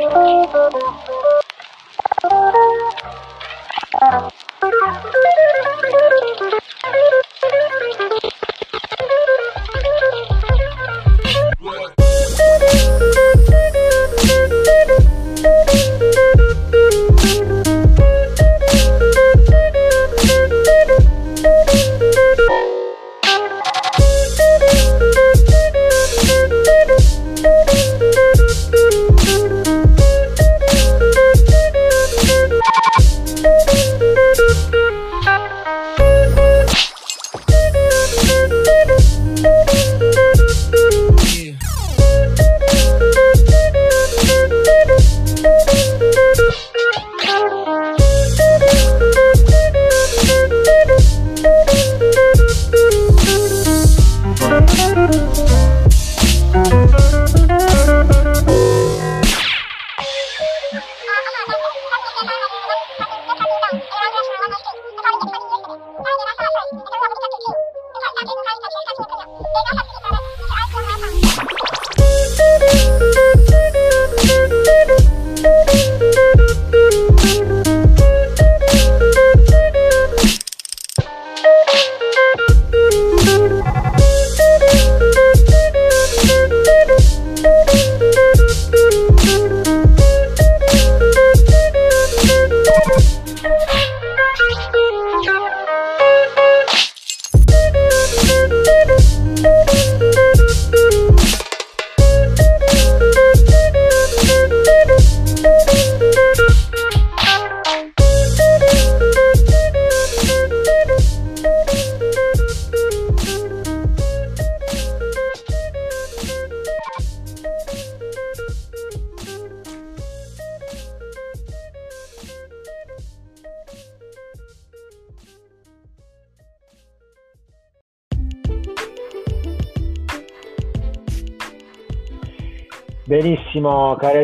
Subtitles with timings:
[0.00, 0.80] Benissimo,
[5.90, 6.59] cari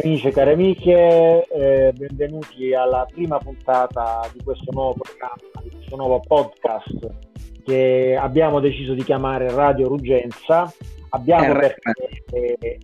[0.07, 5.97] amici e cari amiche, eh, benvenuti alla prima puntata di questo nuovo programma, di questo
[5.97, 7.11] nuovo podcast
[7.65, 10.73] che abbiamo deciso di chiamare Radio Ruggenza.
[11.09, 12.79] Abbiamo perché, eh,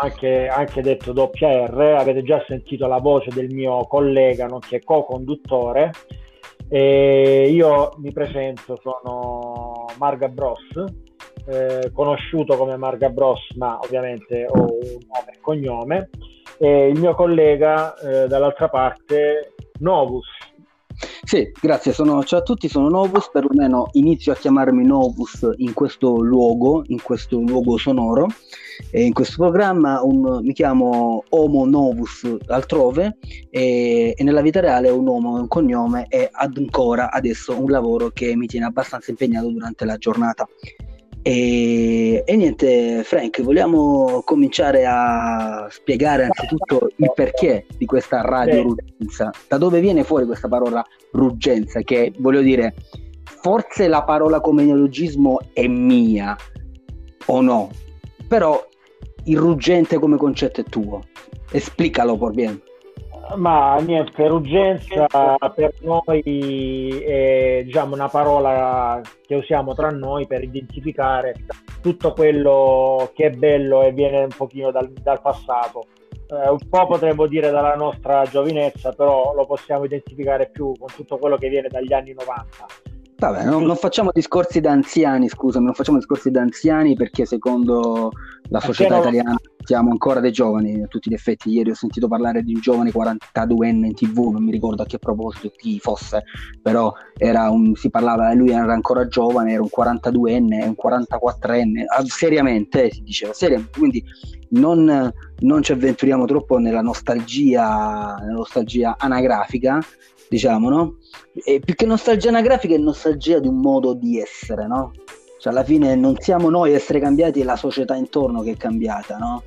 [0.00, 5.90] anche, anche detto doppia R, avete già sentito la voce del mio collega, nonché co-conduttore.
[6.70, 10.96] E io mi presento, sono Marga Bros
[11.48, 16.10] eh, conosciuto come Marga Bros, ma ovviamente ho un nome e cognome,
[16.58, 20.26] e il mio collega eh, dall'altra parte, Novus.
[21.22, 26.20] Sì, grazie, sono, ciao a tutti, sono Novus, perlomeno inizio a chiamarmi Novus in questo
[26.20, 28.26] luogo, in questo luogo sonoro,
[28.90, 33.18] e in questo programma un, mi chiamo Homo Novus altrove
[33.50, 38.10] e, e, nella vita reale un nome e un cognome e ancora adesso un lavoro
[38.10, 40.48] che mi tiene abbastanza impegnato durante la giornata.
[41.28, 49.30] E, e, niente, Frank, vogliamo cominciare a spiegare anzitutto il perché di questa radio ruggenza.
[49.46, 51.82] Da dove viene fuori questa parola ruggenza?
[51.82, 52.74] Che voglio dire,
[53.24, 56.34] forse la parola come neologismo è mia
[57.26, 57.72] o no,
[58.26, 58.66] però
[59.24, 61.02] il ruggente come concetto è tuo.
[61.52, 62.58] Esplicalo por bien.
[63.36, 65.06] Ma niente, urgenza
[65.54, 71.34] per noi è diciamo, una parola che usiamo tra noi per identificare
[71.80, 75.86] tutto quello che è bello e viene un pochino dal, dal passato.
[76.30, 81.18] Eh, un po' potremmo dire dalla nostra giovinezza, però lo possiamo identificare più con tutto
[81.18, 82.87] quello che viene dagli anni 90
[83.20, 88.12] Vabbè, non, non, facciamo discorsi da anziani, scusami, non facciamo discorsi da anziani perché secondo
[88.48, 89.00] la società no.
[89.00, 89.34] italiana
[89.64, 91.50] siamo ancora dei giovani a tutti gli effetti.
[91.50, 95.00] Ieri ho sentito parlare di un giovane 42enne in tv, non mi ricordo a che
[95.00, 96.22] proposito chi fosse,
[96.62, 102.88] però un, si parlava, lui era ancora giovane, era un 42enne, un 44enne, ah, seriamente
[102.92, 104.04] si diceva, seriamente, quindi
[104.50, 109.80] non, non ci avventuriamo troppo nella nostalgia, nella nostalgia anagrafica
[110.28, 110.96] diciamo, no?
[111.44, 114.92] E più che nostalgia anagrafica è nostalgia di un modo di essere, no?
[115.38, 118.56] Cioè alla fine non siamo noi a essere cambiati, è la società intorno che è
[118.56, 119.42] cambiata, no?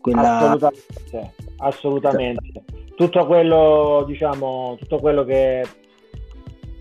[0.00, 0.38] Quella...
[0.38, 2.64] Assolutamente, assolutamente.
[2.94, 5.64] Tutto quello, diciamo, tutto quello che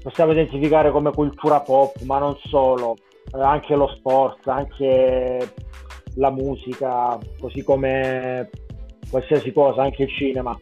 [0.01, 2.95] possiamo identificare come cultura pop, ma non solo,
[3.33, 5.53] eh, anche lo sport, anche
[6.15, 8.49] la musica, così come
[9.09, 10.59] qualsiasi cosa, anche il cinema.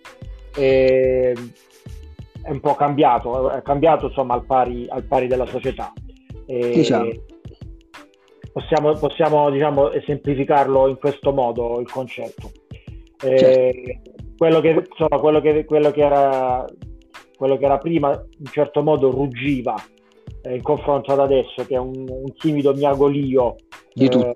[0.56, 1.36] E
[2.44, 5.92] è un po' cambiato, è cambiato insomma al pari, al pari della società.
[6.46, 7.10] E diciamo.
[8.52, 12.52] Possiamo, possiamo diciamo, semplificarlo in questo modo il concetto.
[13.18, 14.00] Certo.
[14.36, 16.66] quello che, insomma, quello che, quello che era
[17.42, 19.74] quello che era prima in certo modo ruggiva
[20.44, 23.56] eh, in confronto ad adesso che è un, un timido miagolio
[23.92, 24.36] di, eh,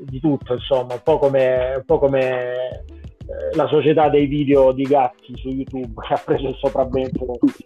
[0.00, 2.95] di tutto insomma un po' come, un po come eh,
[3.54, 7.24] la società dei video di gatti su YouTube che ha preso il sopravvento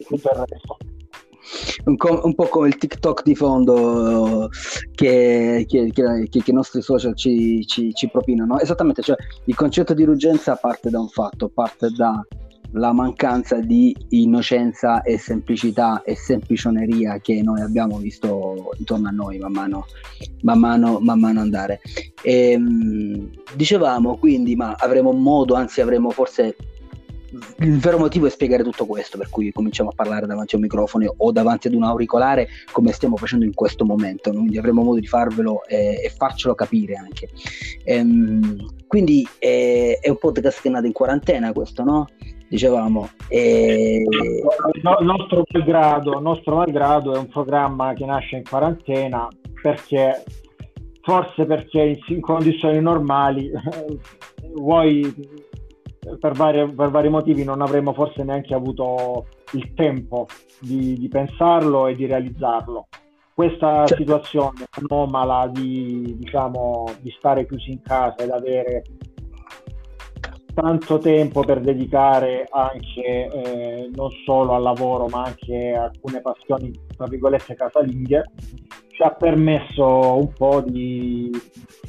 [0.09, 0.77] tutto il resto
[1.85, 4.49] un, co- un, po' come il TikTok di fondo
[4.95, 8.59] che, che, che, che i nostri social ci, ci, ci propinano.
[8.61, 9.17] Esattamente, cioè
[9.47, 12.25] il concetto di urgenza parte da un fatto, parte da
[12.73, 19.39] la mancanza di innocenza e semplicità e semplicioneria che noi abbiamo visto intorno a noi
[19.39, 19.87] man mano,
[20.43, 21.81] man mano, man mano andare.
[22.23, 26.57] E, ehm, dicevamo quindi, ma avremo modo, anzi avremo forse
[27.59, 30.65] il vero motivo è spiegare tutto questo, per cui cominciamo a parlare davanti a un
[30.65, 34.99] microfono o davanti ad un auricolare come stiamo facendo in questo momento, quindi avremo modo
[34.99, 37.29] di farvelo e, e farcelo capire anche.
[37.85, 42.09] Ehm, quindi è, è, un podcast che è nato in quarantena questo, no?
[42.51, 43.09] Dicevamo.
[43.29, 44.05] E...
[44.83, 49.29] No, nostro, malgrado, nostro malgrado è un programma che nasce in quarantena
[49.63, 50.25] perché
[51.01, 53.53] forse perché in, in condizioni normali
[54.57, 55.15] vuoi
[56.19, 60.27] per, varie, per, vari motivi non avremmo forse neanche avuto il tempo
[60.59, 62.89] di, di pensarlo e di realizzarlo.
[63.33, 63.97] Questa cioè.
[63.97, 68.83] situazione anomala di, diciamo, di stare chiusi in casa ed avere
[70.61, 76.71] tanto tempo per dedicare anche eh, non solo al lavoro ma anche a alcune passioni
[76.97, 78.25] tra virgolette casalinghe
[78.89, 81.31] ci ha permesso un po' di,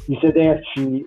[0.05, 1.05] di sederci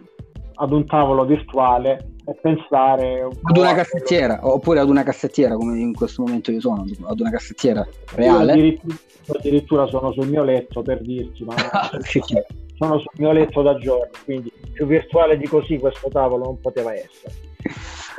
[0.56, 4.54] ad un tavolo virtuale e pensare ad una cassettiera quello...
[4.54, 8.52] oppure ad una cassettiera come in questo momento io sono ad una cassettiera reale?
[8.52, 8.96] addirittura,
[9.38, 11.54] addirittura sono sul mio letto per dirti ma
[12.76, 16.92] sono sul mio letto da giorno quindi più virtuale di così questo tavolo non poteva
[16.92, 17.43] essere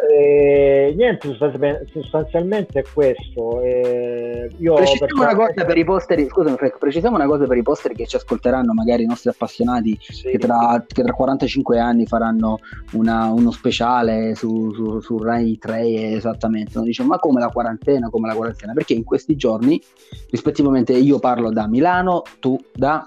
[0.09, 1.35] eh, niente,
[1.91, 3.61] sostanzialmente è questo.
[3.61, 7.61] Eh, io precisiamo una cosa per i posteri, scusami Frank, precisiamo una cosa per i
[7.61, 10.29] posteri che ci ascolteranno, magari i nostri appassionati sì.
[10.29, 12.59] che, tra, che, tra, 45 anni faranno
[12.93, 16.81] una, uno speciale su, su, su, Rai 3 esattamente.
[16.81, 18.73] Dice ma come la quarantena, come la quarantena?
[18.73, 19.81] Perché in questi giorni,
[20.29, 23.03] rispettivamente, io parlo da Milano, tu da...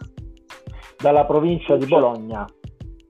[1.01, 2.45] Dalla provincia di Bologna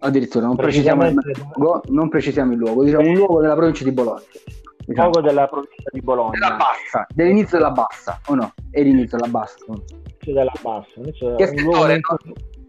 [0.01, 1.15] addirittura non precisiamo, il
[1.57, 4.23] luogo, non precisiamo il luogo, diciamo un luogo della provincia di Bologna.
[4.85, 5.11] Diciamo.
[5.11, 6.31] Luogo della provincia di Bologna.
[6.31, 8.53] Della bassa, dell'inizio della bassa, o no?
[8.71, 9.57] È l'inizio della bassa.
[9.67, 10.91] Inizio della bassa.
[10.95, 12.01] Inizio che settore?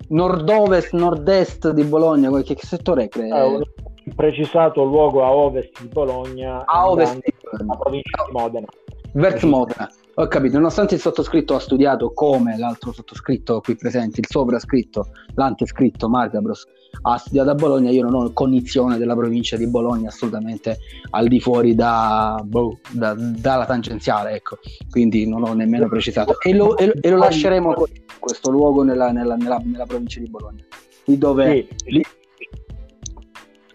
[0.10, 3.08] Nord-ovest, nord-est di Bologna, che, che settore è?
[3.10, 7.78] Cre- eh, un precisato luogo a ovest di Bologna, a ovest di Bologna.
[7.78, 8.68] provincia di Modena.
[9.14, 9.90] Verso Modena.
[10.16, 16.10] Ho capito, nonostante il sottoscritto ha studiato come l'altro sottoscritto qui presente, il sovrascritto, l'antescritto
[16.10, 16.66] Margabros,
[17.04, 20.80] ha studiato a Bologna, io non ho cognizione della provincia di Bologna assolutamente
[21.12, 24.58] al di fuori da, boh, da, dalla tangenziale, ecco.
[24.90, 26.38] quindi non ho nemmeno precisato.
[26.42, 27.74] E lo, e, e lo lasceremo
[28.20, 30.66] questo luogo nella, nella, nella, nella, provincia di Bologna,
[31.06, 31.68] lì dove...
[31.78, 31.92] Sì.
[31.92, 32.04] Lì,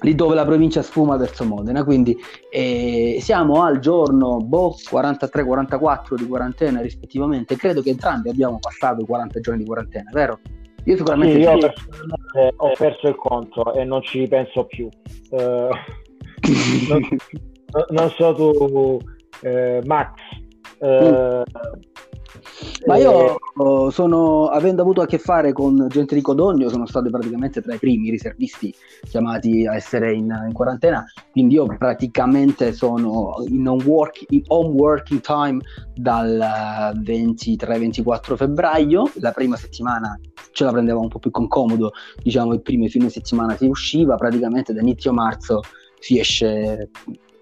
[0.05, 1.83] lì dove la provincia sfuma verso Modena.
[1.83, 2.17] Quindi
[2.51, 7.57] eh, siamo al giorno boh, 43-44 di quarantena rispettivamente.
[7.57, 10.39] Credo che entrambi abbiamo passato i 40 giorni di quarantena, vero?
[10.85, 14.87] Io sicuramente sì, io personalmente ho perso il conto e non ci penso più.
[15.31, 15.39] Uh,
[16.89, 17.09] non,
[17.89, 18.99] non, so tu,
[19.41, 20.13] eh, Max.
[20.81, 21.43] Uh,
[22.87, 27.11] ma io eh, sono, avendo avuto a che fare con gente di Codogno, sono stato
[27.11, 28.75] praticamente tra i primi riservisti
[29.09, 35.21] chiamati a essere in, in quarantena, quindi io praticamente sono in, work, in home working
[35.21, 35.61] time
[35.95, 40.19] dal 23-24 febbraio, la prima settimana
[40.53, 44.17] ce la prendeva un po' più con comodo, diciamo il primo fine settimana si usciva,
[44.17, 45.61] praticamente da inizio marzo
[45.99, 46.91] si esce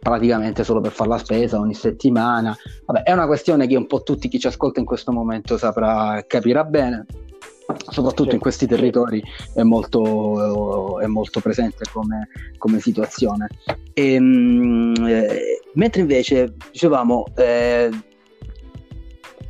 [0.02, 2.56] praticamente solo per fare la spesa ogni settimana.
[2.86, 6.24] Vabbè, è una questione che un po' tutti chi ci ascolta in questo momento saprà
[6.26, 7.06] capirà bene.
[7.88, 9.22] Soprattutto in questi territori
[9.54, 12.28] è molto, è molto presente come,
[12.58, 13.48] come situazione.
[13.94, 17.88] E, ehm, eh, mentre invece dicevamo eh,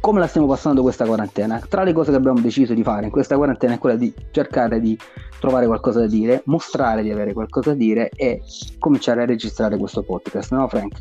[0.02, 1.60] come la stiamo passando questa quarantena?
[1.68, 4.80] Tra le cose che abbiamo deciso di fare in questa quarantena è quella di cercare
[4.80, 4.98] di
[5.38, 8.42] trovare qualcosa da dire, mostrare di avere qualcosa da dire e
[8.80, 10.98] cominciare a registrare questo podcast, no Frank?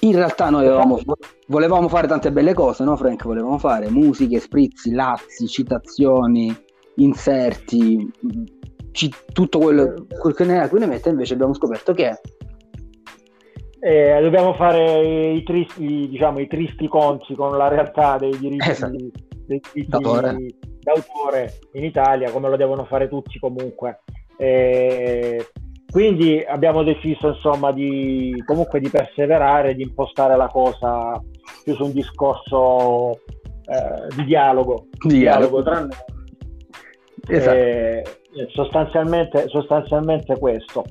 [0.00, 1.00] In realtà noi avevamo,
[1.46, 3.24] volevamo fare tante belle cose, no Frank?
[3.24, 6.54] Volevamo fare musiche, sprizzi, lazzi, citazioni,
[6.96, 8.10] inserti,
[8.92, 12.20] c- tutto quello, quello che ne era, qui ne mette, invece abbiamo scoperto che
[13.80, 18.96] eh, dobbiamo fare i tristi, diciamo, i tristi conti con la realtà dei diritti, esatto.
[19.46, 24.02] dei diritti d'autore in Italia, come lo devono fare tutti comunque.
[24.38, 25.44] Eh,
[25.90, 31.20] quindi abbiamo deciso insomma di comunque di perseverare, di impostare la cosa
[31.62, 36.16] più su un discorso eh, di dialogo, di dialogo, dialogo tra noi.
[37.28, 37.56] Esatto.
[37.56, 38.04] E,
[38.48, 40.84] sostanzialmente, sostanzialmente questo.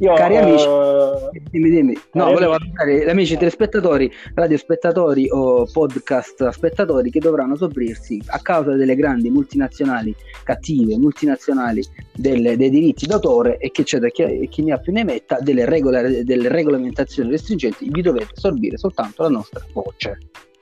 [0.00, 1.92] Io, Cari amici, uh, dimmi, dimmi.
[2.12, 8.38] No, Cari volevo avvisare gli amici telespettatori, radiospettatori o podcast spettatori che dovranno soffrirsi a
[8.38, 14.48] causa delle grandi multinazionali cattive, multinazionali delle, dei diritti d'autore e che c'è da chi,
[14.48, 19.22] chi ne ha più ne metta delle, regole, delle regolamentazioni restringenti, vi dovete assorbire soltanto
[19.22, 20.18] la nostra voce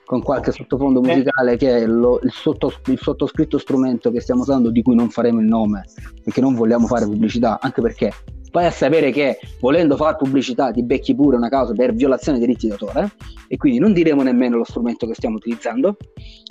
[0.09, 4.71] con qualche sottofondo musicale che è lo, il, sottos- il, sottoscritto strumento che stiamo usando
[4.71, 5.85] di cui non faremo il nome
[6.25, 8.11] perché non vogliamo fare pubblicità anche perché
[8.51, 12.47] vai a sapere che volendo fare pubblicità ti becchi pure una causa per violazione dei
[12.47, 13.13] diritti d'autore
[13.49, 15.99] e quindi non diremo nemmeno lo strumento che stiamo utilizzando.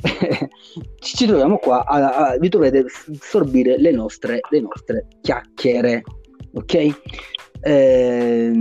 [1.00, 2.86] Ci troviamo qua a, a, vi dovete
[3.20, 6.04] assorbire le nostre, le nostre chiacchiere
[6.54, 7.00] ok?
[7.62, 8.52] Eh,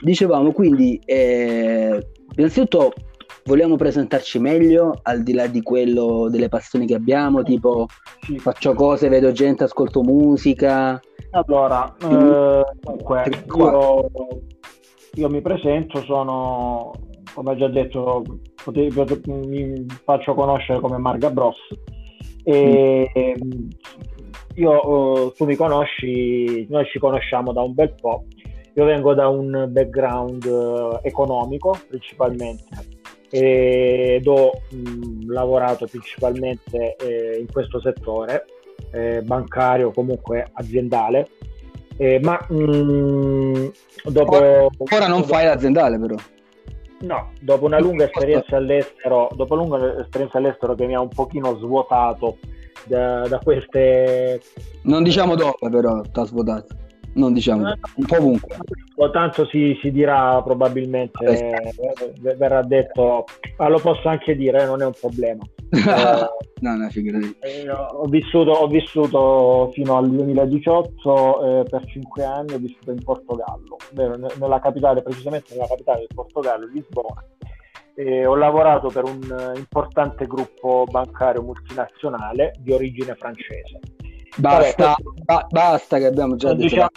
[0.00, 2.92] dicevamo quindi eh, innanzitutto
[3.44, 7.86] vogliamo presentarci meglio al di là di quello delle passioni che abbiamo tipo
[8.38, 11.00] faccio cose vedo gente ascolto musica
[11.34, 13.24] allora, eh, comunque,
[13.56, 14.08] io,
[15.14, 16.92] io, mi presento, sono,
[17.32, 18.22] come già detto,
[19.26, 21.56] mi faccio conoscere come Marga Bros.
[22.44, 23.10] E
[23.42, 23.68] mm.
[24.56, 28.24] io, eh, tu mi conosci, noi ci conosciamo da un bel po'.
[28.74, 33.00] Io vengo da un background eh, economico principalmente
[33.34, 38.44] ed ho mh, lavorato principalmente eh, in questo settore
[38.90, 41.28] eh, bancario comunque aziendale.
[41.96, 43.72] Eh, ma mh,
[44.04, 44.36] dopo...
[44.36, 46.14] Ora, ora non dopo, fai l'aziendale però.
[47.00, 51.08] No, dopo una lunga esperienza all'estero, dopo una lunga esperienza all'estero che mi ha un
[51.08, 52.36] pochino svuotato
[52.84, 54.42] da, da queste...
[54.82, 56.80] Non diciamo dove però ti ha svuotato
[57.14, 57.64] non diciamo
[57.96, 58.56] un po' ovunque.
[59.12, 61.72] Tanto si, si dirà probabilmente, eh,
[62.36, 63.24] verrà detto,
[63.58, 65.42] ma lo posso anche dire, eh, non è un problema.
[65.70, 66.28] eh,
[66.60, 67.36] no, no, figurati.
[67.40, 73.02] Eh, ho, vissuto, ho vissuto fino al 2018 eh, per cinque anni, ho vissuto in
[73.02, 73.76] Portogallo,
[74.38, 77.24] nella capitale, precisamente nella capitale del Portogallo, Lisbona.
[77.94, 83.80] E ho lavorato per un importante gruppo bancario multinazionale di origine francese
[84.36, 86.62] Basta, ba- basta che abbiamo già detto.
[86.62, 86.90] Diciamo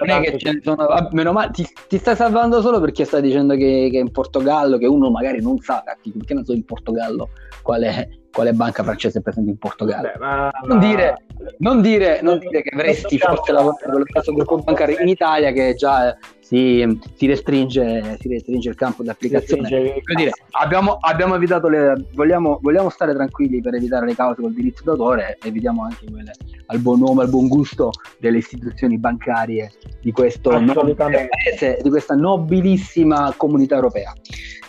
[0.00, 0.86] non è che ce ne sono.
[1.12, 4.86] Meno male, ti, ti, stai salvando solo perché stai dicendo che, che in Portogallo, che
[4.86, 7.28] uno magari non sa, perché non so in Portogallo
[7.62, 10.10] qual è, quale banca francese è presente in Portogallo.
[10.12, 11.24] Beh, ma, non, dire,
[11.58, 15.52] non, dire, non, dire, che avresti forse lavorato con lo stesso gruppo bancario in Italia
[15.52, 16.16] che già
[16.50, 19.68] si, si, restringe, si restringe, il campo di applicazione.
[19.68, 22.06] Dire, abbiamo, abbiamo, evitato le.
[22.12, 26.32] Vogliamo, vogliamo, stare tranquilli per evitare le cause col diritto d'autore, evitiamo anche quelle
[26.66, 33.32] al buon nome, al buon gusto delle istituzioni bancarie di questo paese, di questa nobilissima
[33.36, 34.12] comunità europea.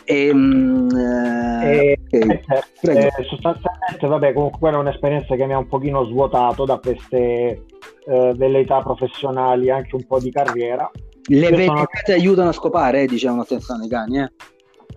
[0.03, 0.87] Ehm,
[1.63, 2.41] e, eh, eh,
[2.83, 3.05] okay.
[3.05, 7.65] eh, sostanzialmente, vabbè, comunque quella è un'esperienza che mi ha un pochino svuotato da queste
[8.05, 10.89] eh, velleità professionali, anche un po' di carriera.
[11.27, 12.17] Le velleità sono...
[12.17, 14.31] aiutano a scopare, eh, dicevano attenzione i cani, eh.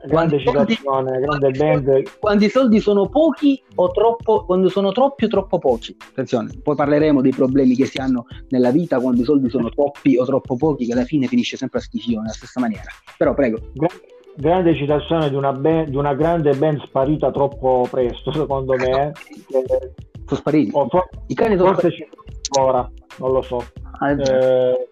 [0.06, 2.02] Grande citazione, grande band.
[2.18, 5.96] Quando i soldi sono pochi o troppo, quando sono troppi o troppo pochi.
[6.10, 10.18] Attenzione, poi parleremo dei problemi che si hanno nella vita quando i soldi sono troppi
[10.18, 12.90] o troppo pochi, che alla fine finisce sempre a schifio nella stessa maniera.
[13.16, 13.58] Però prego.
[13.72, 19.12] Grande grande citazione di una, band, di una grande band sparita troppo presto, secondo me.
[19.48, 20.70] sono spariti.
[20.70, 22.16] For- I cani sono forse spariti.
[22.58, 23.64] ora, non lo so.
[24.00, 24.88] Ah, eh,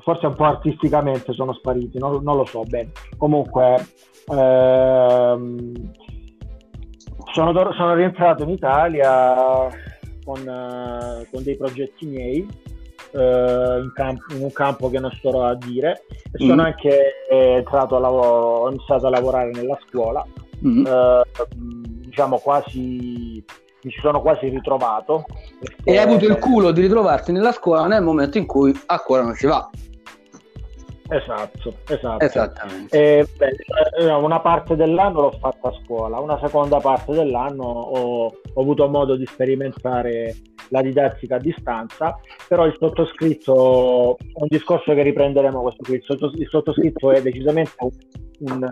[0.00, 2.90] forse un po' artisticamente sono spariti, non, non lo so bene.
[3.16, 3.86] Comunque,
[4.26, 5.72] ehm,
[7.32, 9.68] sono, sono, rientrato in Italia
[10.24, 12.46] con, uh, con dei progetti miei
[13.14, 16.66] eh, in, camp- in, un campo che non starò a dire e sono mm.
[16.66, 16.98] anche
[17.30, 20.24] entrato a lavoro, ho iniziato a lavorare nella scuola,
[20.66, 20.86] mm.
[20.86, 21.22] eh,
[22.06, 23.44] diciamo quasi
[23.84, 25.24] mi ci sono quasi ritrovato.
[25.84, 29.22] E hai avuto il culo di ritrovarti nella scuola nel momento in cui a scuola
[29.22, 29.68] non si va.
[31.06, 32.24] Esatto, esatto.
[32.24, 33.18] Esattamente.
[33.18, 33.56] E, beh,
[33.98, 38.88] eh, una parte dell'anno l'ho fatta a scuola, una seconda parte dell'anno ho, ho, avuto
[38.88, 40.34] modo di sperimentare
[40.68, 42.18] la didattica a distanza,
[42.48, 47.90] però il sottoscritto, un discorso che riprenderemo questo qui, il, sottoscritto è decisamente un,
[48.40, 48.68] un,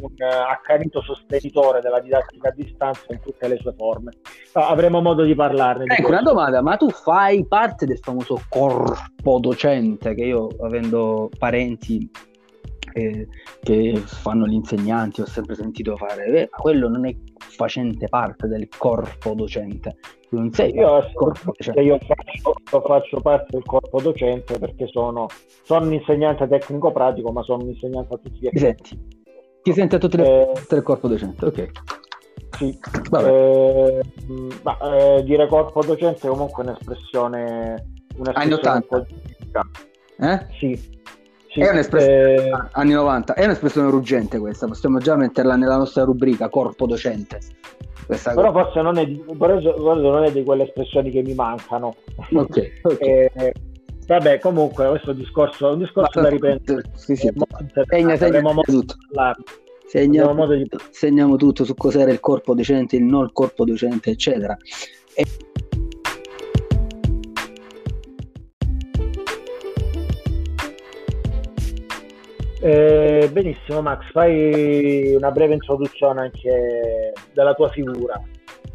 [0.00, 4.12] un accanito sostenitore della didattica a distanza in tutte le sue forme.
[4.52, 5.84] Avremo modo di parlarne.
[5.96, 12.08] Ecco, una domanda, ma tu fai parte del famoso corpo docente che io, avendo parenti
[12.96, 13.28] eh,
[13.62, 18.68] che fanno gli insegnanti, ho sempre sentito fare, eh, quello non è facente parte del
[18.68, 19.98] corpo docente.
[20.28, 21.78] Tu non sei io, corpo, cioè.
[21.80, 25.26] io, faccio, io, faccio, parte del corpo docente perché sono,
[25.62, 28.98] sono un insegnante tecnico pratico, ma sono un insegnante a tutti gli effetti.
[29.62, 31.70] Ti senti a tutte le eh, del corpo docente, ok.
[32.56, 32.78] Sì,
[33.18, 34.00] eh,
[34.62, 37.84] ma, eh, dire corpo docente comunque è un'espressione,
[38.16, 39.06] un'espressione anni 80
[40.18, 40.46] eh?
[40.58, 41.00] Sì,
[41.56, 42.50] sì, è un'espressione eh...
[42.72, 47.40] anni 90, è un'espressione ruggente questa, possiamo già metterla nella nostra rubrica corpo docente.
[48.04, 51.96] Questa però forse non è, di, non è di quelle espressioni che mi mancano.
[52.32, 53.28] Ok, okay.
[53.34, 53.52] eh,
[54.06, 56.82] vabbè, comunque questo discorso, un discorso da riprendere.
[56.94, 57.32] Sì, sì.
[57.88, 58.94] Segna, segna, segna tutto.
[59.86, 60.68] Segniamo, di...
[60.90, 64.56] segniamo tutto su cos'era il corpo docente, il non corpo docente, eccetera.
[65.14, 65.24] E...
[72.60, 78.20] Eh, benissimo Max, fai una breve introduzione anche della tua figura.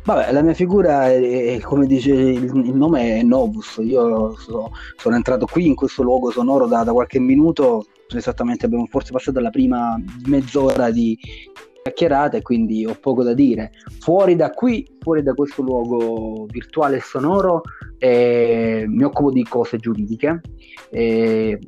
[0.03, 4.71] Vabbè, la mia figura è, è come dice il, il, nome è Novus, io so,
[4.95, 7.85] sono entrato qui in questo luogo sonoro da, da qualche minuto,
[8.15, 9.95] esattamente abbiamo forse passato la prima
[10.25, 11.17] mezz'ora di
[11.83, 13.71] chiacchierata e quindi ho poco da dire.
[13.99, 17.61] Fuori da qui, fuori da questo luogo virtuale e sonoro,
[17.99, 20.41] eh, mi occupo di cose giuridiche.
[20.89, 21.59] Eh,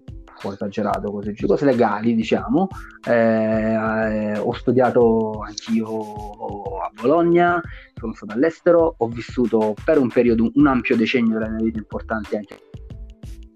[0.44, 2.68] po' esagerato, cose, cose legali, diciamo.
[3.08, 7.62] Eh, eh, ho studiato anch'io a Bologna,
[7.98, 12.38] sono stato all'estero, ho vissuto per un periodo, un ampio decennio della mia vita importante
[12.38, 12.58] anche.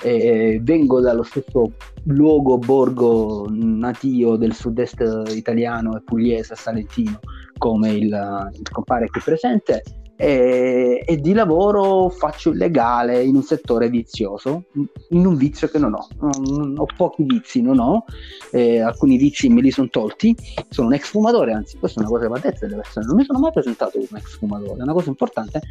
[0.02, 1.74] E vengo dallo stesso
[2.06, 7.20] luogo, borgo natio del sud-est italiano e pugliese, salentino,
[7.58, 9.82] come il, il compare qui presente
[10.20, 14.64] e, e, di lavoro faccio il legale in un settore vizioso,
[15.10, 16.08] in un vizio che non ho.
[16.20, 18.04] Non, ho pochi vizi, non ho,
[18.52, 20.36] eh, alcuni vizi me li sono tolti.
[20.70, 23.06] Sono un ex fumatore, anzi, questa è una cosa che va detta delle persone.
[23.06, 25.62] Non mi sono mai presentato come ex fumatore, è una cosa importante.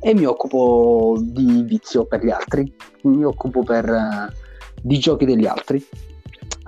[0.00, 2.72] E mi occupo di vizio per gli altri,
[3.02, 4.32] mi occupo per, uh,
[4.80, 5.84] di giochi degli altri.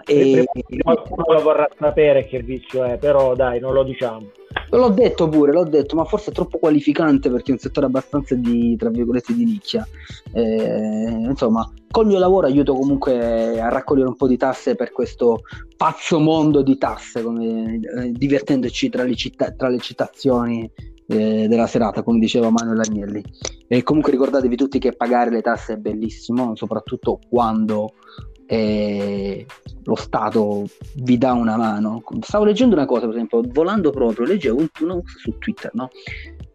[0.05, 0.45] E...
[0.83, 4.27] Qualcuno lo vorrà sapere che vizio è, però dai, non lo diciamo.
[4.71, 8.35] L'ho detto pure, l'ho detto, ma forse è troppo qualificante perché è un settore abbastanza
[8.35, 9.87] di, tra virgolette, di nicchia.
[10.33, 15.41] Eh, insomma, col mio lavoro aiuto comunque a raccogliere un po' di tasse per questo
[15.77, 20.71] pazzo mondo di tasse, come, eh, divertendoci tra le, città, tra le citazioni
[21.07, 23.23] eh, della serata, come diceva Manuel Agnelli.
[23.67, 27.93] E comunque ricordatevi tutti che pagare le tasse è bellissimo, soprattutto quando
[28.51, 29.45] e
[29.85, 32.03] lo Stato vi dà una mano.
[32.21, 35.91] Stavo leggendo una cosa, per esempio, volando proprio, leggevo un, una su Twitter, no?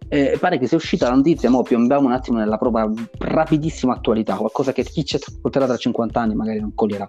[0.08, 4.36] Eh, pare che sia uscita la notizia, ma piombiamo un attimo nella propria rapidissima attualità,
[4.36, 7.08] qualcosa che chi ci ascolterà tra 50 anni magari non coglierà.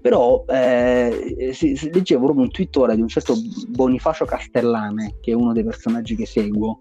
[0.00, 3.34] Però eh, si, si, leggevo proprio un tweet ora di un certo
[3.68, 6.80] Bonifacio Castellane, che è uno dei personaggi che seguo,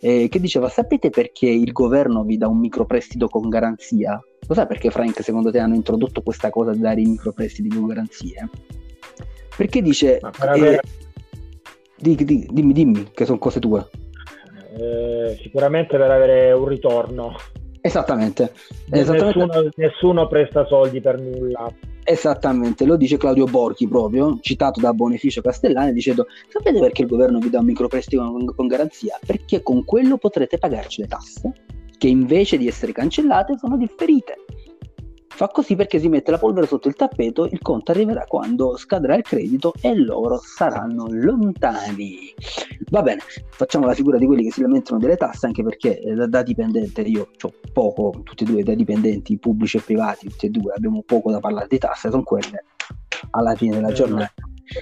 [0.00, 4.20] eh, che diceva, sapete perché il governo vi dà un microprestito con garanzia?
[4.46, 7.86] Lo sai perché Frank secondo te hanno introdotto questa cosa di dare i microprestiti con
[7.86, 8.48] garanzie?
[9.56, 10.18] Perché dice...
[10.18, 10.80] Per avere...
[11.96, 13.86] di, di, dimmi, dimmi, che sono cose tue.
[14.76, 17.36] Eh, sicuramente per avere un ritorno.
[17.80, 18.52] Esattamente.
[18.90, 19.46] Esattamente.
[19.46, 21.72] Nessuno, nessuno, presta soldi per nulla.
[22.02, 27.38] Esattamente, lo dice Claudio Borchi proprio, citato da Bonificio Castellani, dicendo sapete perché il governo
[27.38, 29.18] vi dà un microprestito con, con garanzia?
[29.24, 31.52] Perché con quello potrete pagarci le tasse,
[31.96, 34.36] che invece di essere cancellate sono differite.
[35.34, 39.16] Fa così perché si mette la polvere sotto il tappeto, il conto arriverà quando scadrà
[39.16, 42.32] il credito e loro saranno lontani.
[42.90, 46.14] Va bene, facciamo la figura di quelli che si lamentano delle tasse, anche perché eh,
[46.14, 50.46] da, da dipendente io ho poco, tutti e due da dipendenti pubblici e privati, tutti
[50.46, 52.66] e due abbiamo poco da parlare di tasse, sono quelle
[53.30, 54.34] alla fine della giornata.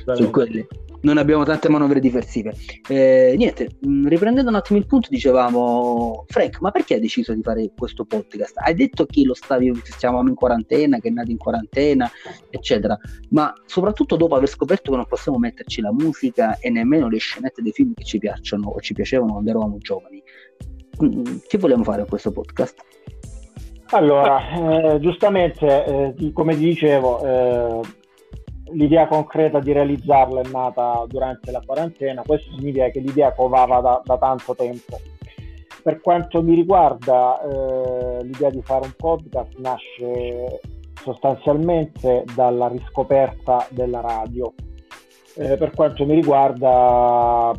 [0.05, 0.67] Sono quelle
[1.03, 2.55] non abbiamo tante manovre diversive.
[2.89, 7.43] Eh, niente, mm, riprendendo un attimo il punto, dicevamo, Frank, ma perché hai deciso di
[7.43, 8.55] fare questo podcast?
[8.57, 12.11] Hai detto che lo stavi, stavamo in quarantena, che è nato in quarantena,
[12.51, 12.99] eccetera,
[13.31, 17.63] ma soprattutto dopo aver scoperto che non possiamo metterci la musica e nemmeno le scenette
[17.63, 20.23] dei film che ci piacciono o ci piacevano quando eravamo giovani,
[21.03, 22.81] mm, che vogliamo fare con questo podcast?
[23.95, 27.81] Allora, eh, giustamente, eh, come dicevo, eh,
[28.73, 34.03] l'idea concreta di realizzarla è nata durante la quarantena, questo significa che l'idea covava da,
[34.05, 34.99] da tanto tempo.
[35.83, 40.61] Per quanto mi riguarda, eh, l'idea di fare un podcast nasce
[41.03, 44.53] sostanzialmente dalla riscoperta della radio.
[45.37, 47.51] Eh, per quanto mi riguarda,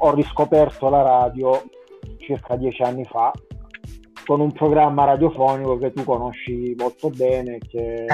[0.00, 1.60] ho riscoperto la radio
[2.18, 3.32] circa dieci anni fa
[4.24, 8.04] con un programma radiofonico che tu conosci molto bene, che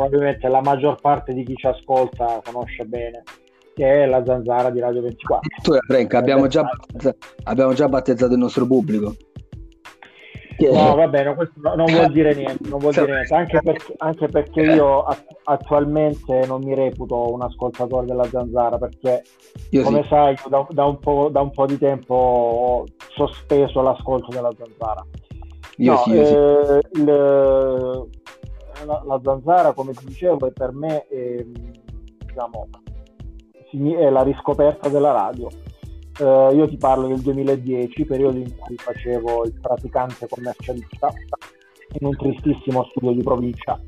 [0.00, 3.22] probabilmente la maggior parte di chi ci ascolta conosce bene,
[3.74, 5.48] che è la zanzara di Radio 24.
[5.62, 6.66] Tu, Frank, abbiamo già,
[7.44, 9.14] abbiamo già battezzato il nostro pubblico.
[10.60, 13.34] No, va bene, questo non vuol dire niente, non vuol dire niente.
[13.34, 15.06] Anche, perché, anche perché io
[15.44, 19.22] attualmente non mi reputo un ascoltatore della Zanzara, perché
[19.70, 20.08] io come sì.
[20.08, 20.98] sai da, da, un
[21.32, 22.84] da, un po', di tempo ho
[23.14, 25.02] sospeso l'ascolto della Zanzara.
[25.76, 27.00] Io no, sì, io eh, sì.
[27.00, 28.08] Il,
[28.84, 32.68] la, la, Zanzara, come ti dicevo, è per me è, diciamo,
[33.70, 35.48] è la riscoperta della radio
[36.20, 41.10] Uh, io ti parlo del 2010, periodo in cui facevo il praticante commercialista
[41.98, 43.80] in un tristissimo studio di provincia,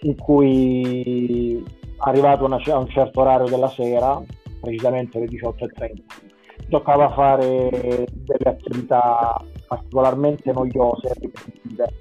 [0.00, 1.62] in cui
[1.98, 4.20] arrivato una, a un certo orario della sera,
[4.60, 11.94] precisamente alle 18.30, toccava fare delle attività particolarmente noiose e ripetitive.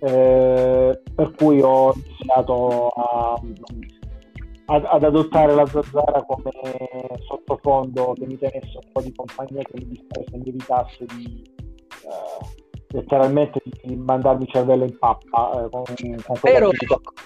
[0.00, 3.40] Eh, per cui ho iniziato a
[4.70, 6.52] ad, ad, adottare la zanzara come
[7.26, 11.42] sottofondo che mi tenesse un po' di compagnia, che mi mi evitasse di
[12.04, 12.59] eh,
[12.92, 15.64] letteralmente di mandarmi il cervello in pappa.
[15.64, 15.84] Eh, con,
[16.26, 16.70] con Però,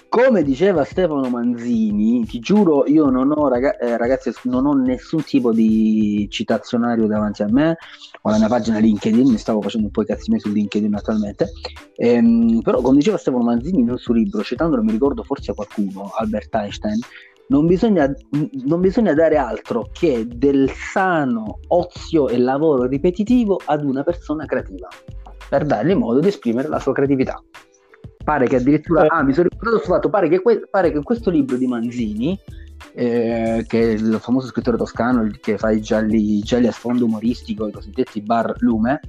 [0.09, 5.23] come diceva Stefano Manzini, ti giuro, io non ho, raga- eh, ragazzi, non ho nessun
[5.23, 7.77] tipo di citazionario davanti a me.
[8.21, 10.93] Ho la mia pagina LinkedIn, mi stavo facendo un po' i cazzi miei su LinkedIn
[10.93, 11.51] attualmente.
[11.95, 16.11] Ehm, però, come diceva Stefano Manzini nel suo libro, citandolo, mi ricordo forse a qualcuno,
[16.15, 16.99] Albert Einstein,
[17.47, 18.11] non bisogna,
[18.65, 24.87] non bisogna, dare altro che del sano ozio e lavoro ripetitivo ad una persona creativa
[25.49, 27.41] per dargli modo di esprimere la sua creatività.
[28.23, 29.07] Pare che addirittura, eh.
[29.09, 32.39] ah, mi sono ricordato sul fatto, pare che, que- pare che questo libro di Manzini
[32.93, 37.67] eh, che è il famoso scrittore toscano che fa i gialli, gialli a sfondo umoristico,
[37.67, 39.01] i cosiddetti bar lume,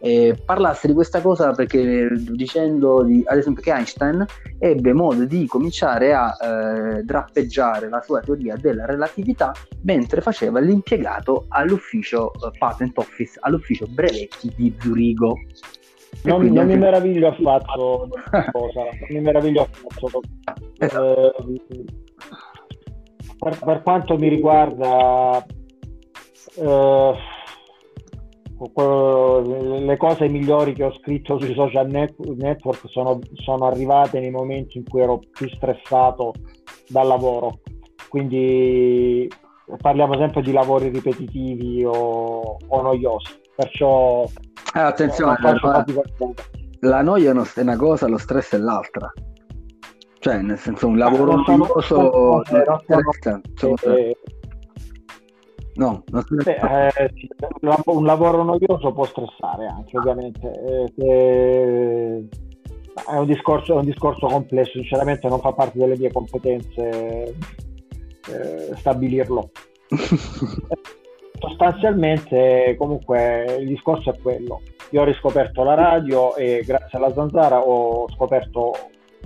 [0.00, 4.24] eh, parlasse di questa cosa perché dicendo di, ad esempio che Einstein
[4.58, 9.52] ebbe modo di cominciare a eh, drappeggiare la sua teoria della relatività
[9.82, 15.36] mentre faceva l'impiegato all'ufficio uh, Patent Office, all'ufficio brevetti di Zurigo.
[16.22, 18.08] Non, non, mi meraviglio affatto
[18.52, 20.20] cosa, non mi meraviglio affatto.
[20.78, 21.36] Esatto.
[21.38, 21.84] Eh,
[23.38, 25.44] per, per quanto mi riguarda,
[26.56, 27.14] eh,
[29.80, 34.84] le cose migliori che ho scritto sui social network sono, sono, arrivate nei momenti in
[34.84, 36.32] cui ero più stressato
[36.88, 37.60] dal lavoro.
[38.08, 39.28] Quindi
[39.80, 43.42] parliamo sempre di lavori ripetitivi o, o noiosi.
[43.56, 44.26] Perciò
[44.76, 45.84] eh, attenzione, la,
[46.80, 49.12] la noia è una cosa, lo stress è l'altra.
[50.18, 52.42] Cioè, nel senso, un lavoro noioso...
[55.74, 57.12] No, eh,
[57.84, 60.50] un lavoro noioso può stressare anche, ovviamente.
[60.96, 62.28] Eh,
[63.06, 67.36] è, un discorso, è, un discorso, complesso, sinceramente non fa parte delle mie competenze
[68.28, 69.50] eh, stabilirlo.
[71.48, 74.62] Sostanzialmente, comunque, il discorso è quello.
[74.90, 78.72] Io ho riscoperto la radio e grazie alla Zanzara ho scoperto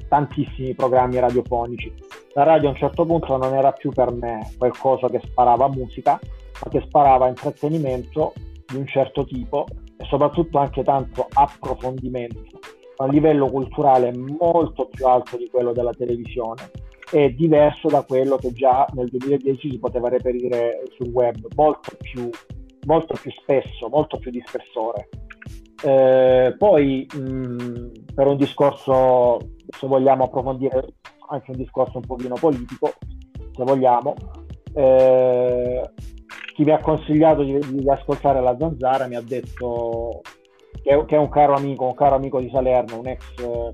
[0.09, 1.93] tantissimi programmi radiofonici.
[2.35, 6.19] La radio a un certo punto non era più per me qualcosa che sparava musica,
[6.65, 8.33] ma che sparava intrattenimento
[8.67, 12.59] di un certo tipo e soprattutto anche tanto approfondimento
[12.97, 16.71] a livello culturale molto più alto di quello della televisione
[17.11, 22.29] e diverso da quello che già nel 2010 si poteva reperire sul web, molto più,
[22.87, 25.09] molto più spesso, molto più di spessore.
[25.85, 30.95] Eh, poi mh, per un discorso se vogliamo approfondire
[31.29, 32.93] anche un discorso un pochino politico,
[33.55, 34.15] se vogliamo.
[34.75, 35.91] Eh,
[36.55, 40.23] chi mi ha consigliato di, di, ascoltare la Zanzara mi ha detto
[40.83, 43.71] che, che, è un caro amico, un caro amico di Salerno, un ex, eh,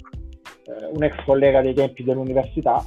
[0.93, 2.85] un ex collega dei tempi dell'università,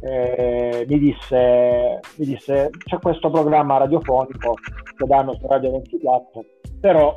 [0.00, 4.54] eh, mi, disse, mi disse c'è questo programma radiofonico
[4.96, 6.44] che danno su Radio 24,
[6.80, 7.14] però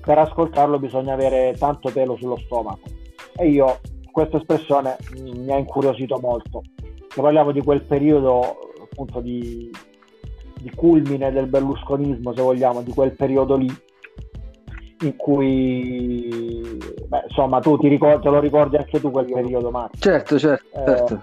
[0.00, 2.88] per ascoltarlo bisogna avere tanto pelo sullo stomaco.
[3.36, 6.62] E io questa espressione mi ha incuriosito molto.
[7.08, 9.70] Se parliamo di quel periodo appunto di,
[10.60, 13.72] di culmine del berlusconismo, se vogliamo, di quel periodo lì,
[15.02, 19.96] in cui, beh, insomma, tu ti ricordi, te lo ricordi anche tu quel periodo, Marco?
[19.98, 20.78] Certo, certo.
[20.78, 21.22] Eh, certo.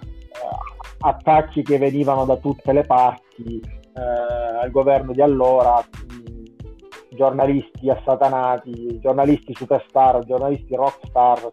[1.00, 5.84] Attacchi che venivano da tutte le parti eh, al governo di allora,
[7.10, 11.50] giornalisti assatanati, giornalisti superstar, giornalisti rockstar,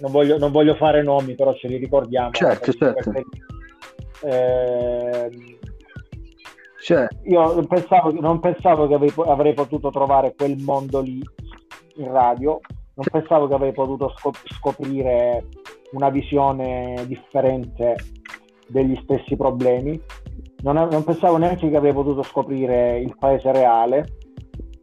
[0.00, 2.30] non voglio, non voglio, fare nomi, però ce li ricordiamo.
[2.30, 3.12] Certo, certo.
[4.22, 5.30] Eh,
[6.80, 7.06] cioè.
[7.24, 11.20] Io non pensavo, non pensavo che avrei, potuto trovare quel mondo lì
[11.96, 12.60] in radio,
[12.94, 14.14] non pensavo che avrei potuto
[14.56, 15.46] scoprire
[15.92, 17.96] una visione differente
[18.66, 20.00] degli stessi problemi.
[20.62, 24.08] Non, non, pensavo neanche che avrei potuto scoprire il paese reale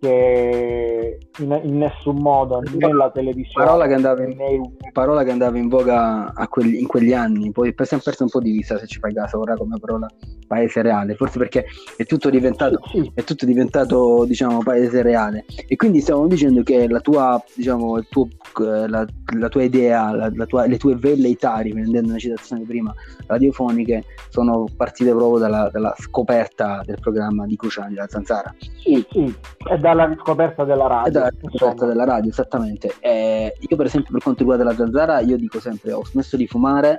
[0.04, 4.92] che in, in nessun modo né la televisione parola che andava in, né...
[4.92, 7.52] parola che andava in voga quelli, in quegli anni.
[7.52, 10.08] Poi si è perso un po' di vista se ci fai caso ora come parola
[10.46, 11.16] paese reale.
[11.16, 13.10] Forse perché è tutto diventato, sì.
[13.14, 15.46] È tutto diventato diciamo paese reale.
[15.68, 18.28] E quindi stiamo dicendo che la tua diciamo il tuo,
[18.60, 19.06] eh, la,
[19.38, 22.94] la tua idea la, la tua, le tue velleità riprendendo una citazione prima
[23.28, 28.54] radiofoniche sono partite proprio dalla, dalla scoperta del programma di Cruciani la Zanzara.
[28.60, 29.34] Sì sì.
[29.70, 31.08] È dalla riscoperta della radio.
[31.08, 32.96] È dalla riscoperta della radio, esattamente.
[33.00, 36.48] Eh, io per esempio per quanto riguarda la zanzara, io dico sempre ho smesso di
[36.48, 36.98] fumare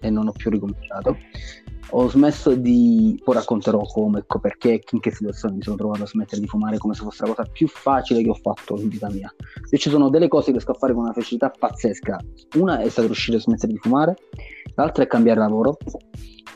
[0.00, 1.16] e non ho più ricominciato.
[1.90, 6.06] Ho smesso di, poi racconterò come, ecco perché, in che situazione mi sono trovato a
[6.06, 9.08] smettere di fumare come se fosse la cosa più facile che ho fatto in vita
[9.08, 9.32] mia.
[9.62, 12.18] Se ci sono delle cose che riesco a fare con una facilità pazzesca,
[12.56, 14.16] una è stata riuscire a smettere di fumare,
[14.76, 15.76] l'altra è cambiare lavoro.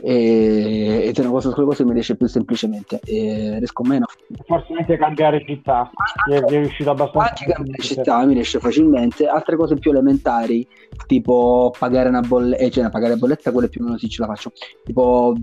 [0.02, 3.00] E, ed è una cosa sulle cose mi riesce più semplicemente.
[3.04, 4.06] E riesco meno.
[4.46, 5.90] Forse anche cambiare città.
[6.26, 9.26] È, riuscito abbastanza anche cambiare città mi riesce facilmente.
[9.26, 10.66] Altre cose più elementari
[11.06, 14.28] tipo pagare una bolletta eh, cioè pagare bolletta quelle più o meno sì ce la
[14.28, 14.52] faccio.
[14.84, 15.34] Tipo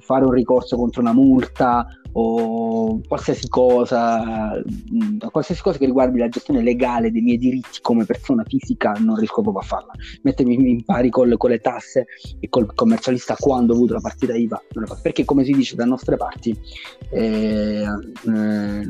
[0.00, 1.86] fare un ricorso contro una multa
[2.18, 8.06] o qualsiasi cosa, mm, qualsiasi cosa che riguardi la gestione legale dei miei diritti come
[8.06, 9.92] persona fisica non riesco proprio a farla.
[10.22, 12.06] Mettermi in pari col, con le tasse
[12.40, 14.62] e col commercialista quando ho avuto la partita IVA,
[15.02, 16.58] perché come si dice da nostre parti
[17.10, 18.80] eh, eh,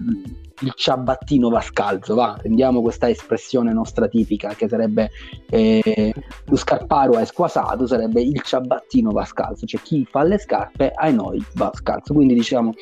[0.60, 5.10] il ciabattino va scalzo, va, prendiamo questa espressione nostra tipica che sarebbe
[5.50, 10.92] eh, lo scarparo è squasato, sarebbe il ciabattino va scalzo, cioè chi fa le scarpe
[10.94, 12.72] ai noi va scalzo, quindi diciamo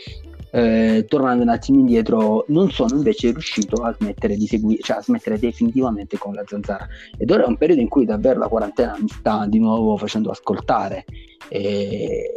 [0.54, 5.02] eh, tornando un attimo indietro, non sono invece riuscito a smettere di seguire, cioè a
[5.02, 6.86] smettere definitivamente con la zanzara.
[7.18, 10.30] Ed ora è un periodo in cui davvero la quarantena mi sta di nuovo facendo
[10.30, 11.06] ascoltare
[11.48, 12.36] eh,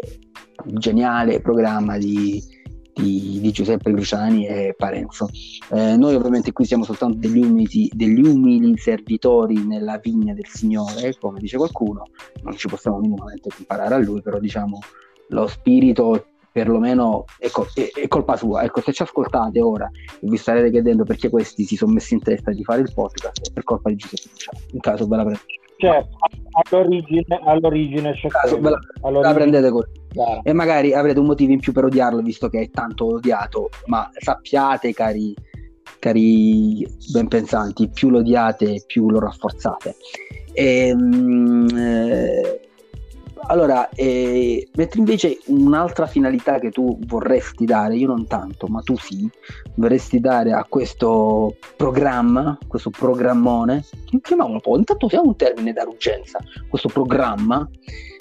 [0.65, 2.41] il geniale programma di,
[2.91, 5.29] di, di, Giuseppe Cruciani e Parenzo.
[5.71, 11.15] Eh, noi ovviamente qui siamo soltanto degli umili, degli umili, servitori nella vigna del Signore,
[11.19, 12.05] come dice qualcuno,
[12.41, 14.79] non ci possiamo minimamente comparare a lui, però diciamo
[15.29, 16.25] lo spirito
[16.57, 18.63] perlomeno col- è, è, colpa sua.
[18.63, 19.87] Ecco, se ci ascoltate ora
[20.19, 23.47] e vi starete chiedendo perché questi si sono messi in testa di fare il podcast,
[23.47, 24.59] è per colpa di Giuseppe Luciano.
[24.71, 25.45] In caso ve la prendete.
[25.77, 26.17] Certo,
[26.63, 29.21] all'origine, all'origine c'è caso, ve la, all'origine...
[29.21, 29.91] la prendete così.
[30.07, 30.41] Claro.
[30.43, 34.09] E magari avrete un motivo in più per odiarlo, visto che è tanto odiato, ma
[34.17, 35.35] sappiate, cari,
[35.99, 39.95] cari ben pensanti, più lo odiate, più lo rafforzate.
[40.53, 42.66] E, ehm, eh,
[43.43, 48.97] allora, eh, mentre invece un'altra finalità che tu vorresti dare, io non tanto, ma tu
[48.97, 49.29] sì,
[49.75, 53.83] vorresti dare a questo programma, questo programmone,
[54.21, 57.67] chiamiamolo un po', intanto usiamo un termine d'urgenza, questo programma,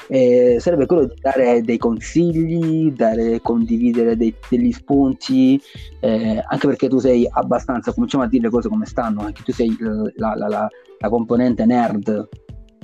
[0.09, 5.61] eh, sarebbe quello di dare dei consigli, dare, condividere dei, degli spunti,
[6.01, 9.53] eh, anche perché tu sei abbastanza, cominciamo a dire le cose come stanno, anche tu
[9.53, 9.77] sei
[10.17, 12.29] la, la, la, la componente nerd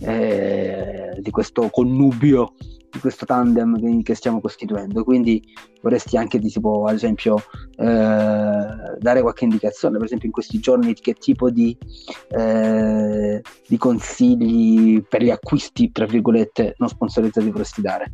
[0.04, 2.54] eh, di questo connubio,
[2.90, 5.04] di questo tandem che stiamo costituendo.
[5.04, 5.42] Quindi
[5.80, 7.36] vorresti anche, tipo, ad esempio,
[7.76, 7.86] eh,
[8.98, 11.76] dare qualche indicazione, per esempio in questi giorni, che tipo di,
[12.30, 18.12] eh, di consigli per gli acquisti, tra virgolette, non sponsorizzati vorresti dare?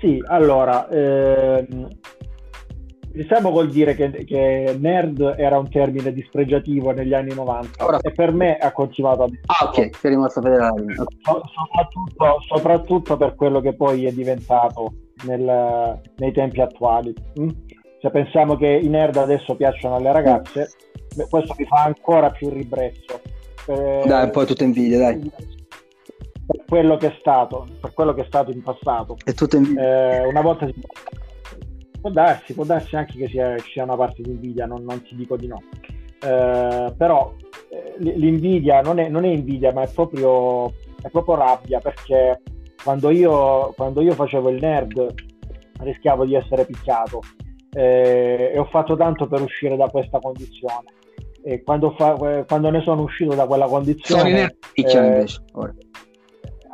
[0.00, 1.88] Sì, allora, ehm,
[3.12, 8.12] Iniziamo col dire che, che, nerd era un termine dispregiativo negli anni 90 Ora, e
[8.12, 10.94] per me ha continuato a Ah, ok, sei rimasto federale.
[10.94, 14.92] So, soprattutto, soprattutto, per quello che poi è diventato
[15.24, 17.12] nel, nei tempi attuali.
[17.40, 17.48] Mm?
[18.00, 20.70] Se pensiamo che i nerd adesso piacciono alle ragazze,
[21.16, 23.20] beh, questo mi fa ancora più ribrezzo.
[23.66, 25.30] Eh, dai, poi tutto invidia, dai.
[26.46, 29.16] Per quello che è stato, per quello che è stato in passato.
[29.24, 30.22] È tutto invidia.
[30.22, 30.74] Eh, una volta si
[32.00, 35.14] Può darsi, può darsi anche che sia, sia una parte di invidia, non, non ti
[35.14, 35.62] dico di no.
[36.22, 37.34] Eh, però
[37.70, 40.68] eh, l'invidia non è, non è, invidia, ma è proprio,
[41.02, 42.42] è proprio rabbia perché
[42.82, 45.14] quando io, quando io, facevo il nerd
[45.80, 47.20] rischiavo di essere picchiato
[47.72, 50.92] eh, e ho fatto tanto per uscire da questa condizione.
[51.42, 52.14] E quando, fa,
[52.46, 54.20] quando ne sono uscito da quella condizione...
[54.20, 55.42] Sono i nerd che picchiano eh, invece.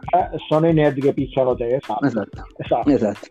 [0.09, 2.05] Eh, sono i nerd che picchiano te, esatto.
[2.05, 2.45] esatto.
[2.57, 2.91] esatto.
[2.91, 3.27] esatto.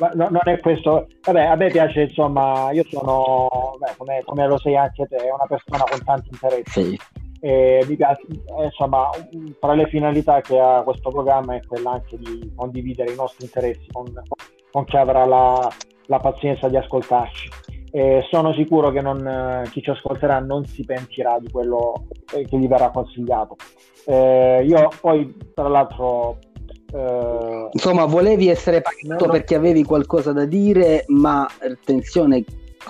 [0.00, 1.08] Eh, no, non è questo.
[1.22, 5.46] Vabbè, a me piace, insomma, io sono, beh, come, come, lo sei anche te, una
[5.46, 6.82] persona con tanti interessi.
[6.82, 7.00] Sì.
[7.40, 8.22] E mi piace,
[8.58, 9.10] eh, insomma,
[9.58, 13.86] tra le finalità che ha questo programma è quella anche di condividere i nostri interessi
[13.90, 14.06] con,
[14.70, 15.68] con chi avrà la,
[16.06, 17.50] la pazienza di ascoltarci.
[17.94, 22.66] E sono sicuro che non, chi ci ascolterà non si pentirà di quello che gli
[22.66, 23.56] verrà consigliato.
[24.06, 26.38] Eh, io poi, tra l'altro,
[27.72, 29.32] Insomma, volevi essere pagato no.
[29.32, 32.44] perché avevi qualcosa da dire, ma attenzione,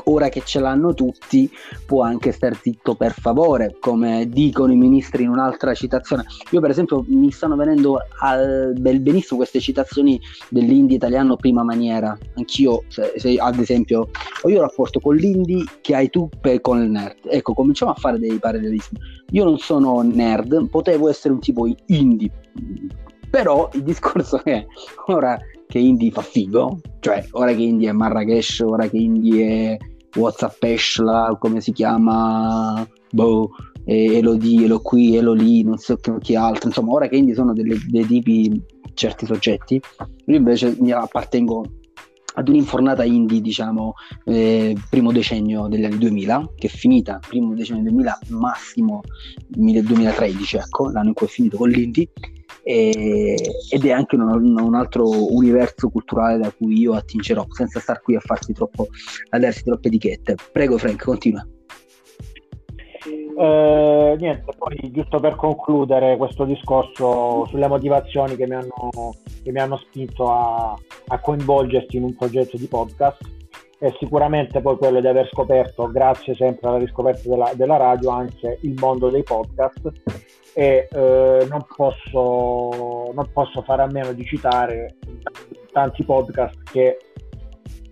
[0.05, 1.51] ora che ce l'hanno tutti
[1.87, 6.25] può anche star zitto per favore, come dicono i ministri in un'altra citazione.
[6.51, 12.17] Io per esempio mi stanno venendo al bel benissimo queste citazioni dell'indie italiano prima maniera.
[12.35, 14.09] Anch'io, se, se, ad esempio,
[14.43, 17.19] ho io rapporto con l'indie che hai tu per, con il nerd.
[17.25, 18.99] Ecco, cominciamo a fare dei parallelismi.
[19.31, 22.31] Io non sono nerd, potevo essere un tipo indie.
[23.33, 24.63] Però il discorso è
[25.07, 30.19] ora che indie fa figo, cioè ora che indie è Marrakesh, ora che indie è
[30.19, 33.49] Whatsapp Eshla, come si chiama, boh,
[33.87, 37.55] Elodie, Elo qui, Elo lì, non so che, che altro, insomma ora che indie sono
[37.55, 39.81] delle, dei tipi, certi soggetti,
[40.27, 41.65] io invece mi appartengo
[42.35, 47.85] ad un'infornata indie, diciamo, eh, primo decennio degli anni 2000, che è finita, primo decennio
[47.85, 49.01] 2000, massimo
[49.49, 52.11] 2013, ecco, l'anno in cui è finito con l'indie,
[52.63, 53.37] e,
[53.71, 58.15] ed è anche un, un, altro universo culturale da cui io attingerò senza star qui
[58.15, 58.87] a farsi troppo
[59.31, 60.37] a darsi troppe etichette.
[60.53, 61.47] Prego Frank continua.
[63.37, 69.59] Eh, niente, poi giusto per concludere questo discorso sulle motivazioni che mi hanno, che mi
[69.59, 73.41] hanno spinto a, a coinvolgerti in un progetto di podcast
[73.83, 78.59] è sicuramente poi quello di aver scoperto, grazie sempre alla riscoperta della, della radio, anche
[78.61, 79.91] il mondo dei podcast
[80.55, 84.99] e eh, non, posso, non posso fare a meno di citare
[85.73, 86.97] tanti podcast che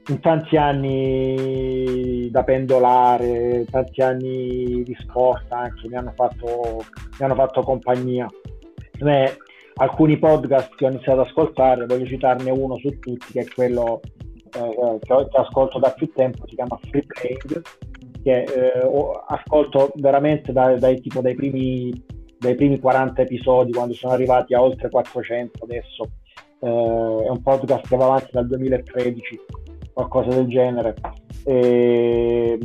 [0.07, 6.85] in tanti anni da pendolare, tanti anni di sport anche mi hanno fatto,
[7.19, 8.29] mi hanno fatto compagnia.
[9.01, 9.37] Me,
[9.75, 14.01] alcuni podcast che ho iniziato ad ascoltare, voglio citarne uno su tutti, che è quello
[14.55, 17.63] eh, che, che, ascolto da più tempo, si chiama Free Playing,
[18.23, 24.15] che eh, ascolto veramente dai, dai, tipo, dai primi dai primi 40 episodi quando sono
[24.15, 26.11] arrivati a oltre 400 adesso.
[26.61, 29.41] Eh, è un podcast che va avanti dal 2013,
[30.09, 30.95] qualcosa del genere.
[31.45, 32.59] E,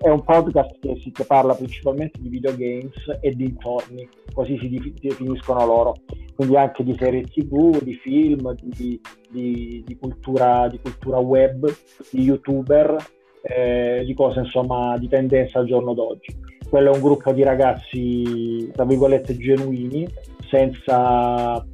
[0.00, 5.64] è un podcast che, si, che parla principalmente di videogames e dintorni, così si definiscono
[5.66, 5.96] loro,
[6.34, 9.00] quindi anche di serie tv, di film, di,
[9.30, 11.66] di, di, cultura, di cultura web,
[12.10, 12.96] di youtuber,
[13.42, 18.70] eh, di cose insomma di tendenza al giorno d'oggi quello è un gruppo di ragazzi,
[18.72, 20.08] tra virgolette, genuini,
[20.48, 21.66] senza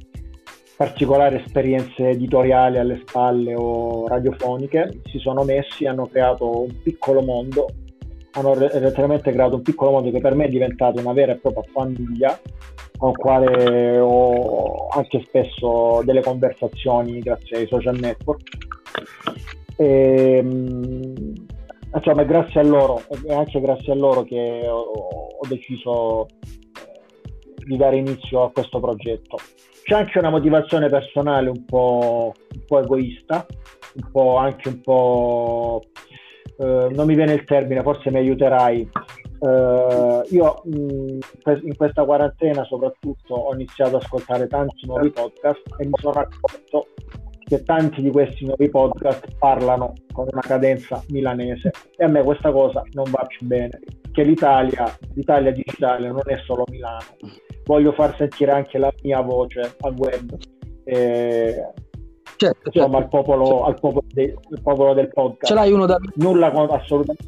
[0.77, 7.65] particolari esperienze editoriali alle spalle o radiofoniche, si sono messi, hanno creato un piccolo mondo,
[8.33, 11.63] hanno letteralmente creato un piccolo mondo che per me è diventato una vera e propria
[11.73, 12.39] famiglia,
[12.95, 18.47] con quale ho anche spesso delle conversazioni grazie ai social network.
[19.77, 21.33] E, ehm,
[21.91, 26.27] insomma, è grazie a loro, è anche grazie a loro che ho, ho deciso
[27.65, 29.37] di dare inizio a questo progetto.
[29.87, 33.45] C'è anche una motivazione personale un po', un po egoista,
[33.93, 35.81] un po' anche un po'...
[36.57, 38.81] Eh, non mi viene il termine, forse mi aiuterai.
[38.81, 41.19] Eh, io mh,
[41.63, 46.87] in questa quarantena soprattutto ho iniziato ad ascoltare tanti nuovi podcast e mi sono accorto
[47.47, 52.51] che tanti di questi nuovi podcast parlano con una cadenza milanese e a me questa
[52.51, 53.79] cosa non va più bene,
[54.11, 57.05] che l'Italia, l'Italia digitale non è solo Milano,
[57.63, 60.37] voglio far sentire anche la mia voce al web.
[60.83, 61.71] Eh,
[62.35, 63.17] certo, insomma, certo.
[63.17, 63.63] Al, popolo, certo.
[63.63, 65.45] al, popolo de, al, popolo, del podcast.
[65.45, 66.51] Ce l'hai uno da, Nulla.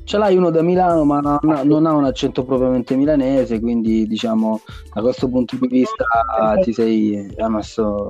[0.04, 4.06] Ce l'hai uno da Milano, ma non, ah, non, ha un accento propriamente milanese, quindi
[4.06, 4.60] diciamo
[4.94, 6.06] da questo punto di vista
[6.62, 8.10] ti sei messo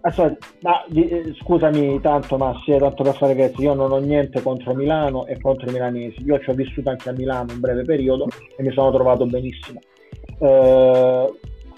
[0.00, 4.74] Aspetta, ma, eh, scusami tanto Massi, tanto per fare grazie, io non ho niente contro
[4.74, 8.28] Milano e contro i milanesi, io ci ho vissuto anche a Milano un breve periodo
[8.56, 9.80] e mi sono trovato benissimo.
[10.40, 11.32] Eh,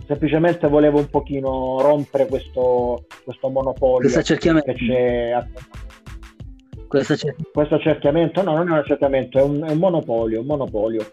[0.06, 5.46] semplicemente volevo un pochino rompere questo, questo monopolio che c'è a...
[6.88, 7.14] questo,
[7.52, 8.42] questo accerchiamento?
[8.42, 11.06] No non è un accerchiamento è un, è un monopolio un monopolio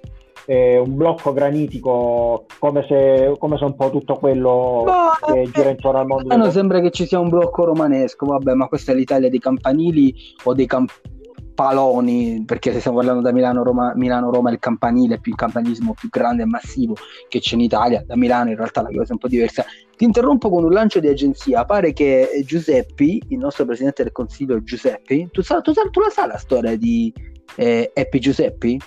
[0.47, 5.51] eh, un blocco granitico come se, come se un po' tutto quello ma, che eh,
[5.51, 6.35] gira intorno al mondo.
[6.35, 10.15] Non sembra che ci sia un blocco romanesco, vabbè, ma questa è l'Italia dei campanili
[10.45, 15.37] o dei campaloni, perché se stiamo parlando da Milano-Roma, Milano-Roma è il campanile, più il
[15.37, 16.95] campanilismo più grande e massivo
[17.27, 19.65] che c'è in Italia, da Milano in realtà la cosa è un po' diversa.
[19.97, 24.63] Ti interrompo con un lancio di agenzia, pare che Giuseppi, il nostro presidente del consiglio
[24.63, 27.13] Giuseppi, tu, sa, tu, sa, tu la sai la storia di
[27.55, 28.79] eh, Eppi Giuseppi?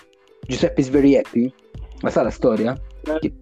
[0.50, 1.52] Giuseppe is very happy?
[2.02, 2.76] Ma sa la storia?
[3.02, 3.32] Eh,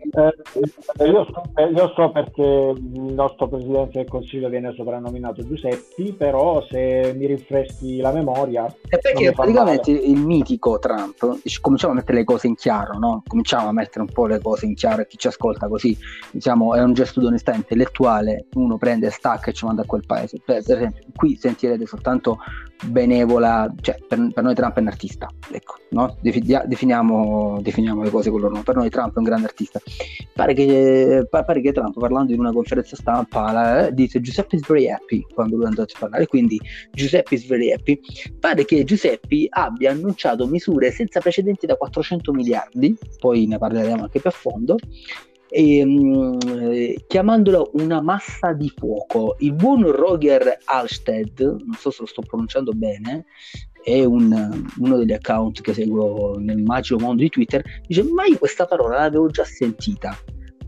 [0.98, 6.62] eh, io, so, io, so, perché il nostro presidente del consiglio viene soprannominato Giuseppi, però
[6.68, 8.66] se mi rinfreschi la memoria.
[8.66, 10.04] È perché praticamente male.
[10.04, 13.22] il mitico Trump, cominciamo a mettere le cose in chiaro, no?
[13.26, 15.96] Cominciamo a mettere un po' le cose in chiaro e chi ci ascolta così,
[16.30, 20.04] diciamo, è un gesto di onestà intellettuale, uno prende, stacca e ci manda a quel
[20.06, 20.40] paese.
[20.44, 22.38] Per esempio, qui sentirete soltanto
[22.86, 26.16] benevola, cioè per, per, noi Trump è un artista, ecco, no?
[26.20, 29.80] definiamo, definiamo, le cose con loro, per noi Trump è un grande artista.
[30.32, 34.88] Pare che, pare che Trump parlando in una conferenza stampa la, dice Giuseppe is very
[34.88, 36.60] happy quando lui è andato a parlare, quindi
[36.92, 38.00] Giuseppe is very happy,
[38.38, 44.20] pare che Giuseppe abbia annunciato misure senza precedenti da 400 miliardi, poi ne parleremo anche
[44.20, 44.76] più a fondo,
[45.48, 46.38] e, um,
[47.06, 49.36] chiamandolo una massa di fuoco.
[49.38, 53.24] Il buon Roger Alsted, non so se lo sto pronunciando bene,
[53.82, 58.66] è un, uno degli account che seguo nel magico mondo di Twitter, dice mai questa
[58.66, 60.16] parola l'avevo già sentita.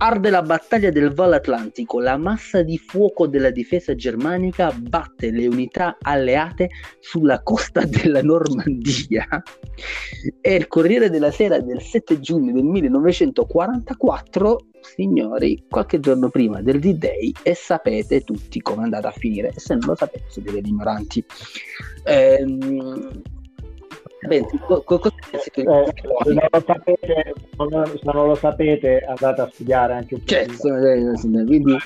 [0.02, 5.46] Arde la battaglia del Val Atlantico, la massa di fuoco della difesa germanica batte le
[5.46, 6.70] unità alleate
[7.00, 9.26] sulla costa della Normandia.
[10.40, 16.80] È il Corriere della Sera del 7 giugno del 1944 signori, qualche giorno prima del
[16.80, 19.48] D-Day e sapete tutti come è andata a finire.
[19.48, 21.24] E se non lo sapete, siete degli ignoranti.
[22.04, 23.22] Ehm,
[24.26, 25.00] Beh, co- co-
[25.32, 25.84] eh, se, non
[26.66, 30.26] sapete, se, non lo sapete, andate a studiare anche un po'.
[30.26, 30.68] Certo,
[31.46, 31.76] quindi,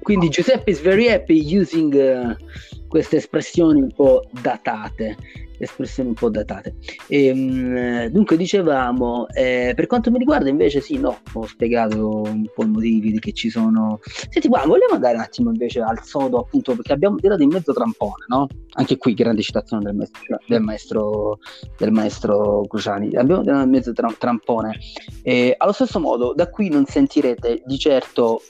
[0.00, 5.16] quindi Giuseppe is very happy using uh, queste espressioni un po' datate
[5.64, 6.74] espressioni un po' datate.
[7.06, 12.46] E, ehm, dunque dicevamo, eh, per quanto mi riguarda invece sì, no, ho spiegato un
[12.54, 14.00] po' i motivi che ci sono.
[14.02, 17.72] Senti, guarda, vogliamo andare un attimo invece al sodo, appunto, perché abbiamo tirato in mezzo
[17.72, 18.46] trampone, no?
[18.74, 21.38] Anche qui grande citazione del maestro, del maestro,
[21.76, 23.14] del maestro Cruciani.
[23.16, 24.78] Abbiamo tirato in mezzo tra, trampone.
[25.22, 28.42] E, allo stesso modo, da qui non sentirete di certo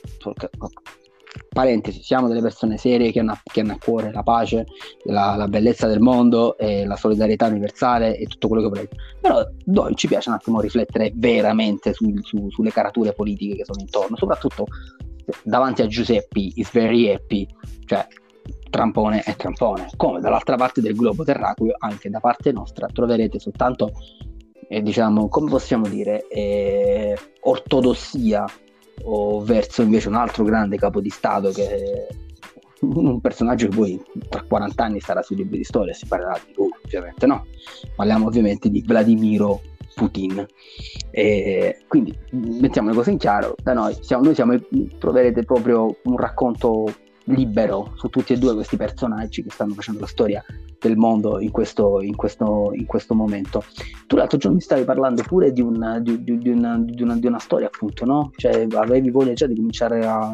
[1.49, 4.65] parentesi, siamo delle persone serie che hanno, che hanno a cuore la pace,
[5.03, 8.95] la, la, bellezza del mondo, e la solidarietà universale e tutto quello che volete.
[9.19, 13.81] Però noi ci piace un attimo riflettere veramente su, su, sulle carature politiche che sono
[13.81, 14.65] intorno, soprattutto
[15.43, 17.47] davanti a Giuseppe, is very happy,
[17.85, 18.05] cioè
[18.69, 23.91] trampone è trampone, come dall'altra parte del globo terraqueo, anche da parte nostra troverete soltanto,
[24.67, 28.45] eh, diciamo, come possiamo dire, eh, ortodossia
[29.03, 32.07] o verso invece un altro grande capo di Stato che è
[32.81, 36.53] un personaggio che poi tra 40 anni starà sui libri di storia, si parlerà di
[36.55, 37.45] lui ovviamente no,
[37.95, 39.61] parliamo ovviamente di Vladimiro
[39.95, 40.45] Putin.
[41.11, 44.57] E quindi mettiamo le cose in chiaro, da noi siamo, noi siamo,
[44.97, 46.93] troverete proprio un racconto
[47.25, 50.43] libero su tutti e due questi personaggi che stanno facendo la storia
[50.81, 53.63] del mondo in questo, in questo, in questo momento.
[54.07, 57.39] Tu l'altro giorno mi stavi parlando pure di una, di, di, una, di una, una,
[57.39, 58.31] storia, appunto, no?
[58.35, 60.33] Cioè avevi voglia già di cominciare a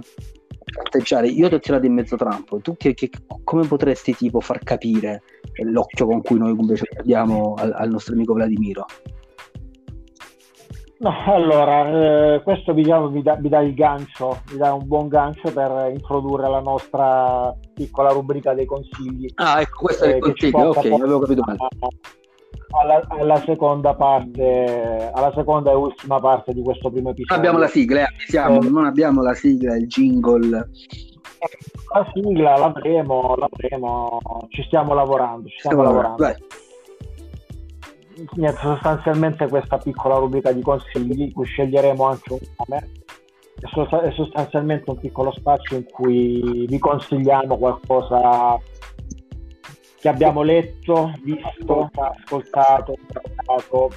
[0.84, 1.28] atteggiare.
[1.28, 2.60] Io ti ho tirato in mezzo trampo.
[2.60, 3.10] Tu che, che,
[3.44, 5.22] come potresti tipo far capire
[5.64, 8.86] l'occhio con cui noi invece guardiamo al, al nostro amico Vladimiro?
[11.00, 15.08] No, allora, eh, questo diciamo, mi, dà, mi dà il gancio, mi dà un buon
[15.08, 19.32] gancio per introdurre la nostra piccola rubrica dei consigli.
[19.36, 21.60] Ah, ecco, questo eh, è il consiglio, ok, avevo capito male.
[22.82, 27.36] Alla, alla, seconda parte, alla seconda e ultima parte di questo primo episodio.
[27.36, 30.70] Abbiamo la sigla, eh, siamo, non abbiamo la sigla, il jingle.
[31.94, 34.20] La sigla l'avremo, l'avremo,
[34.50, 36.24] ci stiamo lavorando, ci stiamo, stiamo lavorando.
[36.24, 36.66] Vai
[38.36, 42.92] niente, sostanzialmente questa piccola rubrica di consigli, cui sceglieremo anche un nome,
[43.60, 48.60] è sostanzialmente un piccolo spazio in cui vi consigliamo qualcosa
[50.00, 53.90] che abbiamo letto, visto, ascoltato, ascoltato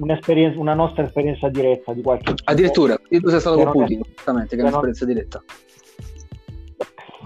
[0.00, 2.50] una nostra esperienza diretta di qualche tipo.
[2.50, 5.42] Addirittura, tu sei stato con Putin, esattamente, che è un'esperienza diretta.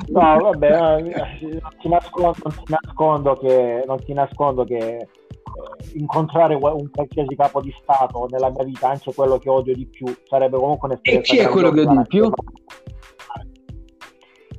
[0.09, 5.07] No, vabbè, non ti nascondo, non ti nascondo che, non ti nascondo che
[5.95, 10.07] incontrare un qualsiasi capo di Stato nella mia vita, anche quello che odio di più,
[10.29, 11.33] sarebbe comunque un'esperienza.
[11.33, 12.31] E chi è quello che odio di più?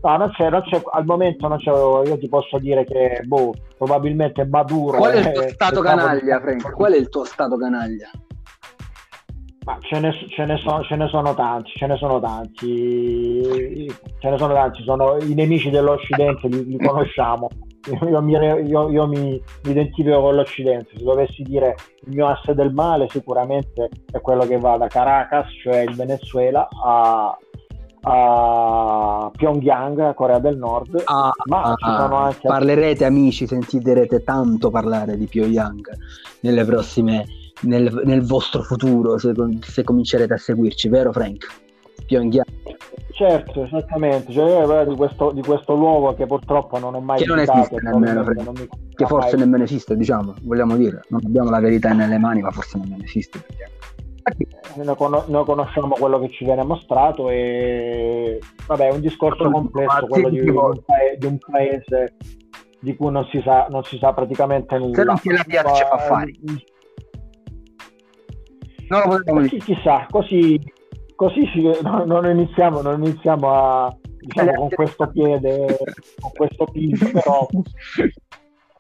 [0.02, 3.54] No, non c'è, non c'è, al momento non c'è, io ti posso dire che boh,
[3.76, 4.98] probabilmente Maduro.
[4.98, 6.72] Qual è il tuo stato canaglia, Frank?
[6.74, 8.10] Qual è il tuo stato canaglia?
[9.66, 14.30] Ma ce ne, ce, ne so, ce ne, sono tanti, ce ne sono tanti, ce
[14.30, 17.48] ne sono tanti, sono i nemici dell'Occidente, li, li conosciamo
[18.10, 21.76] io, mi, io, io mi, mi, identifico con l'Occidente, se dovessi dire
[22.06, 26.68] il mio asse del male sicuramente è quello che va da Caracas, cioè il Venezuela,
[26.84, 27.38] a,
[28.02, 32.48] a Pyongyang, Corea del Nord, ah, ma ah, ci sono anche...
[32.48, 35.88] Parlerete amici, sentirete tanto parlare di Pyongyang
[36.42, 37.26] nelle prossime,
[37.62, 41.46] nel, nel vostro futuro, se, se comincerete a seguirci, vero Frank?
[42.08, 42.46] Pyongyang.
[43.16, 47.40] Certo, esattamente, cioè, di, questo, di, questo, luogo che purtroppo non ho mai che non
[47.40, 48.68] esiste nemmeno, non mi...
[48.94, 52.78] che forse nemmeno esiste, diciamo, vogliamo dire, non abbiamo la verità nelle mani, ma forse
[52.78, 53.40] nemmeno esiste.
[54.26, 58.38] Eh, noi, con- noi conosciamo quello che ci viene mostrato e
[58.68, 62.16] vabbè, è un discorso complesso quello di, di, un paese, di un paese
[62.82, 64.94] di cui non si sa, non si sa praticamente nulla.
[64.94, 66.34] Se non ti la piace a fare.
[68.90, 69.58] Non lo potremmo dire.
[69.60, 70.60] Chissà, così,
[71.16, 75.78] così si, no, non, iniziamo, non iniziamo a, diciamo, con questo piede,
[76.20, 77.48] con questo piso, però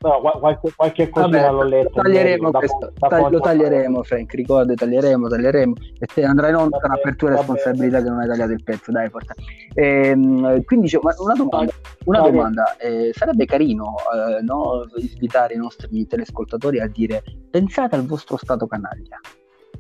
[0.06, 2.02] No, qualche, qualche cosa l'ho letto.
[2.02, 4.34] Taglieremo da, questo, da, da lo taglieremo, Frank.
[4.36, 5.74] Ricordi, taglieremo, taglieremo.
[5.98, 8.92] E te andrai in onda sarà per tua responsabilità che non hai tagliato il pezzo.
[8.92, 9.34] Dai, porta.
[9.74, 11.74] Ehm, quindi, una domanda.
[12.04, 18.06] Una domanda eh, sarebbe carino eh, no, invitare i nostri telescoltatori a dire: pensate al
[18.06, 19.20] vostro stato canaglia.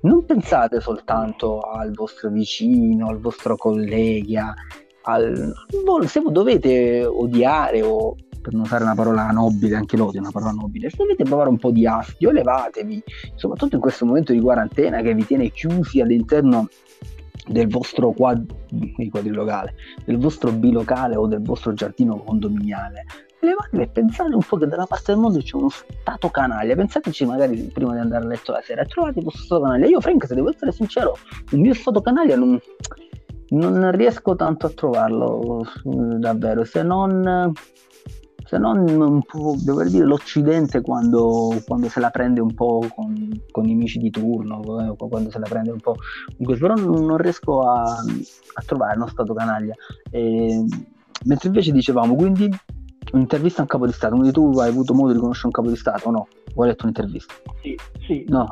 [0.06, 4.53] Non pensate soltanto al vostro vicino, al vostro collega,
[5.01, 5.51] al...
[6.06, 10.51] se dovete odiare o per non usare una parola nobile, anche l'odio è una parola
[10.51, 13.01] nobile, se dovete provare un po' di astio, levatevi,
[13.34, 16.68] soprattutto in questo momento di quarantena che vi tiene chiusi all'interno
[17.47, 18.45] del vostro quad...
[19.10, 19.74] quadrilocale,
[20.06, 23.06] del vostro bilocale o del vostro giardino condominiale.
[23.40, 26.76] Levatevi e pensate un po' che dalla parte del mondo c'è uno stato canaglia.
[26.76, 29.88] Pensateci magari prima di andare a letto la sera trovate questo stato canaglia.
[29.88, 31.18] Io, Frank, se devo essere sincero,
[31.52, 32.60] il mio stato canaglia non,
[33.50, 37.54] non riesco tanto a trovarlo davvero, se non
[38.46, 43.42] se non un po', dover dire l'Occidente quando, quando, se la prende un po' con,
[43.52, 45.96] con, i amici di turno, eh, quando se la prende un po'
[46.38, 49.74] però non riesco a, a trovare uno stato canaglia.
[50.12, 50.64] E,
[51.24, 52.50] mentre invece dicevamo, quindi
[53.12, 55.70] un'intervista a un capo di Stato, quindi tu hai avuto modo di conoscere un capo
[55.70, 56.28] di Stato o no?
[56.56, 57.34] O hai letto un'intervista?
[57.62, 58.47] Sì, sì, no.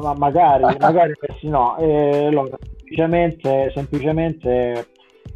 [0.00, 1.76] ma magari, magari sì, no.
[1.76, 4.88] Eh, allora, semplicemente, semplicemente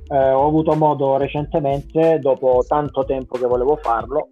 [0.09, 4.29] eh, ho avuto modo recentemente, dopo tanto tempo che volevo farlo,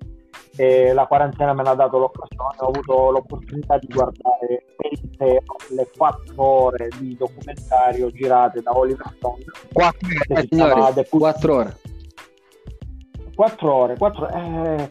[0.56, 5.42] e la quarantena me ne ha dato l'occasione, ho avuto l'opportunità di guardare per intero
[5.70, 9.44] le quattro ore di documentario girate da Oliver Stone.
[9.72, 11.76] Quattro, eh, signori, quattro ore.
[13.36, 14.90] Quattro ore, quattro, eh,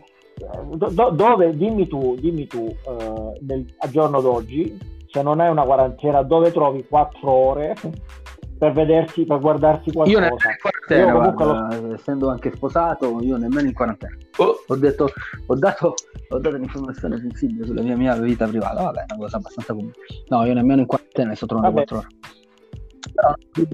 [0.76, 4.78] do, dove, dimmi tu, dimmi tu eh, nel, a giorno d'oggi,
[5.10, 7.76] se non è una quarantena, dove trovi quattro ore
[8.58, 10.12] per vedersi, per guardarsi qualcosa.
[10.12, 11.94] Io nemmeno in quarantena, guarda, lo...
[11.94, 14.16] essendo anche sposato, io nemmeno in quarantena.
[14.38, 14.56] Oh.
[14.68, 15.10] Ho detto,
[15.48, 15.94] ho dato,
[16.30, 19.94] ho dato un'informazione sensibile sulla mia, mia vita privata, vabbè, è una cosa abbastanza comune.
[20.28, 22.08] No, io nemmeno in quarantena sto trovando quattro ore.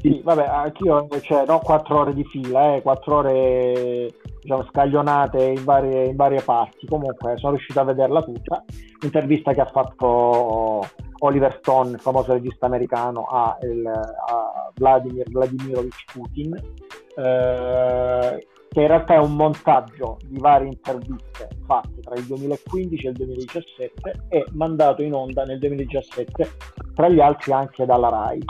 [0.02, 5.64] Sì, vabbè, anch'io invece no, quattro ore di fila, eh, quattro ore diciamo, scaglionate in
[5.64, 6.86] varie, in varie parti.
[6.88, 8.64] Comunque sono riuscito a vederla tutta.
[9.02, 10.88] Intervista che ha fatto
[11.20, 18.88] Oliver Stone, il famoso regista americano, a, il, a Vladimir Vladimirovich Putin, eh, che in
[18.88, 24.46] realtà è un montaggio di varie interviste fatte tra il 2015 e il 2017 e
[24.54, 26.50] mandato in onda nel 2017,
[26.96, 28.42] tra gli altri anche dalla RAI.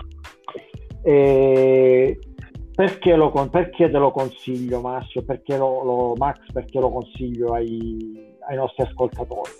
[1.03, 2.19] E
[2.73, 5.23] perché, lo, perché te lo consiglio Massimo?
[5.25, 9.51] Perché lo, lo, Max, perché lo consiglio ai, ai nostri ascoltatori?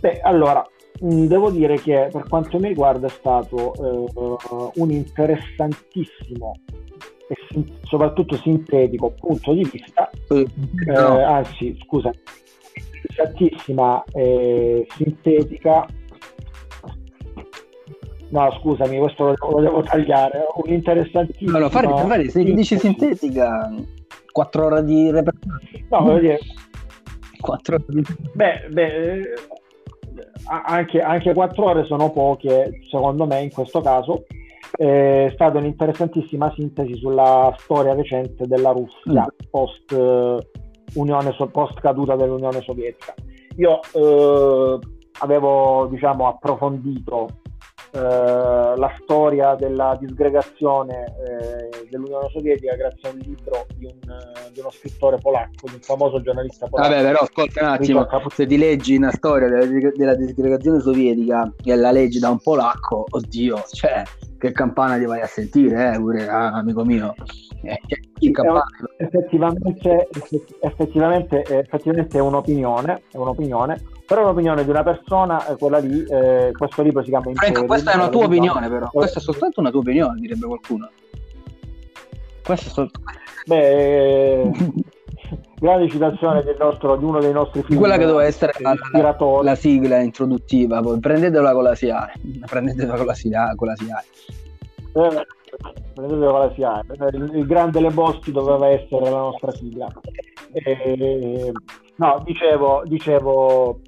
[0.00, 0.66] Beh, allora,
[1.02, 6.52] Mm, devo dire che per quanto mi riguarda è stato eh, un interessantissimo
[7.26, 10.46] e sin- soprattutto sintetico punto di vista, eh,
[10.84, 11.24] no.
[11.24, 12.10] anzi scusa,
[12.74, 15.86] interessantissima e sintetica
[18.30, 20.46] No, scusami, questo lo, lo devo tagliare.
[20.54, 21.58] Un interessantissimo.
[21.58, 23.70] No, fare, fare, se dici sintetica,
[24.32, 25.58] 4 ore di repertorio.
[25.88, 26.38] No, voglio dire.
[27.40, 28.02] 4 ore di.
[28.34, 29.22] Beh, beh
[30.46, 34.24] anche, anche 4 ore sono poche, secondo me, in questo caso.
[34.70, 39.48] È stata un'interessantissima sintesi sulla storia recente della Russia mm.
[39.50, 39.92] post,
[40.94, 43.14] Unione, post caduta dell'Unione Sovietica.
[43.56, 44.78] Io eh,
[45.18, 47.39] avevo diciamo, approfondito eh,
[47.92, 53.98] la storia della disgregazione eh, dell'Unione Sovietica grazie a un libro di, un,
[54.52, 56.88] di, uno scrittore polacco, di un famoso giornalista polacco.
[56.88, 61.74] Vabbè, però ascolta un attimo, se ti leggi una storia della, della disgregazione sovietica e
[61.74, 64.02] la leggi da un polacco, oddio, cioè,
[64.40, 67.14] che campana ti vai a sentire, eh, pure, ah, amico mio.
[67.62, 67.78] Eh,
[68.96, 70.08] effettivamente,
[70.60, 76.50] effettivamente, effettivamente è un'opinione, è un'opinione però l'opinione di una persona è quella lì, eh,
[76.50, 79.70] questo libro si chiama Frank, questa è una tua opinione però, questa è soltanto una
[79.70, 80.90] tua opinione direbbe qualcuno.
[82.42, 83.08] Questa è soltanto
[83.46, 84.50] beh
[85.60, 89.42] grande citazione del nostro, di uno dei nostri film quella che doveva essere la, la,
[89.42, 92.12] la, sigla introduttiva poi prendetela con la SIAE
[92.46, 94.04] prendetela con la SIAE, con la SIAE.
[94.92, 95.26] Eh,
[95.94, 96.82] prendetela con la SIAE
[97.12, 99.86] il, il grande Le Boschi doveva essere la nostra sigla.
[100.52, 101.52] Eh,
[101.96, 103.80] no dicevo, dicevo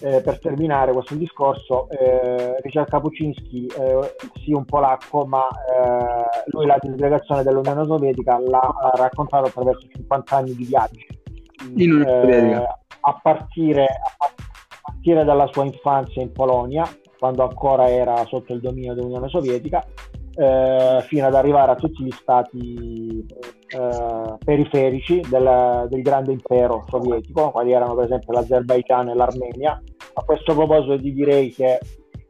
[0.00, 6.66] eh, per terminare questo discorso, eh, Richard Kapuczynski, eh, sì un polacco, ma eh, lui
[6.66, 11.06] la disgregazione dell'Unione Sovietica l'ha raccontato attraverso 50 anni di viaggi.
[11.76, 12.66] In eh,
[13.00, 14.32] a partire, a
[14.82, 16.88] partire dalla sua infanzia in Polonia,
[17.18, 19.84] quando ancora era sotto il dominio dell'Unione Sovietica,
[20.36, 23.26] eh, fino ad arrivare a tutti gli stati
[23.68, 29.80] eh, periferici del, del, grande impero sovietico, quali erano per esempio l'Azerbaijan e l'Armenia.
[30.14, 31.78] A questo proposito ti direi che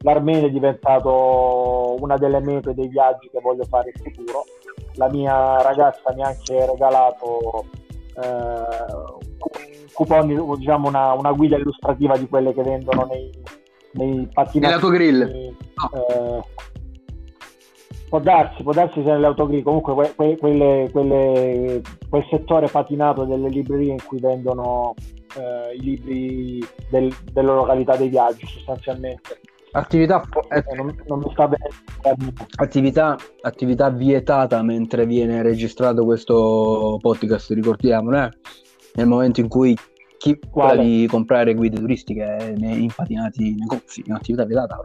[0.00, 4.44] l'Armenia è diventato una delle mete dei viaggi che voglio fare in futuro.
[4.96, 7.64] La mia ragazza mi ha anche regalato
[8.22, 13.30] eh, coupon, diciamo una, una, guida illustrativa di quelle che vendono nei,
[13.92, 14.59] nei pattinati.
[14.61, 15.22] Nell'autogrill?
[15.22, 15.55] Eh,
[18.15, 23.49] può darsi, può darsi se nell'autogrill, comunque que, que, quelle, quelle, quel settore patinato delle
[23.49, 24.95] librerie in cui vendono
[25.37, 29.41] eh, i libri del, della località dei viaggi sostanzialmente.
[29.73, 31.69] Attività, eh, non, non, mi sta bene.
[32.55, 38.31] Attività, attività, vietata mentre viene registrato questo podcast, ricordiamo, eh?
[38.95, 39.77] nel momento in cui
[40.19, 44.79] chi vuole comprare guide turistiche in patinati negozi, è un'attività vietata.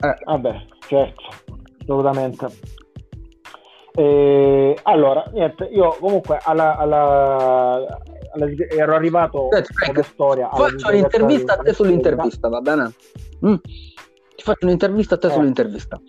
[0.00, 0.16] Eh.
[0.24, 1.22] Vabbè, certo,
[1.82, 2.46] assolutamente.
[3.94, 8.00] E, allora, niente, io comunque alla, alla,
[8.32, 9.48] alla, ero arrivato
[9.86, 10.48] come storia.
[10.52, 12.92] Faccio un'intervista a te sull'intervista, va bene?
[13.46, 13.54] Mm.
[13.54, 15.30] Ti faccio un'intervista a te eh.
[15.30, 16.00] sull'intervista.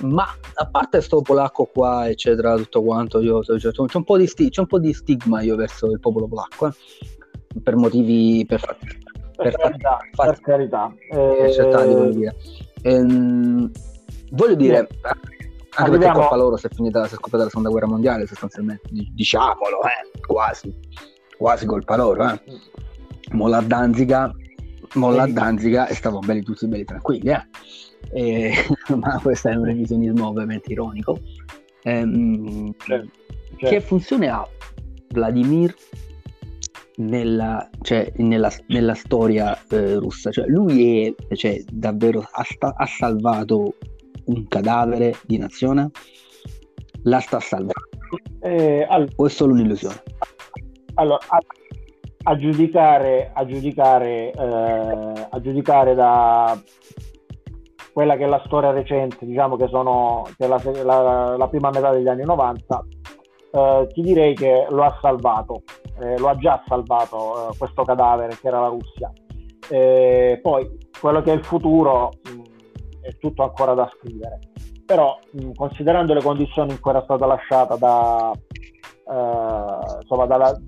[0.00, 4.26] Ma a parte sto polacco qua, eccetera, tutto quanto, io, cioè, c'è, un po di
[4.26, 6.72] sti, c'è un po' di stigma io verso il popolo polacco, eh?
[7.62, 8.76] per motivi per, per,
[9.36, 10.92] per, carità, far, per carità.
[11.12, 11.52] Eh,
[12.82, 13.70] eh,
[14.30, 14.88] voglio dire,
[15.76, 18.88] anche perché colpa loro se è finita, se è scoppiata la seconda guerra mondiale, sostanzialmente,
[18.90, 20.72] diciamolo, eh, quasi,
[21.36, 22.40] quasi colpa loro, eh.
[23.32, 24.32] Molla Danziga,
[24.94, 27.46] molla Danziga e stavano belli tutti belli tranquilli, eh.
[28.12, 28.52] E,
[28.96, 31.18] ma questo è un revisionismo ovviamente ironico.
[31.82, 33.10] Ehm, certo,
[33.56, 33.66] certo.
[33.66, 34.46] Che funzione ha
[35.08, 35.74] Vladimir
[36.96, 40.30] nella, cioè, nella, nella storia eh, russa?
[40.30, 43.74] Cioè, lui è, cioè, davvero ha, sta, ha salvato
[44.26, 45.90] un cadavere di nazione?
[47.04, 47.72] La sta salvando?
[48.40, 50.02] Eh, all- o è solo un'illusione?
[50.94, 51.38] Allora, a,
[52.24, 56.58] a giudicare, a giudicare, eh, a giudicare da
[57.92, 61.90] quella che è la storia recente, diciamo che, sono, che la, la, la prima metà
[61.90, 62.86] degli anni 90,
[63.52, 65.62] eh, ti direi che lo ha salvato,
[66.00, 69.12] eh, lo ha già salvato eh, questo cadavere che era la Russia.
[70.42, 72.42] poi quello che è il futuro mh,
[73.04, 74.38] è tutto ancora da scrivere.
[74.84, 80.58] Però, mh, considerando le condizioni in cui era stata lasciata da, eh, insomma, dalla,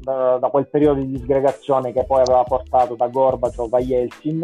[0.00, 4.42] da, da, quel periodo di disgregazione che poi aveva portato da Gorbaciov a Yeltsin,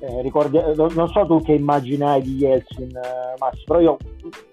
[0.00, 3.96] eh, ricordi, non so tu che immagine hai di Yeltsin, eh, Massimo, però io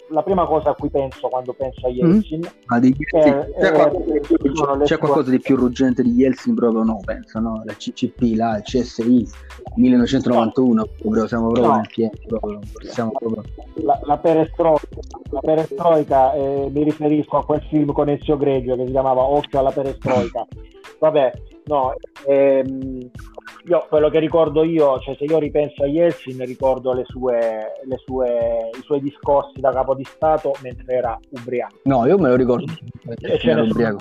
[0.10, 2.68] la prima cosa a cui penso quando penso a Yeltsin mm.
[2.68, 3.60] ah, di, è, sì.
[3.60, 7.62] c'è, qualcosa, c'è qualcosa di più ruggente di Yeltsin proprio no penso no?
[7.66, 9.28] la CCP il CSI
[9.76, 11.76] 1991 proprio, siamo proprio no.
[11.78, 13.44] nel pieno proprio, siamo proprio...
[13.76, 14.88] La, la, perestroica,
[15.30, 19.60] la perestroica eh, mi riferisco a quel film con Ezio Greggio che si chiamava Occhio
[19.60, 20.48] alla perestroica
[21.00, 21.32] vabbè
[21.66, 21.94] no
[22.28, 23.10] ehm,
[23.70, 27.98] io quello che ricordo io, cioè se io ripenso a Yeltsin, ricordo le sue, le
[28.04, 31.76] sue, i suoi discorsi da capo di Stato mentre era ubriaco.
[31.84, 32.72] No, io me lo ricordo.
[33.20, 34.00] E ce n'era ubriaco.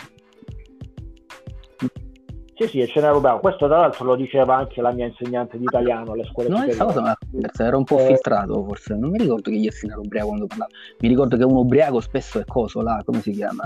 [2.54, 3.40] Sì, sì, ce n'era ubriaco.
[3.40, 6.94] Questo tra l'altro lo diceva anche la mia insegnante di italiano alle scuole no, superiori.
[6.94, 8.06] No, era un po' eh...
[8.06, 8.94] filtrato forse.
[8.94, 10.70] Non mi ricordo che Yeltsin era ubriaco quando parlava.
[11.00, 13.64] Mi ricordo che un ubriaco spesso è coso là, come si chiama?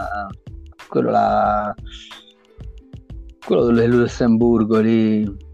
[0.89, 1.74] Quello là...
[3.45, 5.51] Quello del Lussemburgo lì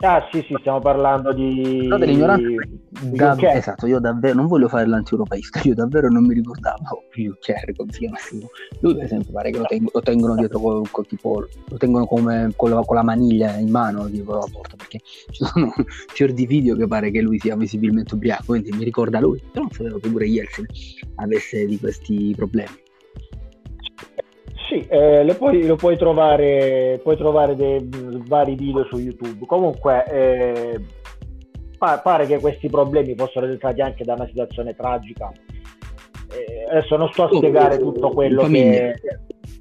[0.00, 1.86] Ah sì, sì, stiamo parlando di...
[1.86, 2.48] No, dell'ignoranza.
[3.12, 3.36] Da...
[3.52, 7.98] Esatto, io davvero non voglio fare l'antieuropeista, io davvero non mi ricordavo Juncker, come si
[7.98, 8.16] chiama
[8.80, 12.06] Lui per esempio pare che lo, tengo, lo tengono dietro col, col, tipo, lo tengono
[12.06, 15.74] come con la, con la, maniglia in mano tipo la porta, perché ci sono
[16.08, 19.64] fior di video che pare che lui sia visibilmente ubriaco, quindi mi ricorda lui, però
[19.64, 20.66] non sapevo che pure Yeltsin
[21.16, 22.86] avesse di questi problemi.
[24.68, 27.88] Sì, eh, lo, puoi, lo, puoi, trovare, puoi trovare dei
[28.26, 29.46] vari video su YouTube.
[29.46, 30.80] Comunque eh,
[31.78, 35.32] pa- pare che questi problemi fossero dettati anche da una situazione tragica.
[36.30, 39.00] Eh, adesso non sto a spiegare tutto quello che,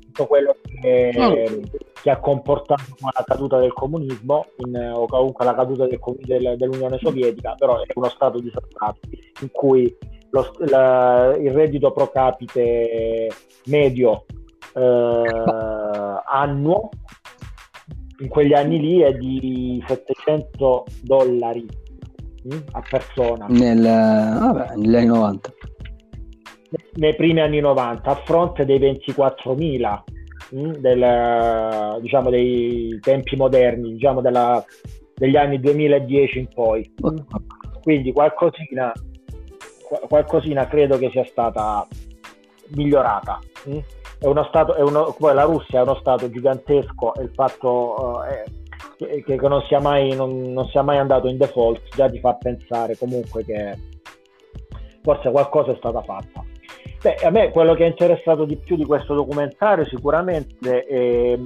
[0.01, 5.87] tutto quello che, che, ha comportato la caduta del comunismo in, o comunque la caduta
[5.87, 8.97] del, del, dell'Unione Sovietica, però è uno stato di disastro
[9.39, 9.95] in cui
[10.31, 13.29] lo, la, il reddito pro capite
[13.67, 14.25] medio
[14.77, 16.89] eh, annuo
[18.19, 21.65] in quegli anni lì è di 700 dollari
[22.43, 25.53] mh, mm, a persona Nel, vabbè, negli anni 90
[26.95, 30.03] nei primi anni 90 a fronte dei 24.000
[30.51, 34.63] mh, del, diciamo, dei tempi moderni, diciamo della,
[35.15, 36.93] degli anni 2010 in poi.
[37.81, 38.91] Quindi qualcosina,
[40.07, 41.87] qualcosina credo che sia stata
[42.75, 43.39] migliorata.
[43.65, 43.77] Mh?
[44.19, 48.23] È uno stato, è uno, poi la Russia è uno stato gigantesco e il fatto
[48.23, 48.43] eh,
[48.97, 52.33] che, che, non, sia mai, non, non sia mai andato in default già ti fa
[52.33, 53.77] pensare comunque che
[55.03, 56.43] forse qualcosa è stata fatta.
[57.01, 61.37] Beh, a me quello che è interessato di più di questo documentario sicuramente è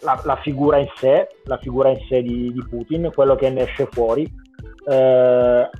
[0.00, 3.62] la, la figura in sé, la figura in sé di, di Putin, quello che ne
[3.62, 4.26] esce fuori.
[4.88, 5.70] Eh,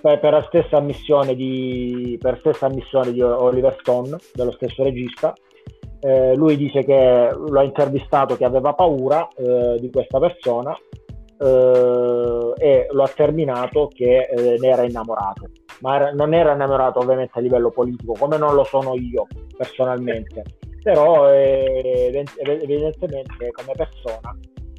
[0.00, 5.32] per, per, la stessa ammissione di, per stessa ammissione di Oliver Stone, dello stesso regista,
[6.00, 10.76] eh, lui dice che lo ha intervistato che aveva paura eh, di questa persona
[11.38, 15.48] eh, e lo ha terminato che eh, ne era innamorato.
[15.80, 19.26] Ma era, non era innamorato ovviamente a livello politico come non lo sono io
[19.56, 20.42] personalmente.
[20.82, 24.36] Però eh, evidentemente come persona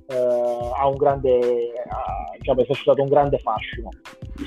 [0.07, 1.39] eh, ha un grande
[1.87, 3.89] ha, diciamo, esercitato un grande fascino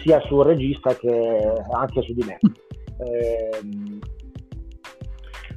[0.02, 2.38] sia sul regista che anche su di me.
[3.00, 3.98] Ehm,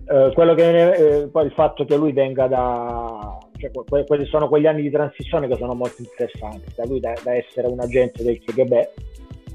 [0.07, 4.49] eh, quello che eh, poi il fatto che lui venga da cioè, que- quelli sono
[4.49, 8.23] quegli anni di transizione che sono molto interessanti da lui da, da essere un agente
[8.23, 8.71] del KGB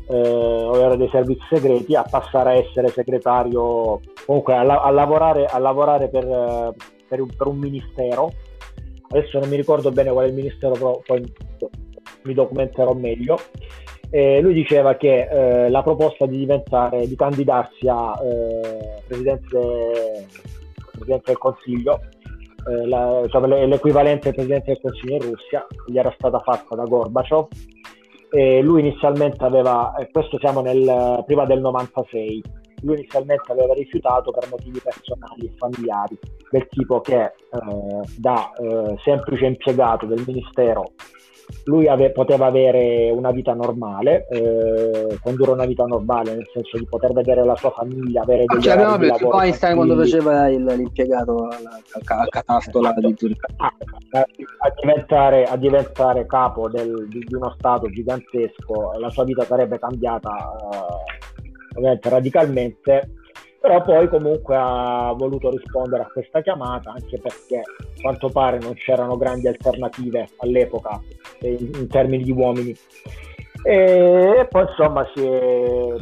[0.09, 5.47] eh, ovvero dei servizi segreti a passare a essere segretario comunque a, la- a lavorare,
[5.47, 6.75] a lavorare per,
[7.09, 8.33] per, un, per, un, ministero
[9.09, 11.23] adesso non mi ricordo bene qual è il ministero però poi
[12.23, 13.39] mi documenterò meglio
[14.11, 20.27] eh, lui diceva che eh, la proposta di diventare, di candidarsi a eh, presidente,
[20.93, 22.01] presidente, del Consiglio,
[22.69, 27.49] eh, la, cioè l'equivalente presidente del Consiglio in Russia, gli era stata fatta da Gorbaciov.
[28.31, 32.43] E lui inizialmente aveva, questo siamo nel, prima del 96,
[32.87, 36.19] lui inizialmente aveva rifiutato per motivi personali e familiari,
[36.51, 37.33] del tipo che eh,
[38.17, 40.93] da eh, semplice impiegato del ministero
[41.65, 46.87] lui ave- poteva avere una vita normale, eh, condurre una vita normale nel senso di
[46.87, 50.65] poter vedere la sua famiglia, avere ah, degli cioè, abbiamo visto Einstein quando faceva il,
[50.65, 53.47] l'impiegato al catastola di Zurigo.
[53.59, 53.73] A,
[54.19, 59.79] a, diventare, a diventare capo del, di, di, uno stato gigantesco, la sua vita sarebbe
[59.79, 61.26] cambiata eh,
[61.77, 63.11] ovviamente radicalmente
[63.67, 68.75] però poi comunque ha voluto rispondere a questa chiamata anche perché a quanto pare non
[68.75, 71.01] c'erano grandi alternative all'epoca
[71.41, 72.77] in, in termini di uomini.
[73.65, 75.95] E, poi insomma si è,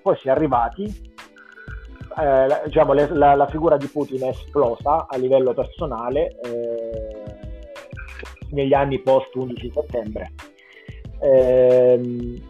[0.00, 0.84] poi si è arrivati
[2.16, 7.22] eh, diciamo, le, la, la, figura di Putin è esplosa a livello personale eh,
[8.52, 10.32] negli anni post 11 settembre.
[11.20, 12.40] Eh,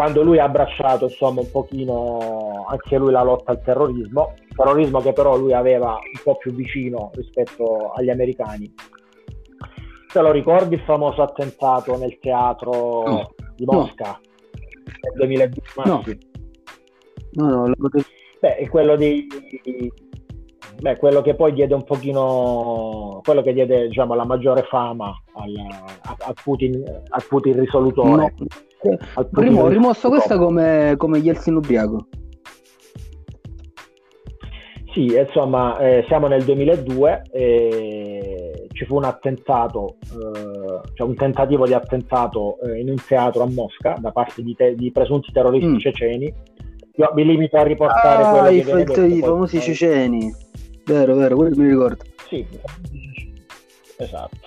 [0.00, 5.12] quando lui ha abbracciato insomma un pochino anche lui la lotta al terrorismo, terrorismo che
[5.12, 8.72] però lui aveva un po' più vicino rispetto agli americani.
[10.10, 13.34] Te lo ricordi il famoso attentato nel teatro no.
[13.54, 14.88] di Mosca no.
[15.02, 16.28] nel 2020?
[17.34, 17.46] No.
[17.46, 17.88] no, no,
[18.40, 19.26] Beh, è quello di,
[20.80, 25.54] beh, quello che poi diede un pochino quello che diede diciamo la maggiore fama al,
[26.04, 28.34] a, a, Putin, a Putin risolutore.
[28.38, 28.46] No
[29.30, 32.06] Primo, ho rimosso questa come, come Yeltsin ubriaco.
[34.92, 41.64] Sì, insomma, eh, siamo nel 2002 e ci fu un attentato, eh, cioè un tentativo
[41.64, 45.68] di attentato eh, in un teatro a Mosca da parte di, te- di presunti terroristi
[45.68, 45.78] mm.
[45.78, 46.34] ceceni.
[46.96, 49.66] Io mi limito a riportare ah, quello i, che detto, i famosi poi...
[49.66, 50.34] ceceni.
[50.84, 52.04] Vero, vero, quello mi ricordo.
[52.28, 52.44] Sì,
[53.96, 54.38] esatto.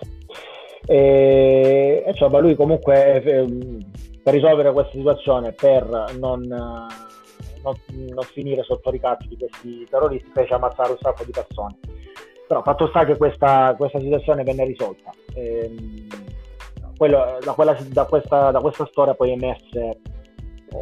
[0.85, 3.47] E, insomma, lui comunque eh,
[4.23, 5.85] per risolvere questa situazione, per
[6.17, 11.77] non, non, non, finire sotto ricatto di questi terroristi, fece ammazzare un sacco di persone.
[12.47, 15.11] Però fatto sta che questa, questa situazione venne risolta.
[15.35, 16.07] Ehm,
[16.95, 19.99] quello, da, quella, da, questa, da questa storia poi emerse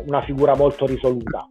[0.06, 1.50] una figura molto risoluta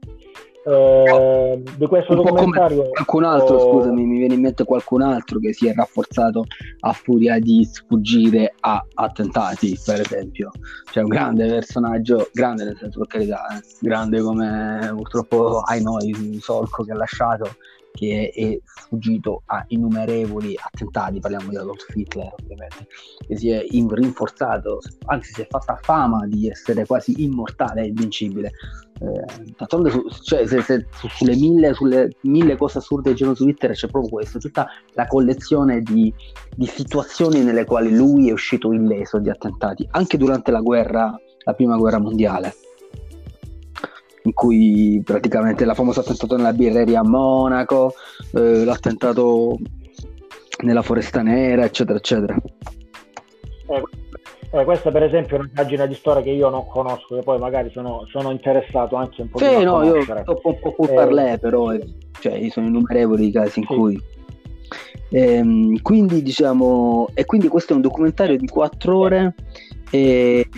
[0.64, 3.72] eh, di questo documentario qualcun altro oh...
[3.72, 6.44] scusami mi viene in mente qualcun altro che si è rafforzato
[6.80, 10.50] a furia di sfuggire a attentati per esempio
[10.92, 13.62] cioè un grande personaggio grande nel senso per carità eh?
[13.80, 17.56] grande come purtroppo ai noi il solco che ha lasciato
[17.92, 22.86] che è sfuggito a innumerevoli attentati, parliamo di Adolf Hitler ovviamente,
[23.26, 28.52] che si è rinforzato, anzi si è fatta fama di essere quasi immortale e invincibile.
[29.00, 33.34] Eh, d'altronde su, cioè, se, se, su, sulle, mille, sulle, mille, cose assurde che girano
[33.34, 36.12] su Twitter c'è proprio questo, tutta la collezione di,
[36.54, 41.54] di situazioni nelle quali lui è uscito illeso di attentati, anche durante la guerra, la
[41.54, 42.54] prima guerra mondiale
[44.22, 47.94] in cui praticamente la famosa attentato nella birreria a Monaco,
[48.34, 49.56] eh, l'attentato
[50.62, 52.36] nella Foresta Nera, eccetera, eccetera.
[53.68, 53.82] Eh,
[54.52, 57.38] eh, questa per esempio è una pagina di storia che io non conosco, che poi
[57.38, 61.38] magari sono, sono interessato anche un po' sì, no, io sto un po' per parlè,
[61.38, 61.80] però eh,
[62.20, 63.74] cioè, sono innumerevoli i casi in sì.
[63.74, 64.00] cui...
[65.12, 69.34] Ehm, quindi diciamo, e quindi questo è un documentario di quattro ore
[69.90, 70.48] e,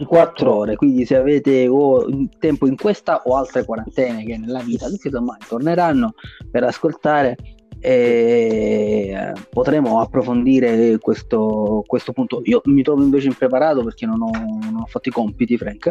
[0.00, 2.06] di quattro ore, quindi se avete o
[2.38, 6.14] tempo in questa o altre quarantene che nella vita, tutti domani torneranno
[6.50, 7.36] per ascoltare
[7.80, 12.42] e potremo approfondire questo, questo, punto.
[12.44, 15.90] Io mi trovo invece impreparato perché non ho, non ho fatto i compiti, Frank,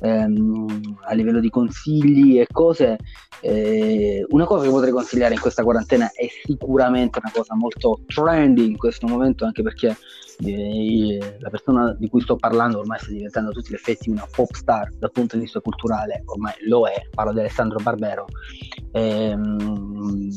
[0.00, 2.98] ehm, a livello di consigli e cose.
[3.40, 8.66] Eh, una cosa che potrei consigliare in questa quarantena è sicuramente una cosa molto trendy
[8.66, 9.96] in questo momento, anche perché
[10.44, 14.26] eh, la persona di cui sto parlando ormai sta diventando a tutti gli effetti una
[14.30, 18.26] pop star dal punto di vista culturale, ormai lo è, parlo di Alessandro Barbero.
[18.92, 20.28] Ehm,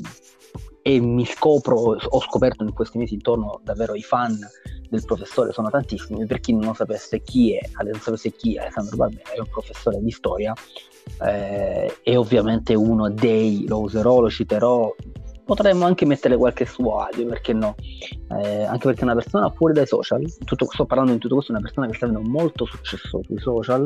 [0.88, 4.40] e mi scopro, ho scoperto in questi mesi intorno davvero i fan
[4.88, 8.96] del professore sono tantissimi, per chi non sapesse chi è, non sapesse chi è Alessandro
[8.96, 10.54] Barbera, è un professore di storia,
[11.26, 14.96] eh, è ovviamente uno dei, lo userò, lo citerò,
[15.44, 17.76] potremmo anche mettere qualche suo audio, perché no?
[18.40, 21.60] Eh, anche perché una persona fuori dai social, tutto, sto parlando di tutto questo, una
[21.60, 23.86] persona che sta avendo molto successo sui social,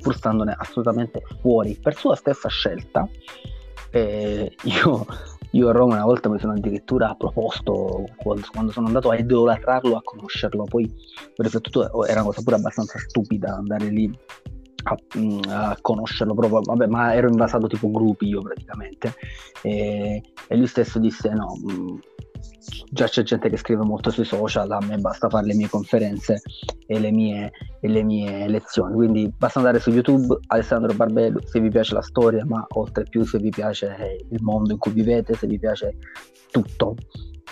[0.00, 3.08] pur standone assolutamente fuori, per sua stessa scelta.
[3.90, 5.06] Eh, io
[5.52, 10.02] io a Roma una volta mi sono addirittura proposto, quando sono andato a idolatrarlo, a
[10.02, 10.88] conoscerlo, poi
[11.36, 14.10] riflettuto, oh, era una cosa pure abbastanza stupida andare lì
[14.84, 19.14] a, mm, a, conoscerlo proprio, vabbè, ma ero invasato tipo gruppi io praticamente.
[19.62, 21.98] E, e lui stesso disse no, mm,
[22.90, 26.40] già c'è gente che scrive molto sui social, a me basta fare le mie conferenze
[26.86, 28.94] e le mie, e le mie lezioni.
[28.94, 33.24] Quindi basta andare su YouTube, Alessandro Barbello, se vi piace la storia, ma oltre più
[33.24, 35.96] se vi piace il mondo in cui vivete, se vi piace
[36.50, 36.96] tutto.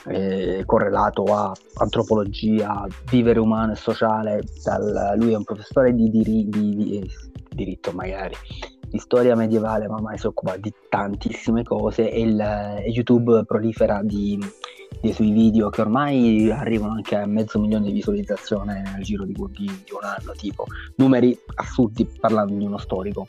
[0.07, 6.49] Eh, correlato a antropologia, vivere umano e sociale, dal, lui è un professore di, diri,
[6.49, 7.11] di, di
[7.59, 8.34] diritto magari,
[8.89, 14.39] di storia medievale, ma ormai si occupa di tantissime cose e il, YouTube prolifera di,
[15.01, 19.32] dei suoi video che ormai arrivano anche a mezzo milione di visualizzazioni nel giro di,
[19.32, 20.66] di, di un anno, tipo
[20.97, 23.26] numeri assurdi parlando di uno storico.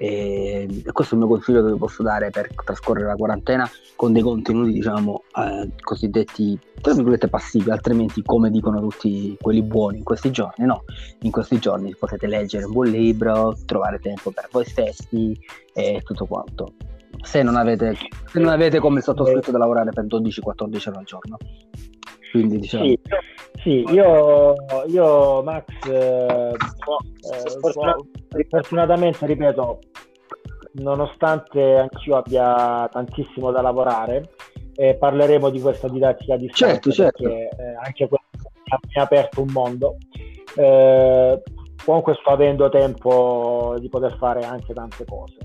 [0.00, 4.12] E questo è il mio consiglio che vi posso dare per trascorrere la quarantena con
[4.12, 10.04] dei contenuti, diciamo, eh, cosiddetti tra virgolette passivi, altrimenti, come dicono tutti quelli buoni in
[10.04, 10.84] questi giorni, no?
[11.22, 15.36] In questi giorni potete leggere un buon libro, trovare tempo per voi stessi
[15.74, 16.74] e tutto quanto
[17.22, 17.96] se non avete,
[18.26, 21.36] se non avete come sottoscritto da lavorare per 12-14 ore al giorno.
[22.30, 22.84] Quindi diciamo...
[22.84, 22.98] Sì,
[23.62, 24.54] sì io,
[24.86, 29.78] io Max, eh, eh, fortunatamente, ripeto,
[30.74, 34.30] nonostante anch'io abbia tantissimo da lavorare,
[34.74, 37.22] eh, parleremo di questa didattica di certo, certo.
[37.22, 39.96] perché eh, anche questo mi ha aperto un mondo.
[40.56, 41.42] Eh,
[41.84, 45.36] comunque sto avendo tempo di poter fare anche tante cose.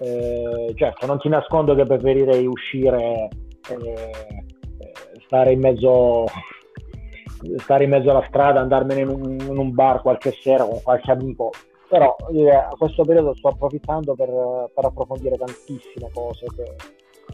[0.00, 3.28] Eh, certo, non ti nascondo che preferirei uscire,
[3.70, 4.43] eh,
[5.34, 6.26] stare in mezzo
[7.58, 11.10] stare in mezzo alla strada, andarmene in un, in un bar qualche sera con qualche
[11.10, 11.50] amico,
[11.88, 14.30] però eh, a questo periodo sto approfittando per,
[14.72, 16.74] per approfondire tantissime cose che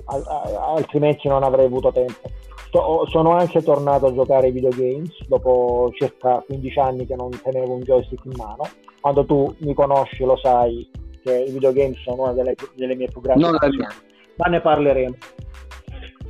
[0.07, 2.29] a, a, altrimenti non avrei avuto tempo.
[2.67, 7.75] Sto, sono anche tornato a giocare ai videogames dopo circa 15 anni che non tenevo
[7.75, 8.63] un joystick in mano.
[9.01, 10.89] Quando tu mi conosci lo sai
[11.23, 13.89] che i videogames sono una delle, delle mie più grandi non la mia.
[14.37, 15.15] ma ne parleremo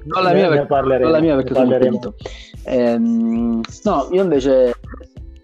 [0.05, 2.15] non la mia, perché, parleremo, non la mia perché sono finito.
[2.65, 4.75] Ehm, no io invece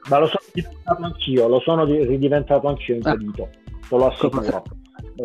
[0.08, 3.86] ma lo sono diventato anch'io lo sono ridiventato anch'io impedito ah.
[3.88, 4.62] te lo assicuro.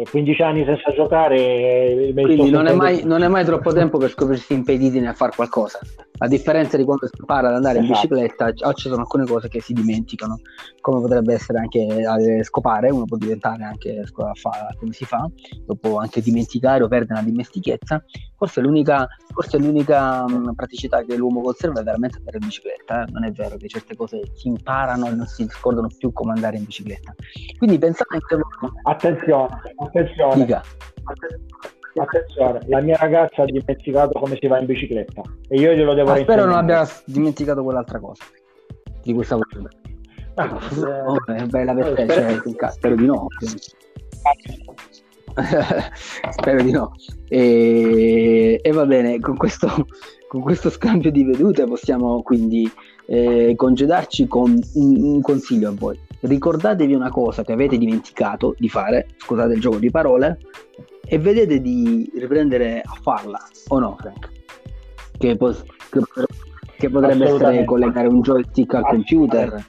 [0.09, 4.53] 15 anni senza giocare quindi non è, mai, non è, mai, troppo tempo per scoprirsi
[4.53, 5.79] impediti nel fare qualcosa
[6.23, 7.93] a differenza di quando si impara ad andare esatto.
[7.93, 10.39] in bicicletta ci sono alcune cose che si dimenticano
[10.79, 15.27] come potrebbe essere anche eh, scopare uno può diventare anche come si fa
[15.65, 18.03] lo può anche dimenticare o perdere la dimestichezza
[18.35, 23.03] forse l'unica, forse l'unica mh, mm, praticità che l'uomo conserva è veramente andare in bicicletta
[23.03, 23.11] eh?
[23.11, 26.57] non è vero che certe cose si imparano e non si scordano più come andare
[26.57, 27.15] in bicicletta
[27.57, 28.37] quindi pensate che
[28.83, 30.43] attenzione Attenzione.
[31.03, 31.80] Attenzione,
[32.67, 36.17] la mia ragazza ha dimenticato come si va in bicicletta e io glielo devo ah,
[36.17, 38.23] Spero non abbia dimenticato quell'altra cosa
[39.03, 39.69] di questa volta.
[40.35, 42.39] Ah, eh, oh, è bella per te, cioè,
[42.71, 43.27] spero di no.
[46.29, 46.93] spero di no.
[47.27, 49.67] E, e, va bene, con questo,
[50.27, 52.71] con questo scambio di vedute possiamo quindi
[53.07, 58.69] eh, congedarci con un, un consiglio a voi ricordatevi una cosa che avete dimenticato di
[58.69, 60.39] fare, scusate il gioco di parole,
[61.11, 63.37] e vedete di riprendere a farla,
[63.67, 64.29] o no Frank?
[65.17, 65.65] Che, pos-
[66.77, 69.61] che, potrebbe essere collegare un joystick al computer,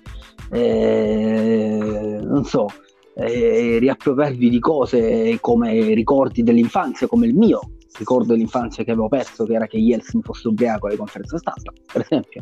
[0.53, 2.68] eh, non so,
[3.16, 9.45] eh, riappropriarvi di cose come ricordi dell'infanzia, come il mio ricordo dell'infanzia che avevo perso,
[9.45, 12.40] che era che Yeltsin fosse ubriaco alle conferenze stampa, per esempio,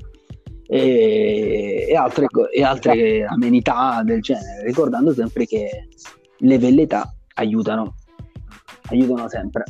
[0.66, 5.88] e, e, altre, e altre amenità del genere, ricordando sempre che
[6.36, 7.94] le velleità aiutano,
[8.90, 9.64] aiutano sempre.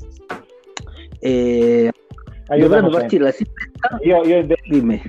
[1.21, 1.91] E
[2.59, 3.99] dovrebbe partire la sigaretta.
[4.03, 4.63] Io, io invece...
[4.69, 5.03] Dimmi,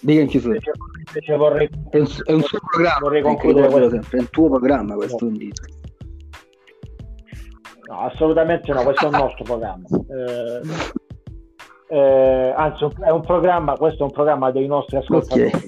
[0.00, 0.58] dica in chiusura.
[1.06, 1.68] Invece vorrei...
[1.90, 3.90] È un, è un suo programma, vorrei concludere questo.
[3.90, 5.36] sempre, è un tuo programma questo no.
[7.88, 9.84] No, assolutamente no, questo è un nostro programma.
[9.88, 10.60] Eh,
[11.96, 15.50] eh, anzi è un programma, questo è un programma dei nostri ascoltatori.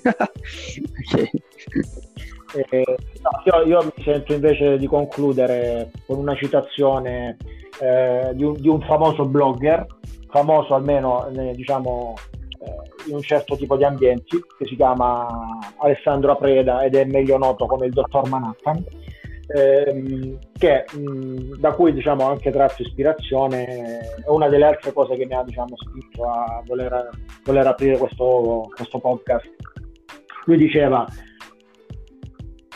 [1.13, 1.31] Okay.
[1.67, 1.91] okay.
[2.55, 2.85] Eh,
[3.23, 7.37] no, io, io, mi sento invece di concludere con una citazione
[7.81, 9.87] eh, di un, di, un, famoso blogger,
[10.29, 12.15] famoso almeno eh, diciamo
[12.61, 15.27] eh, in un certo tipo di ambienti, che si chiama
[15.79, 18.85] Alessandro Apreda ed è meglio noto come il dottor Manhattan
[19.53, 23.65] ehm, che, mh, da cui diciamo, anche tratto ispirazione,
[24.25, 27.11] è una delle altre cose che mi ha diciamo, spinto a voler,
[27.45, 29.49] voler aprire questo, questo, podcast.
[30.47, 31.07] Lui diceva,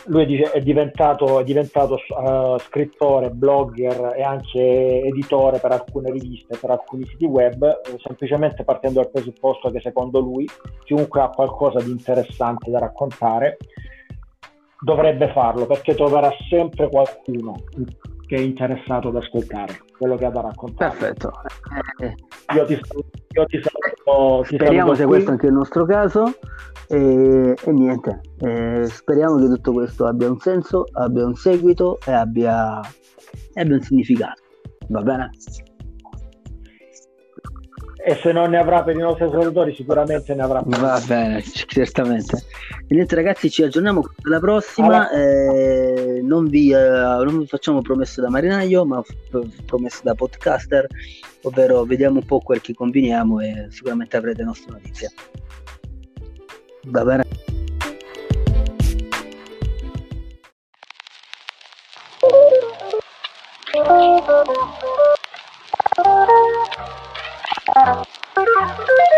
[0.07, 6.71] lui è diventato, è diventato uh, scrittore, blogger e anche editore per alcune riviste, per
[6.71, 10.49] alcuni siti web, semplicemente partendo dal presupposto che secondo lui
[10.85, 13.57] chiunque ha qualcosa di interessante da raccontare
[14.79, 17.55] dovrebbe farlo perché troverà sempre qualcuno
[18.27, 20.97] che è interessato ad ascoltare quello che ha da raccontare.
[20.97, 21.33] Perfetto.
[22.55, 24.43] Io ti, io ti saluto.
[24.49, 26.39] Ti speriamo sia questo anche il nostro caso.
[26.89, 32.13] E, e niente, e speriamo che tutto questo abbia un senso, abbia un seguito e
[32.13, 32.81] abbia,
[33.55, 34.43] e abbia un significato.
[34.89, 35.31] Va bene?
[38.09, 40.63] e se non ne avrà per i nostri ascoltatori sicuramente ne avrà.
[40.65, 42.45] Va bene certamente.
[42.87, 45.09] E niente ragazzi ci aggiorniamo alla prossima.
[45.09, 45.11] Allora.
[45.11, 50.87] eh, non, vi, eh, non, vi, facciamo promesse da marinaio ma f- promesse da podcaster
[51.43, 55.11] ovvero vediamo un po' quel che combiniamo e sicuramente avrete le nostre notizie.
[56.85, 57.25] Va bene?
[68.67, 69.16] Thank you.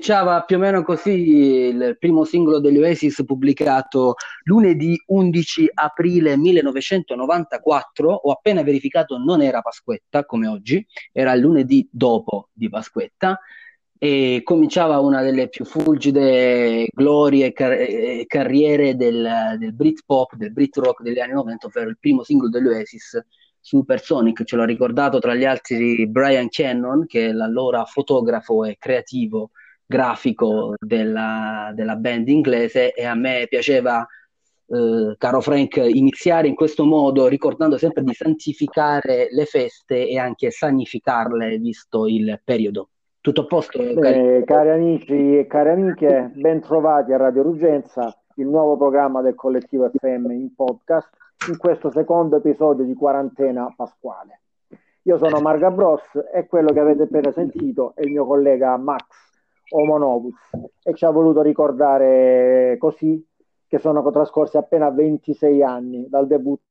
[0.00, 8.10] Cominciava più o meno così il primo singolo degli Oasis pubblicato lunedì 11 aprile 1994.
[8.10, 10.82] Ho appena verificato, non era Pasquetta come oggi,
[11.12, 13.38] era lunedì dopo di Pasquetta
[13.98, 20.78] e cominciava una delle più fulgide glorie e car- carriere del, del Britpop, del Brit
[20.78, 23.22] rock degli anni 90, ovvero il primo singolo degli Oasis
[23.60, 29.50] Supersonic, ce l'ha ricordato tra gli altri Brian Cannon, che è l'allora fotografo e creativo
[29.90, 34.06] grafico della, della band inglese e a me piaceva,
[34.68, 40.52] eh, caro Frank, iniziare in questo modo ricordando sempre di santificare le feste e anche
[40.52, 42.90] sanificarle visto il periodo.
[43.20, 43.78] Tutto a posto?
[43.80, 44.44] Bene, cari...
[44.44, 49.90] cari amici e cari amiche, ben trovati a Radio Rugenza, il nuovo programma del collettivo
[49.90, 51.10] FM in podcast
[51.48, 54.42] in questo secondo episodio di quarantena pasquale.
[55.02, 59.29] Io sono Marga Bros e quello che avete appena sentito è il mio collega Max
[59.70, 60.50] Omonovus
[60.82, 63.24] e ci ha voluto ricordare così
[63.66, 66.64] che sono trascorsi appena 26 anni dal debutto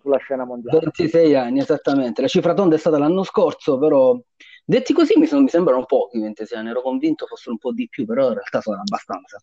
[0.00, 0.80] sulla scena mondiale.
[0.80, 2.20] 26 anni, esattamente.
[2.20, 4.18] La cifra tonda è stata l'anno scorso, però
[4.64, 7.88] detti così mi, sono, mi sembrano pochi 26 anni, ero convinto fossero un po' di
[7.88, 9.40] più, però in realtà sono abbastanza.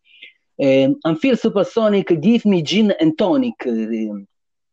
[0.56, 4.26] Eh, Unfeel Supersonic Give Me Gin and Tonic eh,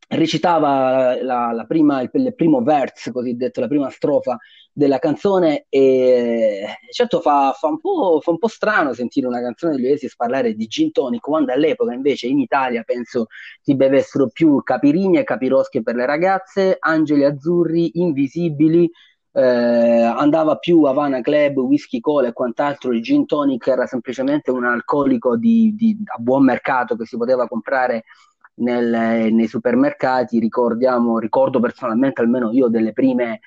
[0.09, 4.39] recitava la, la prima, il, il, primo verse, cosiddetto, la prima strofa
[4.73, 9.91] della canzone e certo fa, fa, un fa, un po', strano sentire una canzone degli
[9.91, 13.27] Oasis parlare di gin tonic quando all'epoca invece in Italia penso
[13.61, 18.91] si bevessero più capirini e capiroschi per le ragazze, angeli azzurri, invisibili,
[19.33, 24.65] eh, andava più Havana Club, whisky cola e quant'altro, il gin tonic era semplicemente un
[24.65, 28.05] alcolico di, di, a buon mercato che si poteva comprare
[28.59, 33.41] nel, nei supermercati, ricordiamo, ricordo personalmente almeno io delle prime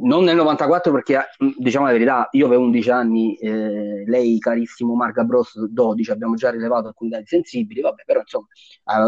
[0.00, 4.94] non nel 94 perché mm, diciamo la verità io avevo 11 anni eh, lei carissimo
[4.94, 8.46] Marga Bros 12 abbiamo già rilevato alcuni dati sensibili vabbè però insomma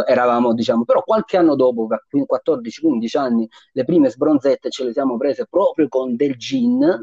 [0.07, 5.47] eravamo diciamo però qualche anno dopo 14-15 anni le prime sbronzette ce le siamo prese
[5.49, 7.03] proprio con del gin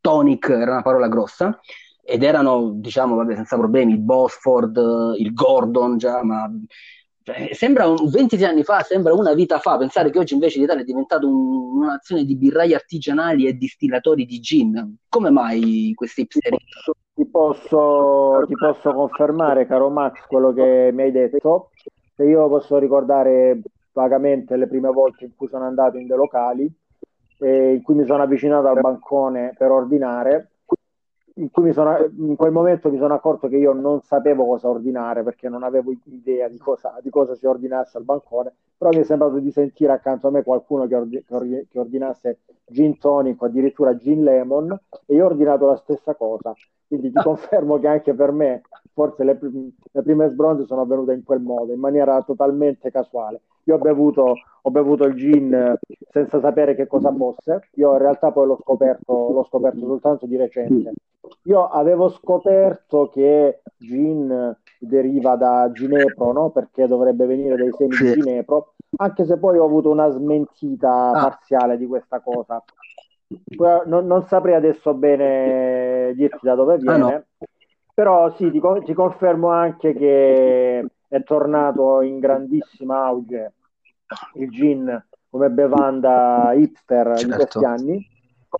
[0.00, 1.58] tonic era una parola grossa
[2.02, 6.50] ed erano diciamo vabbè senza problemi il Bosford il Gordon già ma
[7.32, 10.82] cioè, sembra un, 20 anni fa, sembra una vita fa, pensare che oggi invece l'Italia
[10.82, 14.96] è diventata un, una di birrai artigianali e distillatori di gin.
[15.08, 16.56] Come mai questi ipseri?
[17.14, 21.70] Ti posso, ti posso confermare, caro Max, quello che mi hai detto.
[22.14, 23.60] Se io posso ricordare
[23.92, 26.70] vagamente le prime volte in cui sono andato in dei locali,
[27.38, 30.50] eh, in cui mi sono avvicinato al bancone per ordinare,
[31.40, 35.48] in, sono, in, quel momento mi sono accorto che io non sapevo cosa ordinare perché
[35.48, 39.38] non avevo idea di cosa, di cosa si ordinasse al bancone, però mi è sembrato
[39.38, 44.22] di sentire accanto a me qualcuno che, ordi, che ordinasse gin tonic o addirittura gin
[44.22, 46.54] lemon e io ho ordinato la stessa cosa.
[46.90, 48.62] Quindi ti confermo che anche per me
[48.92, 49.38] forse le,
[49.92, 53.42] le prime sbronze sono avvenute in quel modo, in maniera totalmente casuale.
[53.64, 55.78] Io ho bevuto, ho bevuto il gin
[56.10, 60.36] senza sapere che cosa fosse, io in realtà poi l'ho scoperto, l'ho scoperto soltanto di
[60.36, 60.92] recente.
[61.44, 66.50] Io avevo scoperto che gin deriva da ginepro, no?
[66.50, 71.22] perché dovrebbe venire dai semi di ginepro, anche se poi ho avuto una smentita ah.
[71.22, 72.60] parziale di questa cosa.
[73.86, 77.24] Non, non, saprei adesso bene dirti da dove viene, ah, no.
[77.94, 83.52] però sì, ti, ti confermo anche che è tornato in grandissima auge
[84.34, 87.26] il gin come bevanda hipster certo.
[87.26, 88.08] in questi anni.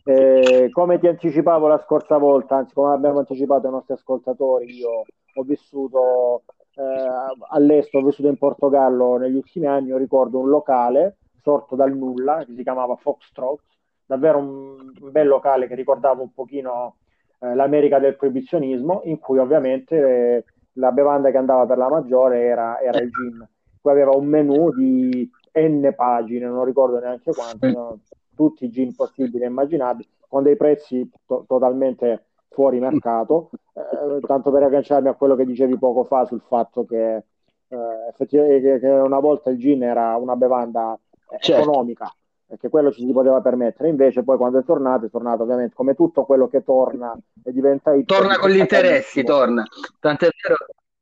[0.04, 5.04] Eh, come ti anticipavo la scorsa volta, anzi come abbiamo anticipato ai nostri ascoltatori, io
[5.34, 6.44] ho vissuto
[6.76, 11.96] eh, all'estero, ho vissuto in Portogallo negli ultimi anni, io ricordo un locale sorto dal
[11.96, 13.62] nulla che si chiamava Foxtrot,
[14.10, 16.96] davvero un, un bel locale che ricordava un pochino
[17.38, 22.42] eh, l'America del proibizionismo, in cui ovviamente eh, la bevanda che andava per la maggiore
[22.42, 23.48] era, era il gin.
[23.80, 28.00] Poi aveva un menù di n pagine, non ricordo neanche quanti, no?
[28.34, 34.50] tutti i gin possibili e immaginabili, con dei prezzi to- totalmente fuori mercato, eh, tanto
[34.50, 37.76] per agganciarmi a quello che dicevi poco fa sul fatto che eh,
[38.08, 40.98] effettivamente che una volta il gin era una bevanda
[41.38, 41.62] certo.
[41.62, 42.12] economica
[42.50, 43.88] perché quello ci si poteva permettere.
[43.88, 47.94] Invece, poi quando è tornato, è tornato ovviamente come tutto quello che torna e diventa
[47.94, 48.06] hit.
[48.06, 49.62] Torna con gli interessi, torna.
[50.00, 50.56] Tant'è vero.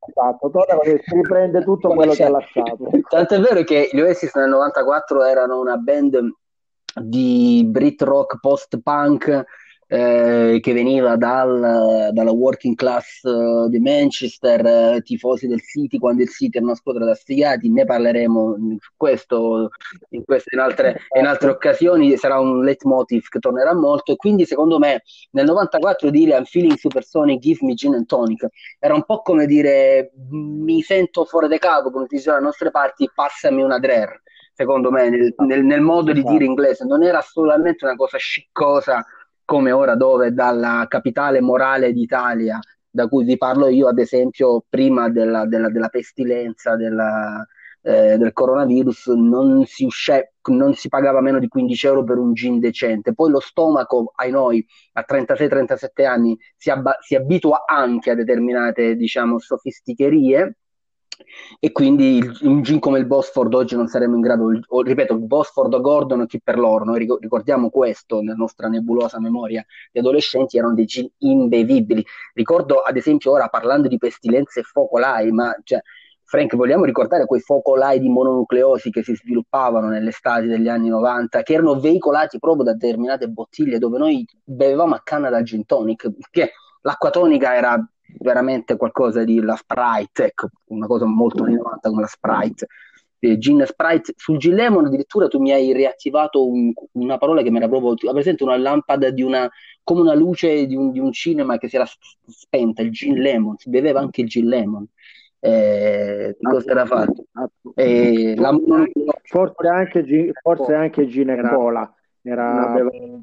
[0.07, 2.91] Esatto, torna perché si riprende tutto quello che ha lasciato.
[3.09, 6.19] Tant'è vero che gli Oasis nel 94 erano una band
[7.01, 9.45] di Brit rock post punk
[9.91, 16.23] eh, che veniva dal, dalla working class uh, di Manchester, uh, tifosi del City, quando
[16.23, 19.71] il City era una squadra da sfigati, ne parleremo su questo
[20.11, 24.13] in, queste, in, altre, in altre occasioni, sarà un leitmotiv che tornerà molto.
[24.13, 28.47] E quindi secondo me nel 94 dire I'm feeling supersonic, give me gin and tonic,
[28.79, 32.71] era un po' come dire mi sento fuori da capo, come si dice dalle nostre
[32.71, 34.21] parti, passami una Drer
[34.59, 39.07] secondo me, nel, nel, nel, modo di dire inglese, non era solamente una cosa sciccosa
[39.49, 42.61] come ora dove dalla capitale morale d'Italia,
[42.91, 47.43] da cui vi parlo io, ad esempio, prima della, della, della pestilenza, della,
[47.81, 52.35] eh, del coronavirus, non si, usce, non si pagava meno di 15 euro per un
[52.35, 53.15] gin decente.
[53.15, 54.63] Poi lo stomaco, ai noi,
[54.93, 60.57] a 36-37 anni, si, abba- si abitua anche a determinate, diciamo, sofisticherie
[61.61, 65.27] e quindi un gin come il Bosford oggi non saremmo in grado, o, ripeto, il
[65.27, 70.59] Bosford o Gordon chi per loro, noi ricordiamo questo nella nostra nebulosa memoria di adolescenti,
[70.59, 72.05] erano dei gin imbevibili.
[72.35, 75.81] Ricordo ad esempio ora parlando di pestilenze e focolai, ma cioè,
[76.25, 81.55] Frank, vogliamo ricordare quei focolai di mononucleosi che si sviluppavano nell'estate degli anni 90, che
[81.55, 86.53] erano veicolati proprio da determinate bottiglie dove noi bevevamo a canna da gin tonic, perché
[86.83, 87.83] l'acqua tonica era
[88.19, 92.67] veramente qualcosa di la Sprite, ecco, una cosa molto anni 90 come la Sprite.
[93.21, 97.51] Eh, Gin Sprite sul Gin Lemon addirittura tu mi hai riattivato un, una parola che
[97.51, 99.51] mi era proprio presente una lampada di una
[99.83, 101.87] come una luce di un, di un, cinema che si era
[102.29, 104.87] spenta il Gin Lemon si beveva anche il Gin Lemon
[105.41, 107.27] eh, cosa era fatto?
[107.75, 108.57] Eh, la...
[109.25, 112.75] forse anche, forse anche Gin e Cola era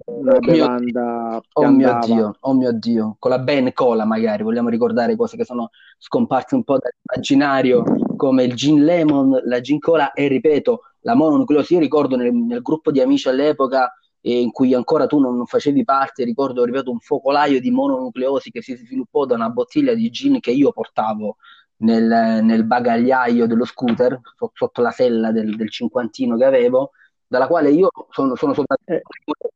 [0.06, 5.16] una bevanda oh mio, Dio, oh mio Dio, con la Ben Cola magari, vogliamo ricordare
[5.16, 7.84] cose che sono scomparse un po' dall'immaginario
[8.16, 12.62] come il gin lemon, la gin cola e ripeto, la mononucleosi, io ricordo nel, nel
[12.62, 17.00] gruppo di amici all'epoca eh, in cui ancora tu non facevi parte, ricordo, ripeto, un
[17.00, 21.36] focolaio di mononucleosi che si sviluppò da una bottiglia di gin che io portavo
[21.78, 24.20] nel, nel bagagliaio dello scooter,
[24.54, 26.92] sotto la sella del, del cinquantino che avevo,
[27.36, 28.84] dalla quale io sono, sono soltanto...
[28.86, 29.02] Eh,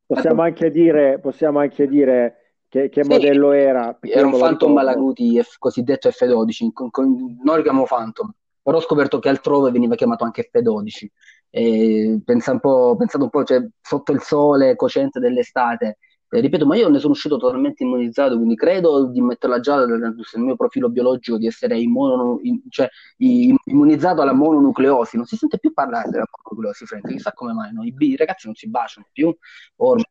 [0.06, 3.98] possiamo, anche dire, possiamo anche dire che, che sì, modello era?
[4.02, 8.32] Era un Phantom Malaguti F, cosiddetto F12, con, con, noi lo chiamiamo Phantom,
[8.62, 11.08] però ho scoperto che altrove veniva chiamato anche F12.
[11.52, 15.98] E pensa un po', pensate un po', cioè, sotto il sole cocente dell'estate,
[16.32, 20.16] eh, ripeto, ma io ne sono uscito totalmente immunizzato, quindi credo di metterla già nel,
[20.36, 22.88] mio profilo biologico di essere immuno, in, cioè,
[23.18, 25.18] immunizzato alla mononucleosi.
[25.18, 27.08] Non si sente più parlare della mononucleosi, Frank.
[27.08, 27.84] Chissà come mai, no?
[27.84, 29.36] I, i, ragazzi non si baciano più.
[29.78, 30.06] Ormai.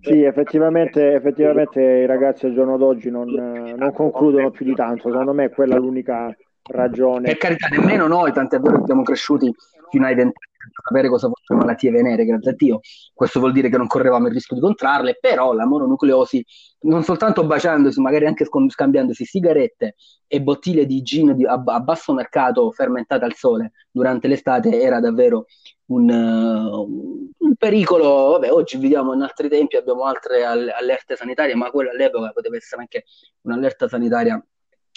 [0.00, 5.08] Sì, effettivamente, effettivamente i ragazzi al giorno d'oggi non, non concludono più di tanto.
[5.08, 6.32] Secondo me è quella l'unica
[6.70, 7.28] ragione.
[7.28, 9.52] Per carità, nemmeno noi, tant'è vero che siamo cresciuti
[9.90, 12.80] fino ai vent'anni sapere cosa fossero malattie venere, grazie a Dio.
[13.12, 16.44] Questo vuol dire che non correvamo il rischio di contrarle, però la mononucleosi,
[16.80, 19.94] non soltanto baciandosi, magari anche scambiandosi sigarette
[20.26, 25.00] e bottiglie di gin di, a, a, basso mercato fermentate al sole durante l'estate, era
[25.00, 25.46] davvero
[25.86, 28.30] un, uh, un pericolo.
[28.32, 32.82] Vabbè, oggi viviamo in altri tempi, abbiamo altre allerte sanitarie, ma quella all'epoca poteva essere
[32.82, 33.04] anche
[33.42, 34.42] un'allerta sanitaria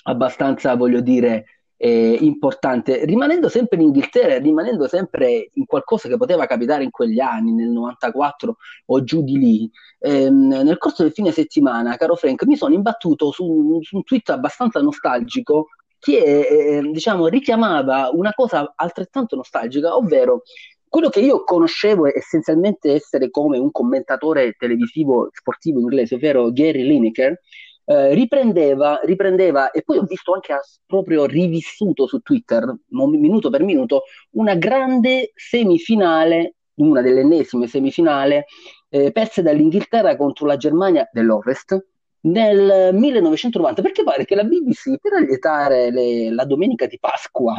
[0.03, 6.45] abbastanza, voglio dire, eh, importante, rimanendo sempre in Inghilterra, rimanendo sempre in qualcosa che poteva
[6.45, 11.31] capitare in quegli anni, nel 94 o giù di lì, ehm, nel corso del fine
[11.31, 15.67] settimana, caro Frank, mi sono imbattuto su, su un tweet abbastanza nostalgico
[15.99, 20.43] che eh, diciamo, richiamava una cosa altrettanto nostalgica, ovvero
[20.89, 27.39] quello che io conoscevo essenzialmente essere come un commentatore televisivo sportivo inglese, ovvero Gary Lineker,
[27.89, 33.63] eh, riprendeva, riprendeva, e poi ho visto anche ha proprio rivissuto su Twitter, minuto per
[33.63, 38.43] minuto, una grande semifinale, una delle ennesime semifinali,
[38.89, 41.81] eh, perse dall'Inghilterra contro la Germania dell'Ovest
[42.21, 47.55] nel 1990, perché pare che la BBC, per allietare le, la domenica di Pasqua,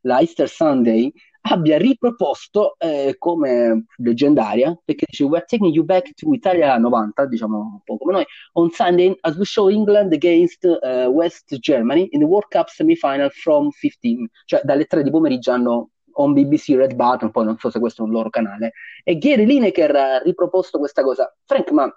[0.00, 1.12] la Easter Sunday,
[1.48, 7.58] abbia riproposto eh, come leggendaria, perché dice We're taking you back to Italia 90, diciamo
[7.58, 8.24] un po' come noi,
[8.54, 13.30] on Sunday as we show England against uh, West Germany in the World Cup semifinal
[13.30, 17.70] from 15, cioè dalle 3 di pomeriggio hanno on BBC Red Button, poi non so
[17.70, 18.72] se questo è un loro canale,
[19.04, 21.34] e Gary Lineker ha riproposto questa cosa.
[21.44, 21.90] Frank, ma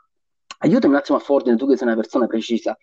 [0.59, 2.77] aiutami un attimo a Fordine, tu che sei una persona precisa.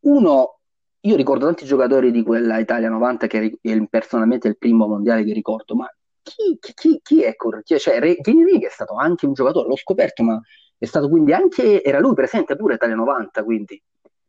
[0.00, 0.60] Uno,
[1.00, 5.34] io ricordo tanti giocatori di quella Italia 90 che è personalmente il primo mondiale che
[5.34, 5.86] ricordo, ma
[6.30, 7.80] chi, chi, chi è Correttier?
[7.80, 10.40] Cioè, Gini Righi è stato anche un giocatore, l'ho scoperto, ma
[10.78, 13.82] è stato quindi anche, era lui presente pure Italia 90, quindi.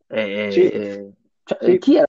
[0.07, 0.69] Eh, sì.
[1.43, 1.77] Cioè, sì.
[1.77, 2.05] Chi era?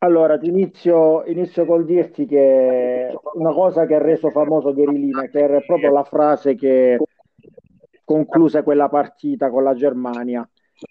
[0.00, 5.64] Allora, inizio, inizio col dirti che una cosa che ha reso famoso Gary Lineker è
[5.64, 6.98] proprio la frase che
[8.04, 10.48] concluse quella partita con la Germania,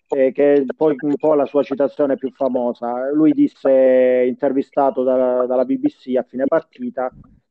[0.09, 3.09] eh, che è poi un po' la sua citazione più famosa.
[3.11, 7.09] Lui disse, intervistato da, dalla BBC a fine partita,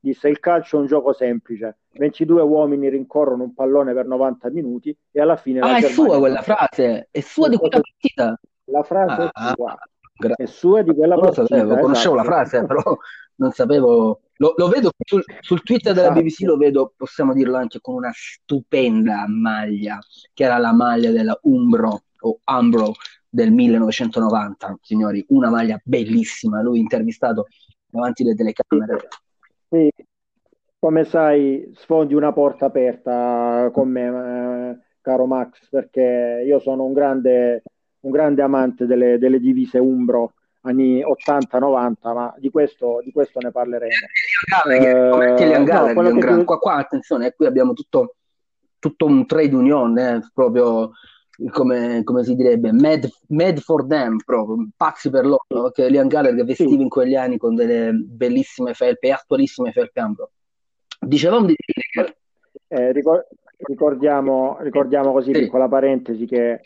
[0.09, 4.95] disse il calcio è un gioco semplice, 22 uomini rincorrono un pallone per 90 minuti
[5.11, 5.59] e alla fine...
[5.59, 5.89] Ah, è Germania...
[5.89, 8.39] sua quella frase, è sua di quella partita.
[8.65, 9.77] La frase ah, è sua.
[10.19, 11.41] Gra- è sua di quella non partita.
[11.41, 12.29] Lo sapevo, conoscevo esatto.
[12.29, 12.97] la frase, però
[13.35, 16.21] non sapevo lo, lo vedo sul, sul, Twitter della esatto.
[16.21, 19.99] BBC, lo vedo, possiamo dirlo anche con una stupenda maglia,
[20.33, 22.93] che era la maglia della Umbro o Umbro
[23.29, 27.47] del 1990, signori, una maglia bellissima, lui intervistato
[27.89, 29.07] davanti alle telecamere.
[29.69, 29.91] Sì,
[30.79, 36.93] come sai, sfondi una porta aperta con me, eh, caro Max, perché io sono un
[36.93, 37.63] grande,
[38.01, 43.51] un grande amante delle, delle divise Umbro anni 80-90, ma di questo, di questo, ne
[43.51, 43.91] parleremo.
[43.91, 46.43] Eh, no, tu...
[46.43, 48.15] qua, qua, attenzione, qui abbiamo tutto,
[48.79, 50.91] tutto un trade union, eh, proprio
[51.51, 56.45] come, come, si direbbe, mad, mad, for them, proprio, pazzi per loro, che Liam Gallagher
[56.45, 56.81] vestiva sì.
[56.81, 60.31] in quegli anni con delle bellissime felpe, attualissime felpe ambro.
[60.99, 61.55] Dicevamo di
[62.69, 65.41] eh, ricordiamo, ricordiamo così, sì.
[65.41, 66.61] piccola parentesi, che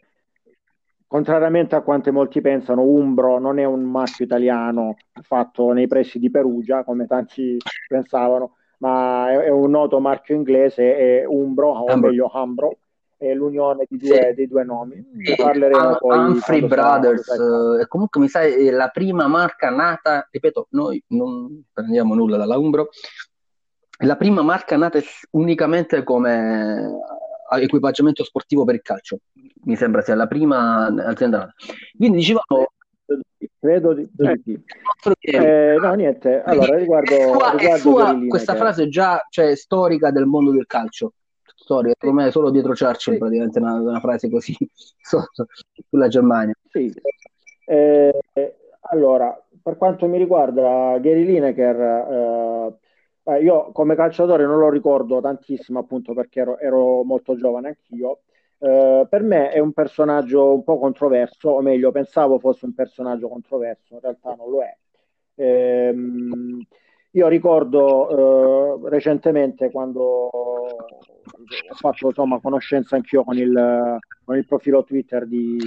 [1.06, 6.32] contrariamente a quanto molti pensano, Umbro non è un marchio italiano fatto nei pressi di
[6.32, 7.58] Perugia, come tanti
[7.88, 12.10] pensavano, ma è, è un noto marchio inglese, è Umbro, o Ambro.
[12.10, 12.78] meglio Ambro,
[13.22, 14.34] è l'unione di due, sì.
[14.34, 14.96] dei due nomi.
[15.14, 16.18] Ne parleremo poi.
[16.18, 22.16] Humphrey Brothers, sarà, comunque mi sa è la prima marca nata, ripeto, noi non prendiamo
[22.16, 22.90] nulla dalla Umbro,
[23.96, 25.00] è la prima marca nata
[25.32, 27.00] unicamente come
[27.60, 29.20] equipaggiamento sportivo per il calcio.
[29.66, 31.54] Mi sembra sia la prima azienda.
[31.96, 32.72] Quindi dicevamo.
[33.60, 34.10] Credo di,
[34.44, 34.60] sì.
[35.20, 36.42] eh, no, niente.
[36.42, 38.58] Allora, riguardo, sua, riguardo è sua questa che...
[38.58, 41.14] frase già cioè, storica del mondo del calcio.
[41.62, 43.20] Storia, secondo me solo dietro Churchill, sì.
[43.20, 44.56] praticamente una, una, frase così
[45.90, 46.54] sulla Germania.
[46.70, 46.92] Sì.
[47.66, 48.20] Eh,
[48.92, 52.80] allora, per quanto mi riguarda, Gary Lineker eh,
[53.24, 58.22] eh, io come calciatore non lo ricordo tantissimo appunto perché ero, ero molto giovane anch'io.
[58.58, 63.28] Eh, per me è un personaggio un po' controverso, o meglio, pensavo fosse un personaggio
[63.28, 64.76] controverso, in realtà non lo è.
[67.12, 70.78] Eh, io ricordo eh, recentemente quando ho
[71.76, 75.58] fatto insomma, conoscenza anch'io con il, con il profilo Twitter di,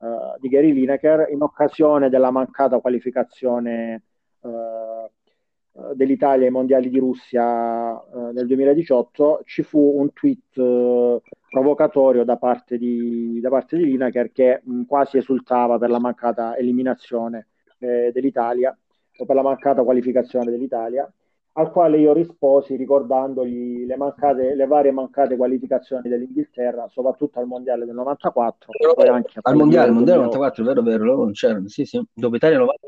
[0.00, 4.02] uh, di Gary Lineker in occasione della mancata qualificazione
[4.42, 12.24] eh, dell'Italia ai mondiali di Russia eh, nel 2018 ci fu un tweet eh, provocatorio
[12.24, 17.48] da parte di, da parte di Lineker che mh, quasi esultava per la mancata eliminazione
[17.78, 18.76] eh, dell'Italia
[19.16, 21.10] o per la mancata qualificazione dell'Italia
[21.56, 27.84] al quale io risposi ricordandogli le, mancate, le varie mancate qualificazioni dell'Inghilterra, soprattutto al mondiale
[27.84, 28.72] del 94.
[28.94, 32.86] Poi anche al mondiale, del 94, vero, vero, non c'erano, sì, sì, dopo Italia 90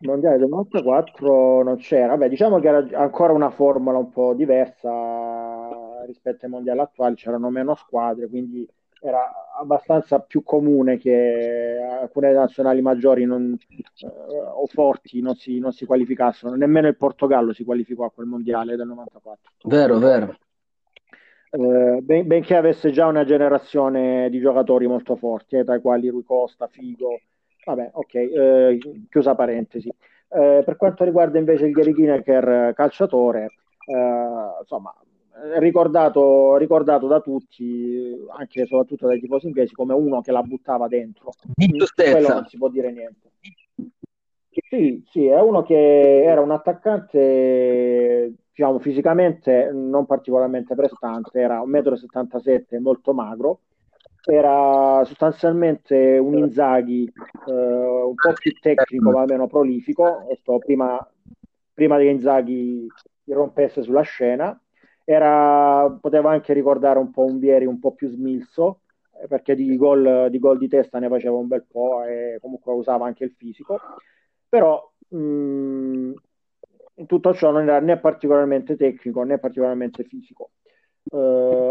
[0.00, 6.04] mondiale del 94 non c'era, vabbè diciamo che era ancora una formula un po' diversa
[6.06, 8.68] rispetto ai mondiali attuali, c'erano meno squadre, quindi
[9.00, 15.72] era abbastanza più comune che alcune nazionali maggiori non, eh, o forti non si, non
[15.72, 19.52] si, qualificassero, nemmeno il Portogallo si qualificò a quel mondiale del 94.
[19.64, 20.36] Vero, vero.
[21.50, 26.08] Eh, ben, benché avesse già una generazione di giocatori molto forti, eh, tra i quali
[26.08, 27.18] Rui Costa, Figo,
[27.68, 28.78] Vabbè, ok, eh,
[29.10, 29.88] chiusa parentesi.
[30.30, 33.44] Eh, per quanto riguarda invece il Gary Lineker calciatore,
[33.86, 34.94] eh, insomma,
[35.58, 40.88] ricordato, ricordato, da tutti, anche e soprattutto dai tifosi inglesi, come uno che la buttava
[40.88, 41.32] dentro.
[41.54, 43.30] Di Quello non si può dire niente.
[44.68, 52.78] Sì, sì, è uno che era un attaccante, diciamo, fisicamente non particolarmente prestante, era 1,77
[52.78, 53.60] m, molto magro,
[54.24, 57.10] era sostanzialmente un Inzaghi
[57.46, 60.26] eh, un po' più tecnico ma meno prolifico,
[60.58, 60.98] prima,
[61.72, 62.86] prima che Inzaghi
[63.24, 64.60] irrompesse sulla scena,
[65.10, 68.80] era, poteva anche ricordare un po' un Vieri un po' più smilzo,
[69.22, 72.72] eh, perché di gol, di gol di testa ne faceva un bel po' e comunque
[72.72, 73.78] usava anche il fisico,
[74.48, 76.12] però mh, mm,
[76.96, 80.50] in tutto ciò non era né particolarmente tecnico né particolarmente fisico
[81.10, 81.16] eh,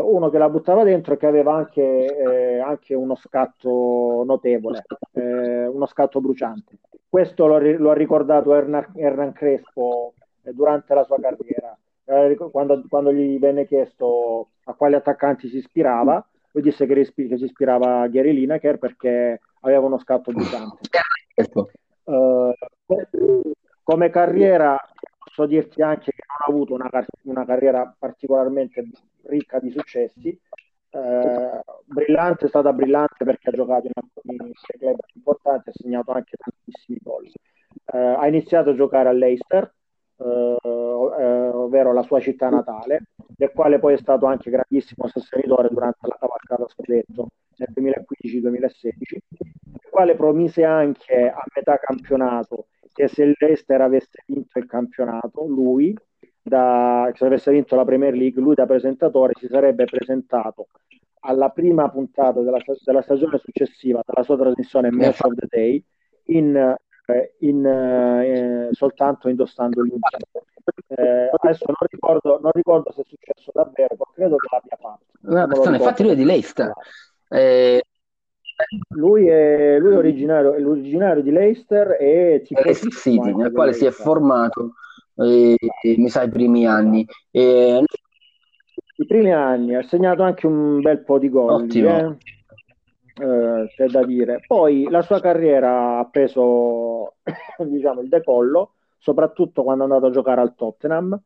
[0.04, 4.84] uno che la buttava dentro e che aveva anche, eh, anche uno scatto notevole,
[5.14, 6.80] eh, uno scatto bruciante.
[7.08, 11.78] Questo lo, lo ha ricordato Hernan Crespo eh, durante la sua carriera.
[12.10, 17.28] Eh, quando, quando, gli venne chiesto a quali attaccanti si ispirava, lui disse che, rispi-
[17.28, 20.90] che si ispirava a Gary Lineker perché aveva uno scatto bruciante.
[22.04, 22.54] Uh,
[23.84, 24.78] come carriera
[25.20, 26.90] posso dirti anche che non ha avuto una,
[27.24, 28.88] una carriera particolarmente
[29.24, 30.40] ricca di successi,
[30.90, 36.38] eh, brillante, è stata brillante perché ha giocato in alcuni club importanti, ha segnato anche
[36.38, 37.26] tantissimi gol.
[37.26, 39.74] Eh, ha iniziato a giocare all'Eister,
[40.18, 45.69] eh, eh, ovvero la sua città natale, del quale poi è stato anche grandissimo sostenitore
[45.69, 53.32] durante la cavalcata scudetto nel 2015-2016, il quale promise anche a metà campionato che se
[53.38, 55.95] l'Ester avesse vinto il campionato, lui,
[56.41, 60.68] da, se avesse vinto la Premier League, lui da presentatore si sarebbe presentato
[61.19, 65.84] alla prima puntata della, della stagione successiva della sua trasmissione Match of the Day
[66.26, 70.26] in, eh, in, eh, soltanto indossando l'uniforme.
[70.90, 75.06] Eh, adesso non ricordo, non ricordo, se è successo davvero, ma credo che l'abbia fatto.
[75.22, 76.74] No, infatti lui è di Leicester.
[77.30, 77.84] Eh...
[78.90, 83.86] Lui, è, lui è, originario, è l'originario di Leicester e Leicester City, nel quale si
[83.86, 84.74] è formato
[85.18, 85.58] eh,
[85.98, 87.06] mi sa i primi anni.
[87.32, 87.84] Eh,
[88.98, 91.64] I primi anni, ha segnato anche un bel po' di gol.
[91.64, 92.18] Ottimo.
[93.18, 93.24] Eh?
[93.24, 94.42] eh, c'è da dire.
[94.46, 97.16] Poi la sua carriera ha preso
[97.66, 101.19] diciamo, il decollo, soprattutto quando è andato a giocare al Tottenham.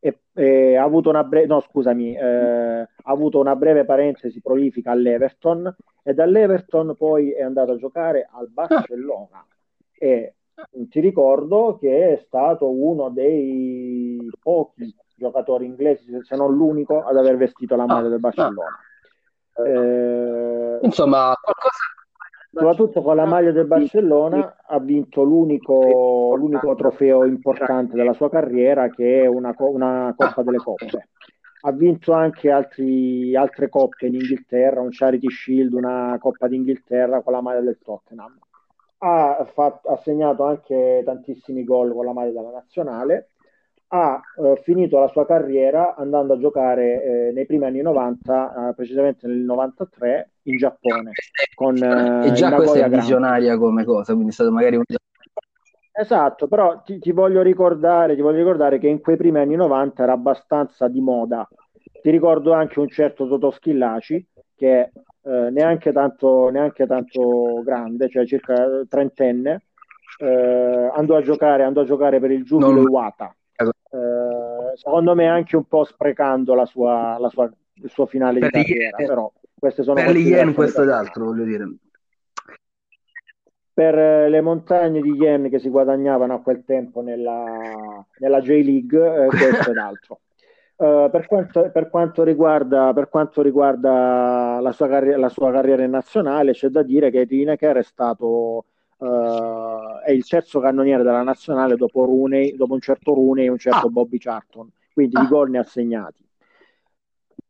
[0.00, 4.90] E, e ha avuto una breve, no, scusami, eh, ha avuto una breve parentesi prolifica
[4.90, 9.44] all'Everton e dall'Everton poi è andato a giocare al Barcellona.
[9.92, 10.34] E
[10.88, 17.36] ti ricordo che è stato uno dei pochi giocatori inglesi, se non l'unico, ad aver
[17.36, 18.78] vestito la maglia del Barcellona.
[19.54, 21.78] Eh, Insomma, qualcosa...
[22.50, 28.88] Soprattutto con la maglia del Barcellona ha vinto l'unico, l'unico trofeo importante della sua carriera
[28.88, 31.08] che è una, una Coppa delle Coppe.
[31.60, 37.32] Ha vinto anche altri, altre coppe in Inghilterra, un Charity Shield, una Coppa d'Inghilterra con
[37.32, 38.38] la maglia del Tottenham.
[38.98, 43.30] Ha, fatto, ha segnato anche tantissimi gol con la maglia della nazionale
[43.88, 48.74] ha eh, finito la sua carriera andando a giocare eh, nei primi anni 90, eh,
[48.74, 51.12] precisamente nel 93, in Giappone.
[51.54, 54.82] Con, eh, e già questa è visionaria come cosa, quindi è stato magari un...
[55.92, 60.02] Esatto, però ti, ti, voglio ricordare, ti voglio ricordare che in quei primi anni 90
[60.02, 61.48] era abbastanza di moda.
[62.00, 64.24] Ti ricordo anche un certo Totò Schillaci,
[64.54, 64.92] che
[65.22, 69.62] eh, neanche, tanto, neanche tanto grande, cioè circa trentenne,
[70.20, 72.82] eh, andò, a giocare, andò a giocare per il Giubilo non...
[72.82, 78.38] Iwata eh, secondo me anche un po' sprecando la sua, la sua, il suo finale
[78.38, 81.68] per di carriera, yen, però queste sono per gli Yen questo ed altro, voglio dire.
[83.72, 89.24] Per eh, le montagne di yen che si guadagnavano a quel tempo nella, nella J-League,
[89.24, 90.20] eh, questo ed altro.
[90.76, 95.84] Uh, per, quanto, per, quanto, riguarda, per quanto riguarda la sua, carri- la sua carriera
[95.88, 98.66] nazionale, c'è da dire che Lineker è stato
[98.98, 103.58] uh, è il terzo cannoniere della nazionale dopo, Rooney, dopo un certo Rooney e un
[103.58, 103.90] certo ah.
[103.90, 105.20] Bobby Charlton, quindi ah.
[105.22, 106.26] di gol ne ha segnati.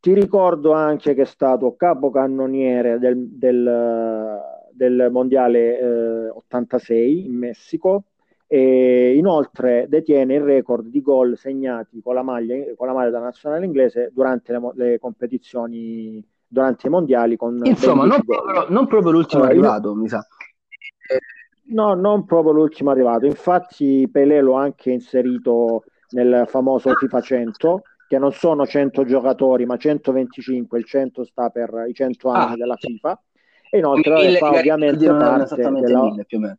[0.00, 4.40] Ti ricordo anche che è stato capocannoniere del, del,
[4.72, 8.04] del mondiale eh, 86 in Messico
[8.46, 13.24] e inoltre detiene il record di gol segnati con la maglia, con la maglia della
[13.24, 19.12] nazionale inglese durante le, le competizioni durante i mondiali con insomma non proprio, non proprio,
[19.12, 19.94] l'ultimo uh, arrivato io...
[19.96, 20.26] mi sa
[21.68, 23.26] No, non proprio l'ultimo arrivato.
[23.26, 29.76] Infatti, Pelé l'ho anche inserito nel famoso FIFA 100, che non sono 100 giocatori, ma
[29.76, 30.78] 125.
[30.78, 33.22] Il 100 sta per i 100 anni ah, della FIFA.
[33.70, 36.02] E inoltre mille, fa ovviamente parte della...
[36.02, 36.58] mille, più o meno.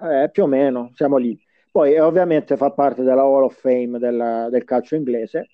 [0.00, 1.36] Eh, più o meno, siamo lì.
[1.72, 5.48] Poi ovviamente fa parte della Hall of Fame del, del calcio inglese.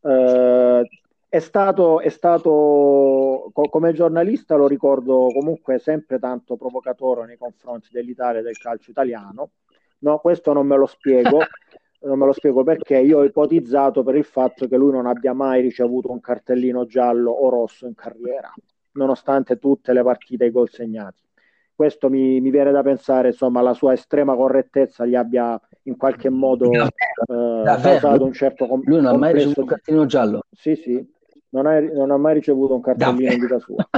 [0.00, 0.88] Eh,
[1.32, 7.88] è stato, è stato co- come giornalista lo ricordo comunque sempre tanto provocatore nei confronti
[7.90, 9.52] dell'Italia e del calcio italiano.
[10.00, 11.38] No, questo non me lo spiego,
[12.04, 15.32] non me lo spiego perché io ho ipotizzato per il fatto che lui non abbia
[15.32, 18.52] mai ricevuto un cartellino giallo o rosso in carriera,
[18.92, 21.22] nonostante tutte le partite e i gol segnati.
[21.74, 26.28] Questo mi, mi viene da pensare, insomma, la sua estrema correttezza gli abbia in qualche
[26.28, 26.90] modo eh,
[27.80, 30.42] causato un certo com- Lui non ha mai ricevuto un cartellino giallo?
[30.50, 31.02] Sì, sì,
[31.52, 33.86] non, hai, non ha mai ricevuto un cartellino in vita sua.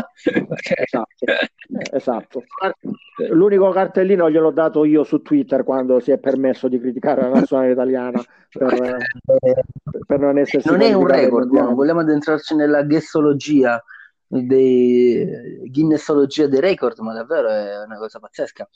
[0.76, 1.24] esatto.
[1.92, 2.42] esatto.
[3.30, 7.72] L'unico cartellino gliel'ho dato io su Twitter quando si è permesso di criticare la nazionale
[7.72, 8.20] italiana
[8.50, 8.96] per,
[10.06, 11.74] per non essersi Non è un record, no?
[11.74, 13.82] vogliamo addentrarci nella guessologia
[14.26, 18.68] dei Guinnessologia dei record, ma davvero è una cosa pazzesca.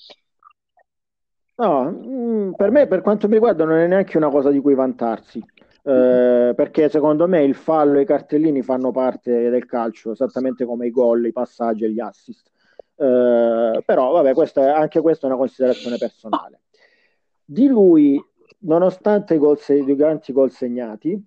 [1.57, 4.75] No, mm, per me, per quanto mi riguarda, non è neanche una cosa di cui
[4.75, 5.45] vantarsi.
[5.89, 10.89] Eh, perché secondo me il fallo e i cartellini fanno parte del calcio, esattamente come
[10.89, 12.51] i gol, i passaggi e gli assist.
[12.95, 16.61] Eh, però, vabbè, questa, anche questa è una considerazione personale.
[17.43, 18.23] Di lui,
[18.61, 21.27] nonostante i, gol, i grandi gol segnati,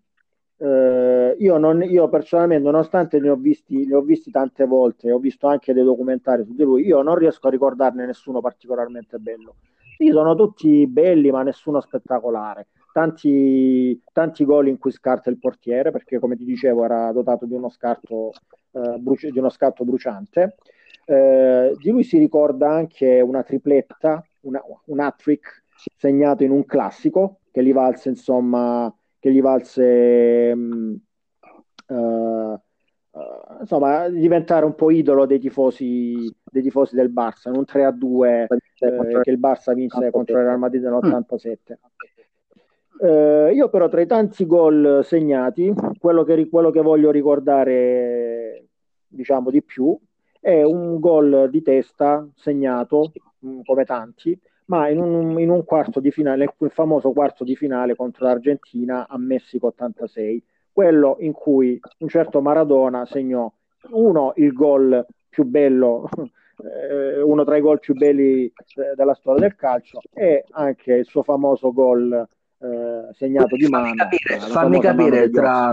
[0.57, 5.17] eh, io, non, io, personalmente, nonostante ne ho, visti, ne ho visti tante volte, ho
[5.17, 9.55] visto anche dei documentari su di lui, io non riesco a ricordarne nessuno particolarmente bello.
[9.97, 12.67] Sì, sono tutti belli, ma nessuno spettacolare.
[12.91, 17.53] Tanti, tanti gol in cui scarta il portiere, perché come ti dicevo era dotato di
[17.53, 18.31] uno, scarto,
[18.71, 20.57] eh, bruci- di uno scatto bruciante.
[21.05, 25.63] Eh, di lui si ricorda anche una tripletta, una, un hat-trick
[25.97, 30.95] segnato in un classico, che gli valse insomma che gli valse mh,
[31.87, 32.59] uh, uh,
[33.59, 37.91] insomma diventare un po' idolo dei tifosi, dei tifosi del Barça in un 3 a
[37.91, 38.47] 2
[38.79, 41.77] eh, che il Barça vinse contro il Real Madrid nell'87
[43.01, 48.67] eh, io però tra i tanti gol segnati quello che, quello che voglio ricordare
[49.07, 49.97] diciamo di più
[50.39, 53.11] è un gol di testa segnato
[53.65, 57.93] come tanti ma in un, in un quarto di finale, il famoso quarto di finale
[57.93, 60.41] contro l'Argentina a Messico 86,
[60.71, 63.51] quello in cui un certo Maradona segnò
[63.89, 66.07] uno il gol più bello,
[66.63, 71.05] eh, uno tra i gol più belli eh, della storia del calcio e anche il
[71.05, 72.25] suo famoso gol
[72.61, 73.85] eh, segnato di mano.
[73.85, 75.71] Fammi capire, fammi capire tra,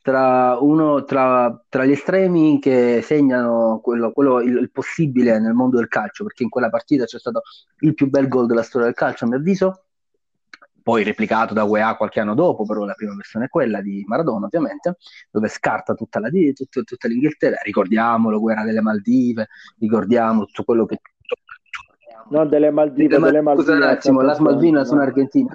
[0.00, 5.76] tra, uno, tra, tra, gli estremi che segnano quello, quello il, il, possibile nel mondo
[5.76, 7.42] del calcio, perché in quella partita c'è stato
[7.80, 9.84] il più bel gol della storia del calcio, a mio avviso,
[10.82, 14.46] poi replicato da UEA qualche anno dopo, però la prima versione è quella di Maradona,
[14.46, 14.96] ovviamente,
[15.30, 19.48] dove scarta tutta, la, tutta, tutta l'Inghilterra, ricordiamolo, guerra delle Maldive,
[19.78, 21.00] ricordiamo tutto quello che...
[22.30, 23.66] Non delle Maldive, delle Maldive.
[23.66, 25.52] Scusa un attimo, la Maldive sono argentina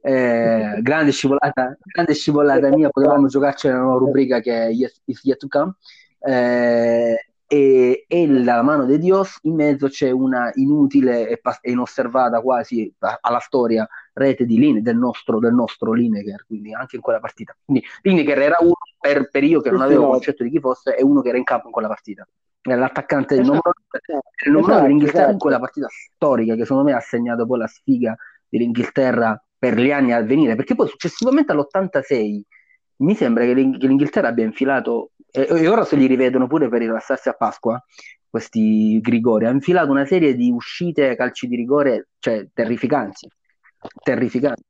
[0.00, 5.38] eh, grande scivolata, grande scivolata mia, potevamo giocarci nella nuova rubrica che è Yes, Yet
[5.38, 5.74] to Come.
[6.20, 12.42] Eh, e, e la mano di Dios in mezzo c'è una inutile e, pas- inosservata
[12.42, 17.20] quasi alla storia rete di Line, del nostro, del nostro Lineker, quindi anche in quella
[17.20, 17.56] partita.
[17.64, 21.02] Quindi Lineker era uno per, per io che non avevo concetto di chi fosse e
[21.02, 22.28] uno che era in campo in quella partita.
[22.60, 24.28] L'attaccante del numero, esatto.
[24.44, 25.32] il numero esatto, dell'Inghilterra esatto.
[25.32, 28.14] in quella partita storica che secondo me ha segnato poi la sfiga
[28.46, 32.40] dell'Inghilterra per gli anni a venire, perché poi successivamente all'86
[32.98, 36.68] mi sembra che, l'Ing- che l'Inghilterra abbia infilato, e, e, ora se li rivedono pure
[36.68, 37.82] per rilassarsi a Pasqua,
[38.28, 43.28] questi Grigori, ha infilato una serie di uscite calci di rigore, cioè terrificanti,
[44.02, 44.62] terrificanti.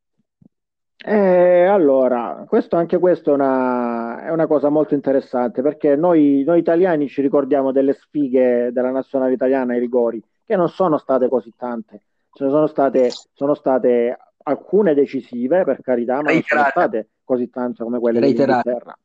[1.00, 6.58] Eh, allora, questo, anche questo è una, è una, cosa molto interessante perché noi, noi,
[6.58, 11.54] italiani ci ricordiamo delle sfighe della nazionale italiana ai rigori, che non sono state così
[11.56, 12.02] tante,
[12.32, 17.50] ce ne sono state, sono state alcune decisive per carità, ma non sono state così
[17.50, 18.98] tante come quelle dell'Inghilterra.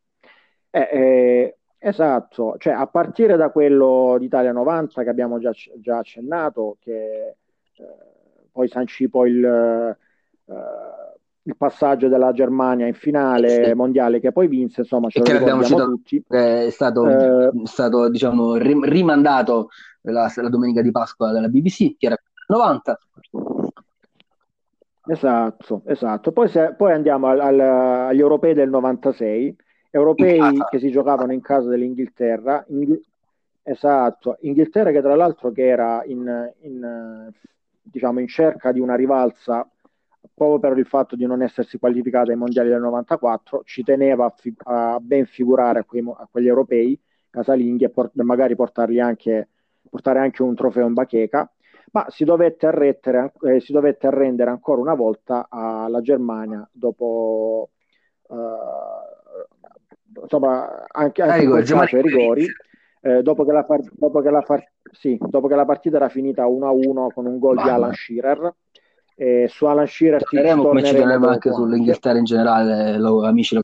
[0.69, 6.77] Eh, eh, esatto, cioè a partire da quello d'Italia 90 che abbiamo già, già accennato,
[6.80, 7.35] che eh,
[8.51, 9.97] poi sancì poi il, eh,
[11.43, 13.73] il, passaggio della Germania in finale sì.
[13.73, 16.23] mondiale che poi vinse, insomma, ce lo ricordiamo citato, tutti.
[16.27, 19.69] È stato, eh, stato diciamo, rimandato
[20.01, 22.99] la, la domenica di Pasqua dalla BBC, che era 90
[25.05, 26.31] Esatto, esatto.
[26.31, 29.55] Poi, se, poi andiamo al, al, agli europei del 96,
[29.89, 32.63] europei che si giocavano in casa dell'Inghilterra.
[32.69, 33.03] Inghi-
[33.63, 37.30] esatto, Inghilterra che tra l'altro che era in, in,
[37.81, 39.67] diciamo, in cerca di una rivalsa
[40.34, 44.34] proprio per il fatto di non essersi qualificata ai mondiali del 94, ci teneva a,
[44.35, 46.97] fi- a ben figurare a, quei, a, quegli europei
[47.30, 49.49] casalinghi e port- magari portarli anche,
[49.89, 51.51] portare anche un trofeo in bacheca
[51.91, 57.69] ma si dovette, arrettere, eh, si dovette arrendere ancora una volta alla Germania dopo
[58.30, 62.45] eh, insomma anche, anche ah, caso ai rigori
[63.01, 64.43] eh, dopo, che la, dopo, che la,
[64.91, 68.53] sì, dopo che la partita era finita 1-1 con un gol di Alan Shearer
[69.15, 73.61] e su Alan Shearer torneremo come ci torneremo anche sull'Inghilterra in generale lo, amici lo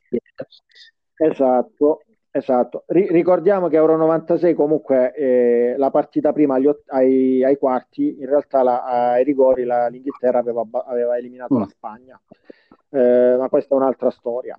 [1.16, 2.02] esatto
[2.32, 8.20] Esatto, R- ricordiamo che Euro 96 comunque eh, la partita prima agli, ai, ai, quarti,
[8.20, 11.58] in realtà la, ai rigori la, l'Inghilterra aveva, aveva eliminato mm.
[11.58, 12.20] la Spagna,
[12.90, 14.56] eh, ma questa è un'altra storia.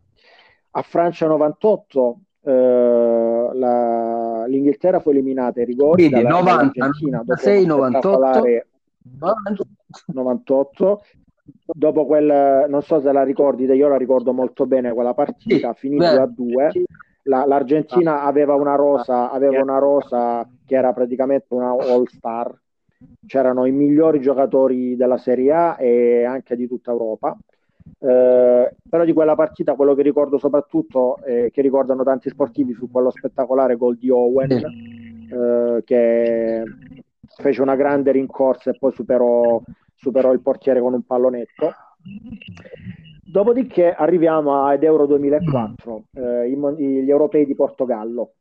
[0.72, 8.66] A Francia 98 eh, la, l'Inghilterra fu eliminata ai rigori Quindi, dalla, 90, 96, 98,
[10.08, 11.02] 98
[11.74, 15.80] dopo quel, non so se la ricordi, io la ricordo molto bene quella partita, sì,
[15.80, 16.72] finita a 2
[17.24, 18.26] la, l'Argentina ah.
[18.26, 22.54] aveva una rosa, aveva una rosa che era praticamente una all star,
[23.26, 27.38] c'erano i migliori giocatori della Serie A e anche di tutta Europa.
[27.98, 32.90] Eh, però di quella partita quello che ricordo soprattutto eh, che ricordano tanti sportivi su
[32.92, 36.64] quello spettacolare gol di Owen eh, che
[37.38, 39.62] fece una grande rincorsa e poi superò,
[39.96, 41.74] superò il portiere con un pallonetto
[43.24, 48.34] Dopodiché arriviamo ad Euro 2004, eh, gli europei di Portogallo,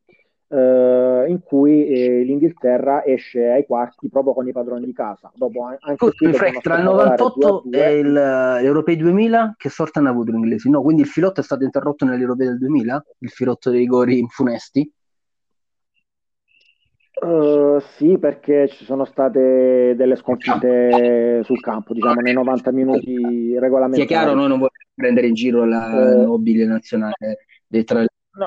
[0.49, 5.31] eh, in cui eh, l'Inghilterra esce ai quarti proprio con i padroni di casa.
[5.35, 10.33] Dopo, anche Scusi, Frank, tra il 98 e il, l'Europei 2000 che sorta hanno avuto
[10.33, 10.69] gli inglesi?
[10.71, 13.05] No, quindi il filotto è stato interrotto negli Europei del 2000?
[13.19, 14.91] Il filotto dei rigori funesti?
[17.21, 24.09] Uh, sì, perché ci sono state delle sconfitte sul campo, diciamo nei 90 minuti regolamentari.
[24.09, 28.07] Sia chiaro, noi non vogliamo prendere in giro la uh, nobile nazionale dei tre.
[28.33, 28.47] No.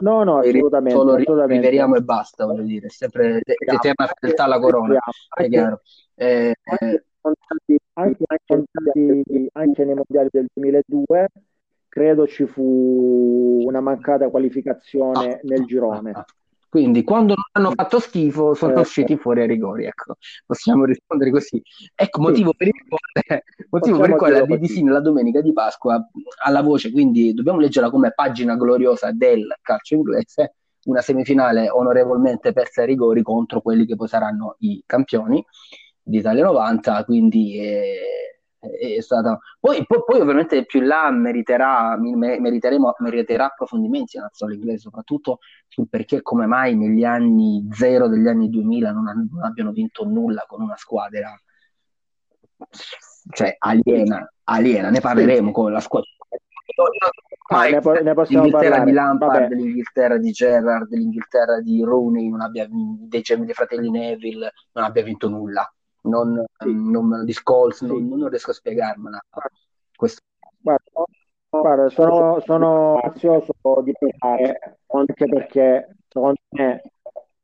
[0.00, 0.96] No, no, assolutamente.
[0.96, 1.54] Solo assolutamente.
[1.54, 4.98] riveriamo e basta, voglio dire, sempre eterna fedeltà alla corona,
[5.34, 5.80] è chiaro.
[6.14, 7.04] Eh, anche,
[7.94, 11.28] anche, anche, anche nei mondiali del 2002
[11.88, 16.10] credo ci fu una mancata qualificazione ah, nel girone.
[16.10, 16.26] Ah, ah.
[16.68, 21.30] Quindi quando non hanno fatto schifo sono eh, usciti fuori ai rigori, ecco, possiamo rispondere
[21.30, 21.62] così.
[21.94, 22.56] Ecco, motivo sì.
[22.56, 26.06] per il quale, motivo per il quale la BBC nella domenica di Pasqua
[26.44, 32.82] alla voce, quindi dobbiamo leggerla come pagina gloriosa del calcio inglese, una semifinale onorevolmente persa
[32.82, 35.42] ai rigori contro quelli che poi saranno i campioni
[36.02, 37.58] d'Italia 90, quindi...
[37.58, 37.98] Eh,
[38.58, 39.38] è stata...
[39.60, 45.38] Poi, poi, poi, ovviamente più in là meriterà, meriteremo, meriterà approfondimenti la nazionale inglese, soprattutto
[45.68, 50.04] sul perché e come mai negli anni zero degli anni 2000 non, non abbiano vinto
[50.04, 51.38] nulla con una squadra
[53.30, 56.08] cioè aliena, aliena, ne parleremo con la squadra.
[57.50, 58.84] Ah, ne, po- ne l'Inghilterra parlare.
[58.84, 64.84] di Lampard, l'Inghilterra di Gerrard, l'Inghilterra di Rooney, non abbia, dei, dei fratelli Neville, non
[64.84, 65.70] abbia vinto nulla
[66.08, 66.72] non, sì.
[66.72, 69.24] non di Scholes, non, non, riesco a spiegarmela.
[69.94, 70.22] Questo.
[70.60, 71.04] Guarda,
[71.48, 73.52] guarda, sono, sono ansioso
[73.82, 76.82] di pensare, anche perché secondo me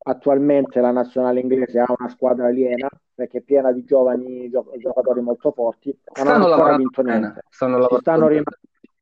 [0.06, 5.20] attualmente la nazionale inglese ha una squadra aliena perché è piena di giovani gio- giocatori
[5.20, 6.90] molto forti stanno lavorando
[7.48, 8.42] stanno ci, stanno rim-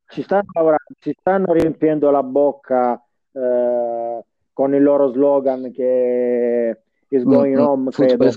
[0.07, 3.03] ci, stanno lavorando, ci stanno riempiendo la bocca
[3.33, 7.67] eh, con il loro slogan che is going mm-hmm.
[7.67, 8.31] home credo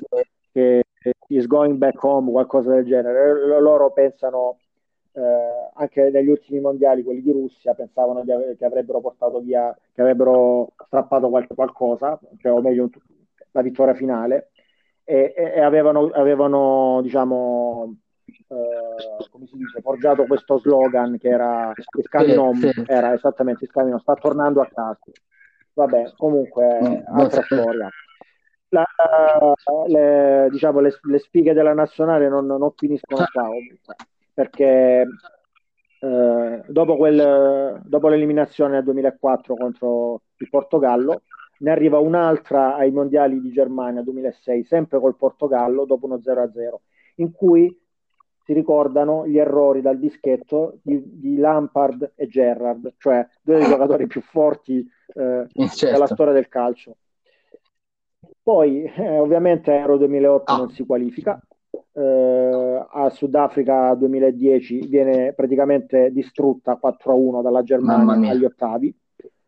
[0.52, 0.85] che
[1.27, 3.60] is going back home, qualcosa del genere.
[3.60, 4.60] Loro pensano,
[5.14, 10.02] eh, anche negli ultimi mondiali, quelli di Russia, pensavano di, che avrebbero portato via, che
[10.02, 12.90] avrebbero strappato qualche, qualcosa, cioè, o meglio
[13.52, 14.52] la vittoria finale,
[15.03, 17.95] e, e, e avevano, avevano, diciamo,
[18.48, 23.72] eh, come si dice, forgiato questo slogan che era Is coming home, era esattamente Is
[23.72, 24.99] coming home, sta tornando a casa.
[25.73, 27.90] Vabbè, comunque, mm, altra storia
[28.76, 29.53] la,
[29.88, 33.49] le, diciamo, le, le, spighe della nazionale non, non finiscono qua
[34.34, 35.07] perché
[35.99, 41.22] eh, dopo, quel, dopo l'eliminazione nel 2004 contro il Portogallo
[41.60, 46.49] ne arriva un'altra ai mondiali di Germania 2006 sempre col Portogallo dopo uno 0-0
[47.15, 47.80] in cui
[48.43, 54.06] si ricordano gli errori dal dischetto di, di Lampard e Gerrard cioè due dei giocatori
[54.06, 55.91] più forti eh, certo.
[55.91, 56.97] della storia del calcio
[58.46, 60.58] poi, eh, ovviamente, Euro 2008 ah.
[60.58, 61.42] non si qualifica.
[61.94, 68.96] Eh, a Sudafrica 2010 viene praticamente distrutta 4-1 dalla Germania agli ottavi.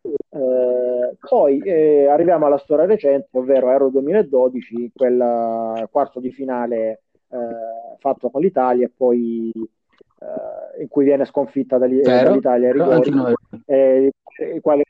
[0.02, 7.98] Eh, poi eh, arriviamo alla storia recente, ovvero Euro 2012, quel quarto di finale eh,
[7.98, 14.60] fatto con l'Italia e poi eh, in cui viene sconfitta dagli, dall'Italia ai rigori, il
[14.60, 14.82] quale,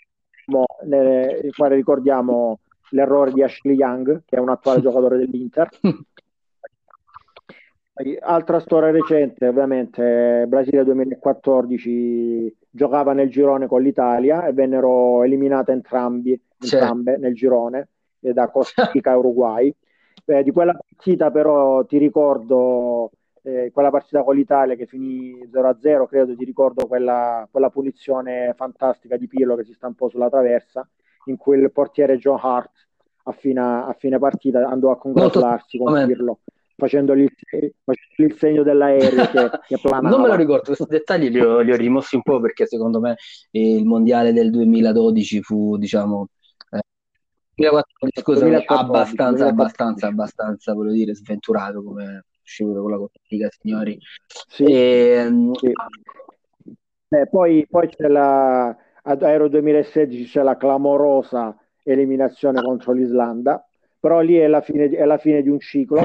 [0.87, 5.69] il quale ricordiamo l'errore di Ashley Young, che è un attuale giocatore dell'Inter.
[8.21, 16.41] Altra storia recente, ovviamente, Brasile 2014 giocava nel girone con l'Italia e vennero eliminate entrambi,
[16.59, 17.89] entrambe nel girone
[18.21, 19.75] eh, da Costa Rica e Uruguay.
[20.25, 23.11] Eh, di quella partita però ti ricordo
[23.43, 29.17] eh, quella partita con l'Italia che finì 0-0, credo ti ricordo quella, quella punizione fantastica
[29.17, 30.89] di Pirlo che si stampò sulla traversa
[31.31, 32.71] in cui il portiere Joe Hart
[33.25, 36.41] a fine, a fine partita andò a congratularsi con Pirlo
[36.79, 37.75] facendogli il,
[38.19, 41.77] il, segno dell'aereo che, che Non me lo ricordo, questi dettagli li ho, li ho,
[41.77, 43.17] rimossi un po' perché secondo me
[43.51, 46.29] il mondiale del 2012 fu, diciamo,
[46.71, 46.81] eh,
[47.57, 49.51] 2014, scusa, 2014, abbastanza, 2014.
[49.51, 53.19] abbastanza, abbastanza, volevo dire, sventurato come uscito con la Costa
[53.61, 53.99] signori.
[54.47, 55.73] Sì, e, ehm, sì.
[57.11, 58.77] Eh, poi, poi c'è la
[59.09, 63.67] ad Aero 2016 c'è la clamorosa eliminazione contro l'Islanda,
[63.99, 66.03] però lì è la fine, è la fine di un ciclo.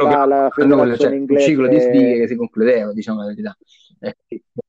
[0.00, 1.36] La, la federazione cioè.
[1.36, 3.56] Un ciclo di sfighe che si concludeva, diciamo la verità.
[4.00, 4.16] Eh,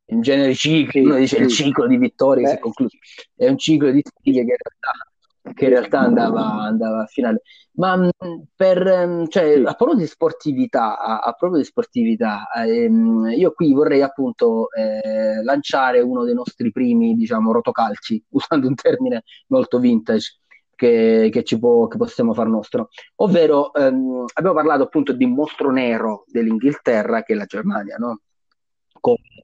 [0.07, 1.41] in genere ciclo, sì, uno dice sì.
[1.43, 2.97] il ciclo di vittorie che si è concluso,
[3.35, 5.11] è un ciclo di sfighe che in realtà
[5.53, 7.41] che in realtà andava, andava a finale.
[7.73, 8.09] Ma mm,
[8.55, 13.73] per, mm, cioè, a proposito di sportività, a, a proposito di sportività ehm, io qui
[13.73, 20.39] vorrei appunto eh, lanciare uno dei nostri primi, diciamo, rotocalci, usando un termine molto vintage.
[20.75, 22.89] Che, che, ci può, che possiamo far nostro,
[23.21, 28.19] ovvero ehm, abbiamo parlato appunto di mostro nero dell'Inghilterra che è la Germania, no?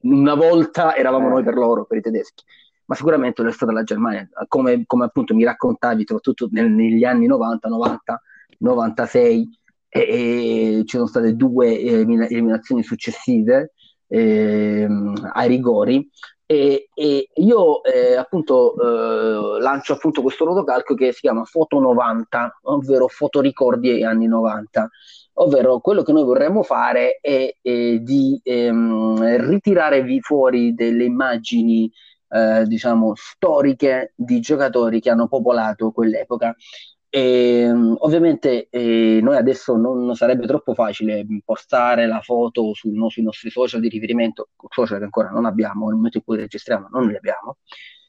[0.02, 2.44] una volta eravamo noi per loro, per i tedeschi
[2.92, 7.04] ma sicuramente lo è stata la Germania, come, come appunto mi raccontavi, soprattutto nel, negli
[7.04, 8.22] anni 90, 90,
[8.58, 9.58] 96,
[9.88, 13.72] e, e ci sono state due eliminazioni successive
[14.08, 14.86] eh,
[15.32, 16.06] ai rigori.
[16.44, 22.58] E, e io eh, appunto eh, lancio appunto questo rotocalco che si chiama Foto 90,
[22.64, 24.90] ovvero fotoricordi agli anni 90
[25.34, 31.90] ovvero quello che noi vorremmo fare è, è di ehm, ritirare fuori delle immagini
[32.32, 36.54] eh, diciamo, storiche di giocatori che hanno popolato quell'epoca.
[37.14, 43.22] E, ovviamente eh, noi adesso non sarebbe troppo facile postare la foto su, no, sui
[43.22, 47.06] nostri social di riferimento, social che ancora non abbiamo, nel momento in cui registriamo non
[47.06, 47.58] li abbiamo,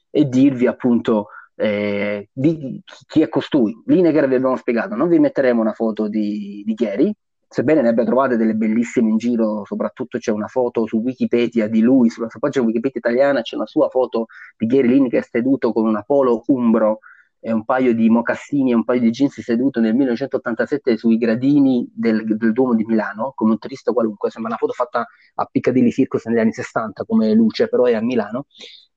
[0.10, 3.76] e dirvi appunto eh, di chi è costui.
[3.86, 7.14] Lineker vi abbiamo spiegato, non vi metteremo una foto di, di Gary,
[7.54, 11.82] sebbene ne abbia trovate delle bellissime in giro, soprattutto c'è una foto su Wikipedia di
[11.82, 14.26] lui, sulla sua pagina Wikipedia italiana c'è una sua foto
[14.58, 17.00] di Gary Lineker seduto con una polo umbro
[17.40, 21.88] e un paio di mocassini e un paio di jeans seduto nel 1987 sui gradini
[21.94, 25.06] del, del Duomo di Milano, come un turista qualunque, sembra una foto fatta
[25.36, 28.48] a Piccadilly Circus negli anni 60 come luce, però è a Milano.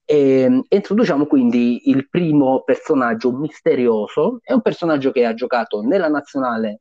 [0.03, 6.81] E, introduciamo quindi il primo personaggio misterioso, è un personaggio che ha giocato nella nazionale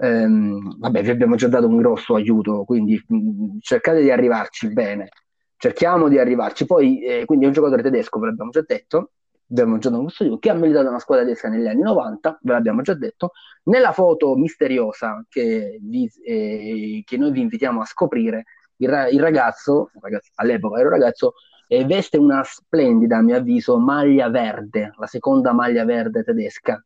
[0.00, 4.72] ehm, vabbè, vi abbiamo già dato un grosso aiuto, quindi mh, mm, cercate di arrivarci
[4.72, 5.08] bene.
[5.56, 6.66] Cerchiamo di arrivarci.
[6.66, 9.12] Poi, eh, quindi è un giocatore tedesco, ve l'abbiamo già detto,
[9.50, 12.38] abbiamo già dato un grosso aiuto, che ha militato nella squadra tedesca negli anni 90,
[12.42, 13.32] ve l'abbiamo già detto.
[13.64, 18.44] Nella foto misteriosa che, vi, eh, che noi vi invitiamo a scoprire,
[18.76, 21.34] il, ra- il ragazzo, ragazzo, all'epoca era un ragazzo,
[21.66, 26.82] eh, veste una splendida, a mio avviso, maglia verde, la seconda maglia verde tedesca,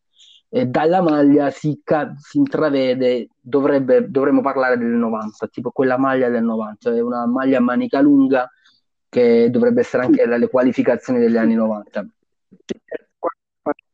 [0.55, 6.29] e dalla maglia si, ca- si intravede, dovrebbe, dovremmo parlare del 90, tipo quella maglia
[6.29, 8.51] del 90, è una maglia a manica lunga
[9.09, 12.07] che dovrebbe essere anche le qualificazioni degli anni 90.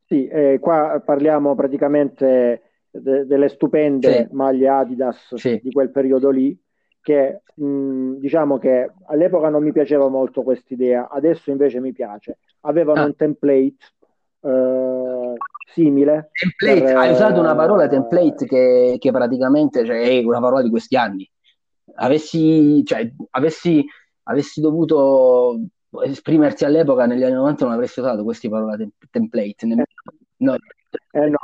[0.05, 2.61] Sì, eh, qua parliamo praticamente
[2.91, 4.35] de- delle stupende sì.
[4.35, 5.61] maglie Adidas sì.
[5.63, 6.59] di quel periodo lì,
[7.01, 12.39] che mh, diciamo che all'epoca non mi piaceva molto quest'idea, adesso invece mi piace.
[12.61, 13.05] Avevano ah.
[13.05, 13.77] un template
[14.41, 15.18] eh,
[15.73, 16.29] simile.
[16.31, 20.69] Template, per, hai usato una parola template che, che praticamente cioè, è una parola di
[20.69, 21.29] questi anni.
[21.95, 23.85] Avessi, cioè, avessi,
[24.23, 25.59] avessi dovuto
[26.03, 29.65] esprimersi all'epoca negli anni 90 non avresti usato queste parole tem- template.
[30.37, 30.55] No.
[31.11, 31.37] Eh no,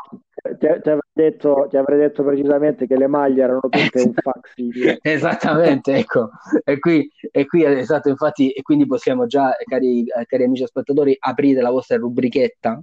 [0.58, 4.54] ti, avrei detto, ti, avrei detto, precisamente che le maglie erano tutte un fax.
[5.02, 6.30] Esattamente, ecco.
[6.64, 11.62] E qui, e qui esatto, infatti, e quindi possiamo già, cari, cari amici spettatori, aprire
[11.62, 12.82] la vostra rubrichetta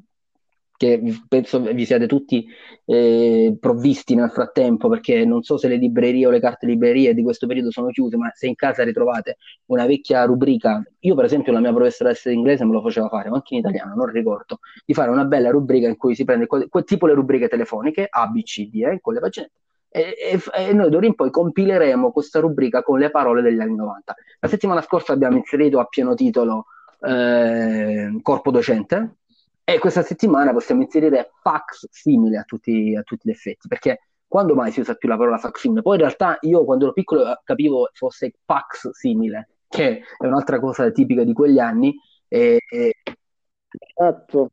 [0.83, 2.45] che penso vi siate tutti
[2.87, 7.23] eh, provvisti nel frattempo, perché non so se le librerie o le carte librerie di
[7.23, 9.37] questo periodo sono chiuse, ma se in casa ritrovate
[9.67, 13.29] una vecchia rubrica, io per esempio la mia professoressa di inglese me lo faceva fare,
[13.29, 16.47] ma anche in italiano, non ricordo, di fare una bella rubrica in cui si prende
[16.47, 19.51] quel, tipo le rubriche telefoniche, A, B, C, D, eh, con le pagine,
[19.89, 23.77] e, e, e, noi d'ora in poi compileremo questa rubrica con le parole degli anni
[23.77, 24.15] 90.
[24.41, 26.67] La settimana scorsa abbiamo inserito a pieno titolo
[27.01, 29.19] eh, Corpo Docente,
[29.64, 34.55] e questa settimana possiamo inserire fax simile a tutti, a tutti gli effetti, perché quando
[34.55, 35.82] mai si usa più la parola fax simile?
[35.82, 40.59] Poi in realtà io quando ero piccolo eh, capivo fosse fax simile, che è un'altra
[40.59, 41.94] cosa tipica di quegli anni.
[42.28, 42.94] E, e...
[43.94, 44.52] Esatto,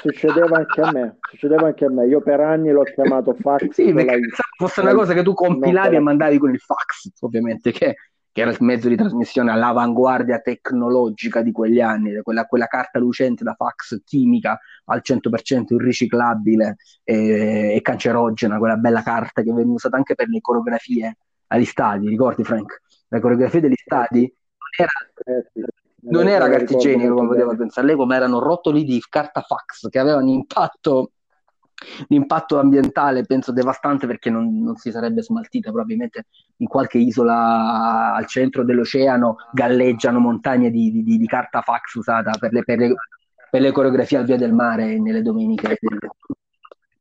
[0.00, 2.06] succedeva anche a me, succedeva anche a me.
[2.06, 3.68] Io per anni l'ho chiamato fax.
[3.70, 4.18] Sì, perché
[4.56, 7.94] fosse una cosa che tu compilavi e mandavi con il fax, ovviamente, che
[8.32, 13.44] che era il mezzo di trasmissione all'avanguardia tecnologica di quegli anni, quella, quella carta lucente
[13.44, 19.96] da fax chimica al 100% irriciclabile e, e, cancerogena, quella bella carta che veniva usata
[19.96, 21.16] anche per le coreografie
[21.48, 22.80] agli stadi, ricordi Frank?
[23.08, 25.64] Le coreografie degli stadi non era, eh sì,
[26.08, 27.86] non era cartigenico come poteva pensare.
[27.86, 31.12] Lei, come erano rotoli di carta fax che avevano impatto
[32.08, 36.26] l'impatto ambientale penso devastante perché non, non, si sarebbe smaltita probabilmente
[36.58, 42.52] in qualche isola al centro dell'oceano galleggiano montagne di, di, di carta fax usata per
[42.52, 42.94] le, per, le,
[43.50, 45.76] per le, coreografie al via del mare nelle domeniche.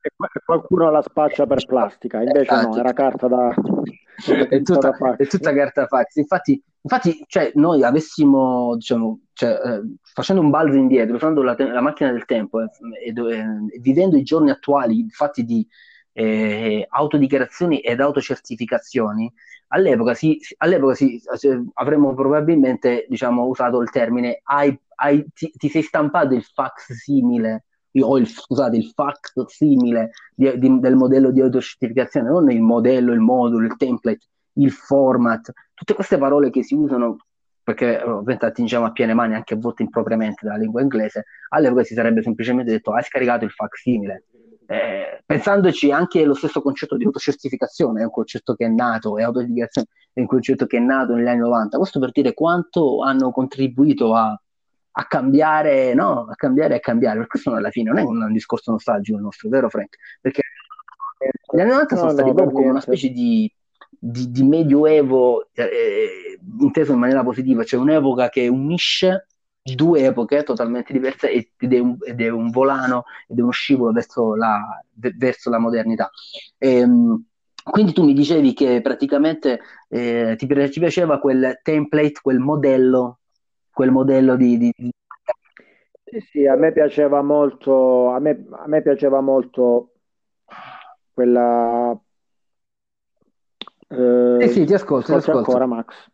[0.04, 0.10] E
[0.44, 2.70] qualcuno la spaccia per plastica invece esatto.
[2.70, 3.54] no era carta da
[4.50, 6.16] è tutta, è tutta carta fax.
[6.16, 11.82] Infatti Infatti, cioè, noi avessimo, diciamo, cioè, eh, facendo un balzo indietro, usando la, la
[11.82, 12.70] macchina del tempo eh,
[13.04, 15.68] e eh, vivendo i giorni attuali fatti di
[16.14, 19.34] eh, autodichiarazioni ed autocertificazioni,
[19.70, 21.20] all'epoca, si, all'epoca si,
[21.74, 27.64] avremmo probabilmente diciamo, usato il termine hai, hai, ti, ti, sei stampato il fax simile
[28.00, 33.12] o il, scusate, il fax simile di, di, del modello di autocertificazione, non il modello,
[33.12, 37.18] il modulo, il template, il format, tutte queste parole che si usano
[37.64, 41.94] perché ovviamente attingiamo a piene mani anche a volte impropriamente dalla lingua inglese, all'epoca si
[41.94, 44.26] sarebbe semplicemente detto hai scaricato il facsimile.
[44.66, 49.24] Eh, pensandoci anche lo stesso concetto di autocertificazione è un concetto che è nato, e
[49.24, 53.32] autodichiarazione è un concetto che è nato negli anni 90, questo per dire quanto hanno
[53.32, 54.40] contribuito a,
[54.92, 56.28] a cambiare, no?
[56.30, 59.18] A cambiare e a cambiare, perché questo alla fine non è un, un discorso nostalgico
[59.18, 59.98] il nostro, vero Frank?
[60.22, 60.42] Perché
[61.54, 63.52] gli anni 90 no, sono no, stati proprio come una specie di
[64.04, 69.28] di, di medioevo eh, inteso in maniera positiva, cioè un'epoca che unisce
[69.62, 73.92] due epoche totalmente diverse ed è un, ed è un volano ed è uno scivolo
[73.92, 74.84] verso la,
[75.18, 76.10] verso la modernità.
[76.58, 77.26] E, ehm,
[77.64, 83.20] quindi tu mi dicevi che praticamente eh, ti, piaceva quel template, quel modello,
[83.72, 84.74] quel modello di, di...
[86.04, 89.92] Sì, sì, a me piaceva molto, a me, a me piaceva molto
[91.14, 91.96] quella
[93.92, 95.38] eh, sì, ti ascolto, ti ascolto.
[95.40, 96.10] ancora Max.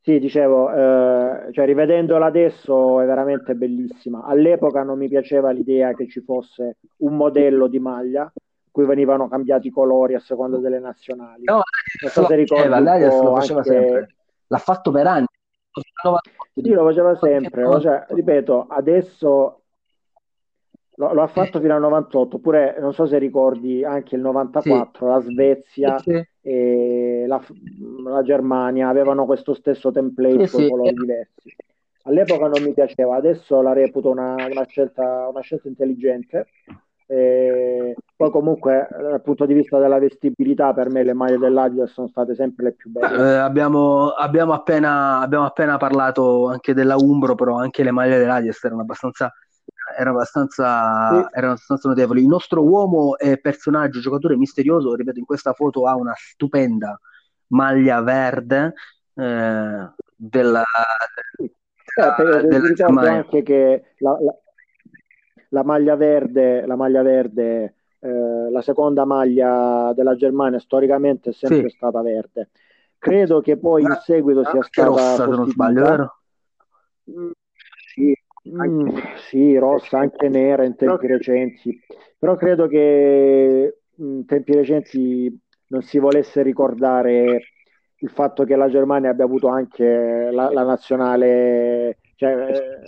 [0.00, 4.24] Sì, dicevo, eh, cioè rivedendola adesso è veramente bellissima.
[4.24, 8.32] All'epoca non mi piaceva l'idea che ci fosse un modello di maglia
[8.72, 11.44] cui venivano cambiati i colori a seconda delle nazionali.
[11.44, 11.62] No,
[12.00, 13.70] non so se ricordi lo faceva anche...
[13.70, 14.14] sempre.
[14.48, 15.26] L'ha fatto per anni.
[16.54, 17.80] Sì, lo faceva sempre.
[17.80, 19.61] Cioè, ripeto, adesso
[21.02, 25.04] Lo, lo, ha fatto fino al 98, oppure non so se ricordi anche il 94,
[25.04, 25.12] sì.
[25.12, 26.24] la Svezia sì.
[26.40, 27.42] e la,
[28.04, 31.56] la, Germania avevano questo stesso template sì, con colori diversi.
[32.04, 36.46] All'epoca non mi piaceva, adesso la reputo una, una, scelta, una scelta, intelligente.
[37.06, 42.06] E poi comunque dal punto di vista della vestibilità per me le maglie dell'Adidas sono
[42.06, 43.32] state sempre le più belle.
[43.32, 48.62] Eh, abbiamo, abbiamo, appena, abbiamo appena parlato anche della Umbro, però anche le maglie dell'Adidas
[48.62, 49.32] erano abbastanza
[49.96, 51.36] era abbastanza, sì.
[51.36, 52.20] erano abbastanza notevoli.
[52.22, 56.98] Il nostro uomo e personaggio, giocatore misterioso, ripeto, in questa foto ha una stupenda
[57.48, 58.74] maglia verde
[59.14, 60.64] eh, della,
[61.36, 61.52] eh,
[61.96, 64.34] della ricordo anche che la, la,
[65.48, 67.74] la, maglia verde, la maglia verde
[68.04, 71.76] eh, la seconda maglia della Germania storicamente è sempre sì.
[71.76, 72.50] stata verde.
[72.98, 76.16] Credo che poi in seguito sia stata rossa, se non sbaglio, vero?
[77.10, 77.30] Mm,
[77.92, 78.16] sì,
[78.48, 78.88] Mm,
[79.28, 81.14] sì, rossa, anche nera in tempi però...
[81.16, 81.80] recenti,
[82.18, 87.40] però credo che in tempi recenti non si volesse ricordare
[88.02, 92.34] il fatto che la Germania abbia avuto anche la, la nazionale, cioè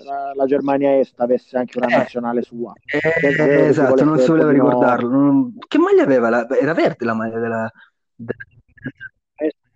[0.04, 2.72] la, la, Germania Est avesse anche una eh, nazionale sua.
[2.84, 5.08] Eh, esatto, non si voleva ricordarlo.
[5.08, 5.56] Non...
[5.68, 6.30] Che maglia aveva?
[6.30, 6.48] La...
[6.48, 7.72] Era verde la maglia della...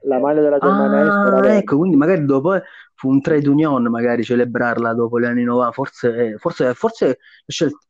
[0.08, 1.56] La maglia della Germania ah, Est era.
[1.56, 2.58] Ecco, quindi magari dopo
[2.94, 7.18] fu un trade union magari celebrarla dopo gli anni 90, forse, forse, forse,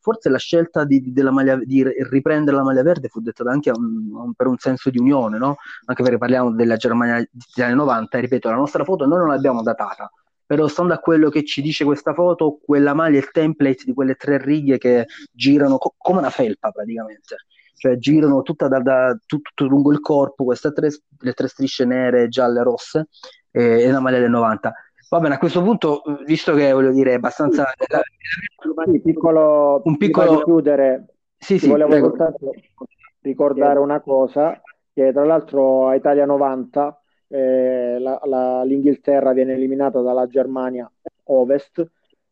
[0.00, 4.10] forse la scelta di, di, maglia, di, riprendere la maglia verde fu dettata anche un,
[4.12, 5.56] un, per un senso di unione, no?
[5.86, 9.28] anche perché parliamo della Germania degli anni 90, e ripeto, la nostra foto noi non
[9.28, 10.10] l'abbiamo datata,
[10.44, 13.94] però stando a quello che ci dice questa foto, quella maglia è il template di
[13.94, 17.36] quelle tre righe che girano co- come una felpa praticamente
[17.78, 20.88] cioè girano tutta da, da, tutto, lungo il corpo, queste tre,
[21.20, 23.08] le tre strisce nere, gialle, rosse,
[23.50, 24.72] e, e la maglia del 90.
[25.10, 27.66] Va bene, a questo punto, visto che voglio dire, è abbastanza.
[28.84, 30.42] Sì, piccolo, un piccolo.
[30.42, 31.06] chiudere,
[31.38, 32.08] sì, sì, volevo prego.
[32.08, 32.50] soltanto
[33.20, 34.60] ricordare una cosa:
[34.92, 40.90] che tra l'altro a Italia 90 eh, la, la, l'Inghilterra viene eliminata dalla Germania
[41.24, 41.88] Ovest.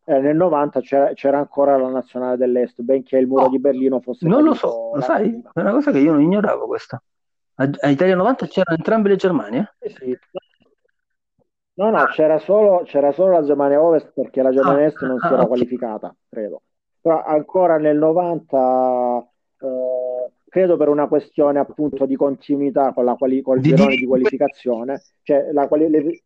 [0.08, 4.00] Eh, nel 90 c'era, c'era, ancora la nazionale dell'Est, benché il muro oh, di Berlino
[4.00, 4.24] fosse.
[4.28, 5.42] Non lo so, lo sai?
[5.52, 7.02] È una cosa che io non ignoravo questa.
[7.56, 9.74] A, a Italia 90 c'erano entrambe le Germanie?
[9.80, 10.16] Eh sì.
[11.74, 15.18] No, no, c'era solo, c'era solo la Germania Ovest perché la Germania ah, Est non
[15.18, 16.62] si era ah, qualificata, credo.
[17.00, 19.28] Però ancora nel 90,
[19.58, 23.96] eh, credo per una questione appunto di continuità con, la quali, con il di, girone
[23.96, 26.22] di qualificazione, cioè la quali, le,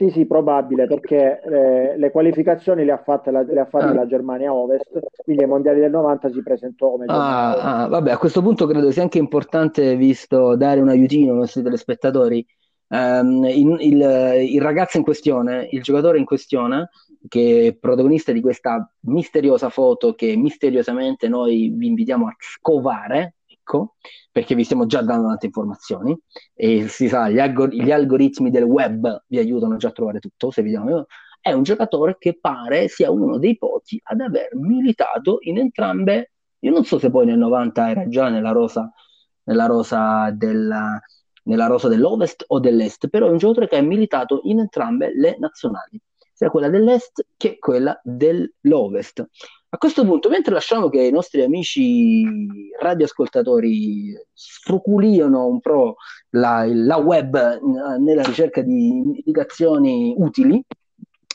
[0.00, 3.92] sì, sì, probabile, perché eh, le qualificazioni le ha fatte, la, le ha fatte ah.
[3.92, 8.16] la Germania Ovest, quindi ai mondiali del 90 si presentò come ah, ah, vabbè, a
[8.16, 12.46] questo punto credo sia anche importante, visto dare un aiutino ai nostri telespettatori,
[12.92, 16.88] Um, il, il, il, ragazzo in questione, il giocatore in questione,
[17.28, 23.36] che è protagonista di questa misteriosa foto che misteriosamente noi vi invitiamo a scovare,
[23.70, 23.94] ricco,
[24.32, 26.18] perché vi stiamo già dando tante informazioni
[26.54, 30.50] e si sa, gli, algor- gli algoritmi del web vi aiutano già a trovare tutto,
[30.50, 31.06] se vediamo
[31.40, 36.70] è un giocatore che pare sia uno dei pochi ad aver militato in entrambe, io
[36.70, 38.92] non so se poi nel 90 era già nella rosa,
[39.44, 41.00] nella rosa, della,
[41.44, 45.36] nella rosa dell'Ovest o dell'Est, però è un giocatore che ha militato in entrambe le
[45.38, 45.98] nazionali,
[46.34, 49.26] sia quella dell'Est che quella dell'Ovest.
[49.72, 52.24] A questo punto, mentre lasciamo che i nostri amici
[52.80, 55.94] radioascoltatori sfruculiano un po'
[56.30, 58.88] la, la web eh, nella ricerca di
[59.24, 60.60] indicazioni utili,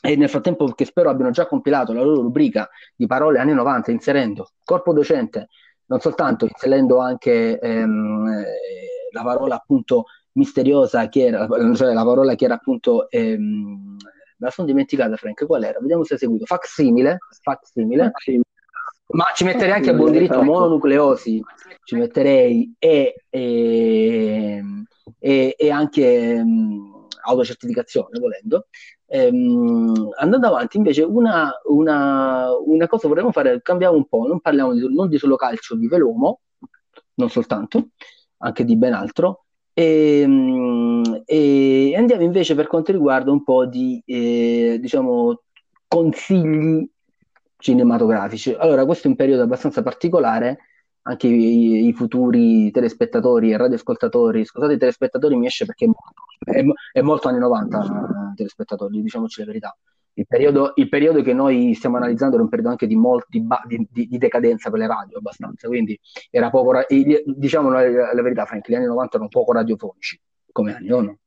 [0.02, 3.92] e nel frattempo che spero abbiano già compilato la loro rubrica di parole anni 90
[3.92, 5.48] inserendo corpo docente,
[5.86, 12.36] non soltanto inserendo anche ehm, eh, la parola appunto misteriosa che era, cioè la parola
[12.36, 13.96] che era appunto ehm,
[14.46, 15.80] la sono dimenticata Frank, qual era?
[15.80, 18.14] Vediamo se è seguito, facsimile, facsimile.
[19.08, 21.42] Ma ci metterei anche a buon diritto mononucleosi,
[21.84, 24.64] ci metterei e, e,
[25.20, 28.68] e, e anche um, autocertificazione volendo.
[29.08, 34.74] Ehm, andando avanti, invece, una, una, una, cosa vorremmo fare, cambiamo un po', non parliamo
[34.74, 36.42] di, non di solo calcio, di velomo,
[37.16, 37.90] non soltanto,
[38.38, 39.45] anche di ben altro,
[39.76, 45.42] e, ehm, e andiamo invece per quanto riguarda un po' di, eh, diciamo,
[45.88, 46.90] consigli
[47.58, 48.54] cinematografici.
[48.54, 50.60] Allora, questo è un periodo abbastanza particolare,
[51.04, 55.86] anche i, i, futuri telespettatori e radioascoltatori, scusate i telespettatori mi esce perché
[56.40, 59.78] è, è, è molto anni 90 eh, telespettatori, diciamoci la verità.
[60.18, 63.62] Il periodo, il periodo, che noi stiamo analizzando era un periodo anche di, molti ba-
[63.66, 66.00] di, di, di decadenza per le radio abbastanza, quindi
[66.32, 70.20] era poco, ra- diciamo la, la, verità Frank, gli anni 90 erano poco radiofonici
[70.54, 71.18] come anni, o no?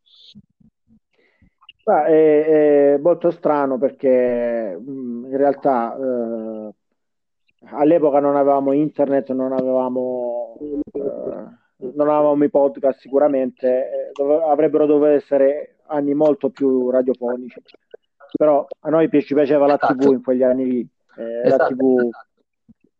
[1.85, 6.74] Beh, è, è, molto strano perché in realtà eh,
[7.70, 14.86] all'epoca non avevamo internet, non avevamo, eh, non avevamo i podcast sicuramente, eh, dove, avrebbero
[14.86, 17.60] dovuto essere anni molto più radiofonici,
[18.36, 19.94] però a noi ci piaceva la esatto.
[19.94, 21.62] TV in quegli anni lì, eh, esatto.
[21.62, 22.10] la TV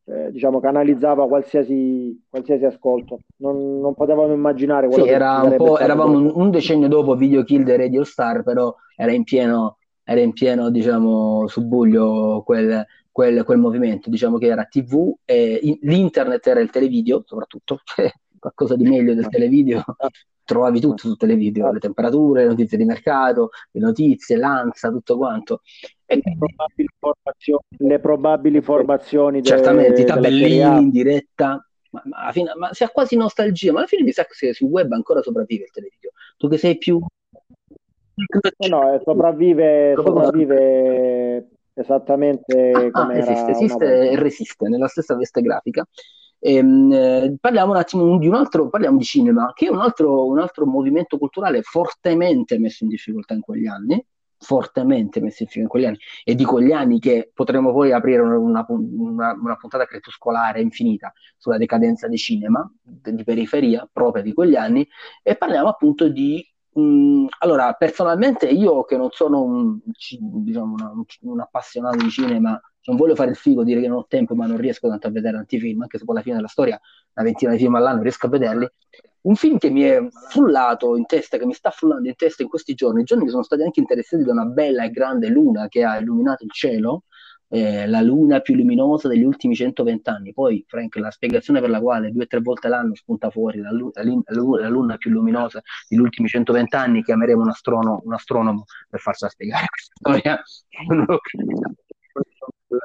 [0.05, 5.78] eh, diciamo canalizzava qualsiasi, qualsiasi ascolto, non, non, potevamo immaginare quello sì, era un po',
[5.78, 10.20] eravamo un, un, decennio dopo Video Kill the Radio Star, però era in pieno, era
[10.20, 12.86] in pieno diciamo, subbuglio quel
[13.18, 17.80] quel, quel movimento, diciamo che era TV, e l'internet era il televideo, soprattutto,
[18.39, 19.85] qualcosa di meglio del televideo,
[20.44, 25.60] trovavi tutto sul televideo, le temperature, le notizie di mercato, le notizie, l'ANSA, tutto quanto.
[26.06, 32.32] E le, probabili formazioni, le probabili formazioni certamente, de, i tabellini in diretta, ma, ma,
[32.32, 35.20] fine, ma si ha quasi nostalgia, ma alla fine mi sa che sul web ancora
[35.20, 36.10] sopravvive il televideo.
[36.39, 36.98] Tu che sei più...
[38.19, 45.86] No, no sopravvive, sopravvive esattamente ah, come esiste, esiste e resiste nella stessa veste grafica.
[46.40, 50.27] Ehm, eh, parliamo un attimo di un altro, parliamo di cinema, che è un altro,
[50.27, 54.05] un altro movimento culturale fortemente messo in difficoltà in quegli anni,
[54.40, 58.23] fortemente messo in difficoltà in quegli anni, e di quegli anni che potremmo poi aprire
[58.23, 64.55] una, una, una puntata crepuscolare infinita sulla decadenza di cinema, di periferia propria di quegli
[64.56, 64.86] anni,
[65.23, 66.44] e parliamo appunto di
[66.78, 69.81] Mm, allora, personalmente io che non sono un,
[70.44, 73.98] diciamo, una, un, un, appassionato di cinema, non voglio fare il figo, dire che non
[73.98, 76.36] ho tempo, ma non riesco tanto a vedere tanti film, anche se poi alla fine
[76.36, 76.81] della storia
[77.15, 78.69] una ventina di film all'anno riesco a vederli.
[79.20, 80.01] Un film che mi è
[80.31, 83.31] frullato in testa, che mi sta frullando in testa in questi giorni, i giorni che
[83.31, 87.02] sono stati anche interessati da una bella e grande luna che ha illuminato il cielo,
[87.48, 90.32] eh, la luna più luminosa degli ultimi 120 anni.
[90.32, 93.70] Poi, Frank, la spiegazione per la quale due o tre volte l'anno spunta fuori la,
[93.70, 93.93] luna,
[94.60, 99.31] la luna più luminosa degli ultimi 120 anni, chiameremo un, astronomo, un astronomo per farsela
[99.31, 100.43] spiegare questa storia.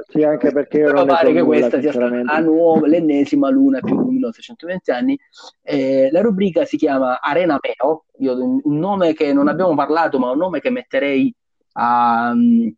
[0.07, 1.91] Sì, anche perché io non pare che questa sia
[2.23, 5.19] la nuova, l'ennesima luna più luminosa 120 anni.
[5.61, 10.31] Eh, la rubrica si chiama Arena Meo, io, un nome che non abbiamo parlato, ma
[10.31, 11.33] un nome che metterei
[11.73, 12.73] a, um,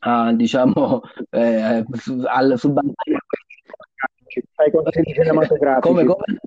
[0.00, 2.74] a, diciamo, eh, su, al, sul
[5.14, 5.88] cinematografici.
[5.88, 6.40] Come, come?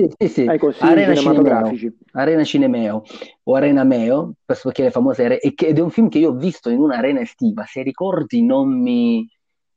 [0.00, 0.46] Sì, sì, sì.
[0.78, 1.78] Arena cinematografici.
[1.78, 3.02] Cinemeo, Arena Cinemeo
[3.42, 6.80] o Arena Meo, perché le famose ed è un film che io ho visto in
[6.80, 9.28] un'arena estiva, se ricordi non mi,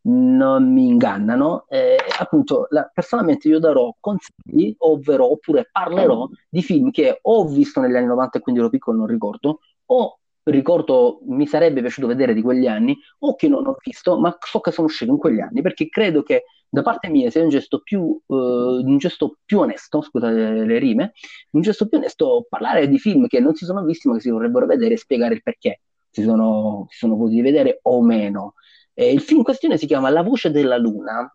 [0.03, 6.91] non mi ingannano, eh, appunto, la, personalmente io darò consigli, ovvero, oppure parlerò di film
[6.91, 11.47] che ho visto negli anni 90 e quindi ero piccolo non ricordo, o ricordo mi
[11.47, 14.87] sarebbe piaciuto vedere di quegli anni o che non ho visto, ma so che sono
[14.87, 18.35] uscito in quegli anni perché credo che da parte mia sia un gesto più, uh,
[18.35, 21.13] un gesto più onesto, scusate le rime,
[21.51, 24.31] un gesto più onesto parlare di film che non si sono visti ma che si
[24.31, 28.55] vorrebbero vedere e spiegare il perché si sono, si sono potuti vedere o meno.
[28.93, 31.31] Eh, il film in questione si chiama La voce della luna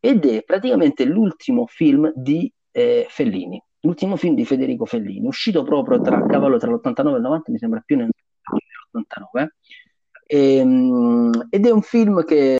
[0.00, 6.00] ed è praticamente l'ultimo film di eh, Fellini, l'ultimo film di Federico Fellini, uscito proprio
[6.00, 8.08] tra cavallo tra l'89 e il 90, mi sembra più nel
[8.98, 9.54] 89,
[10.26, 12.56] e, ehm, ed è un film che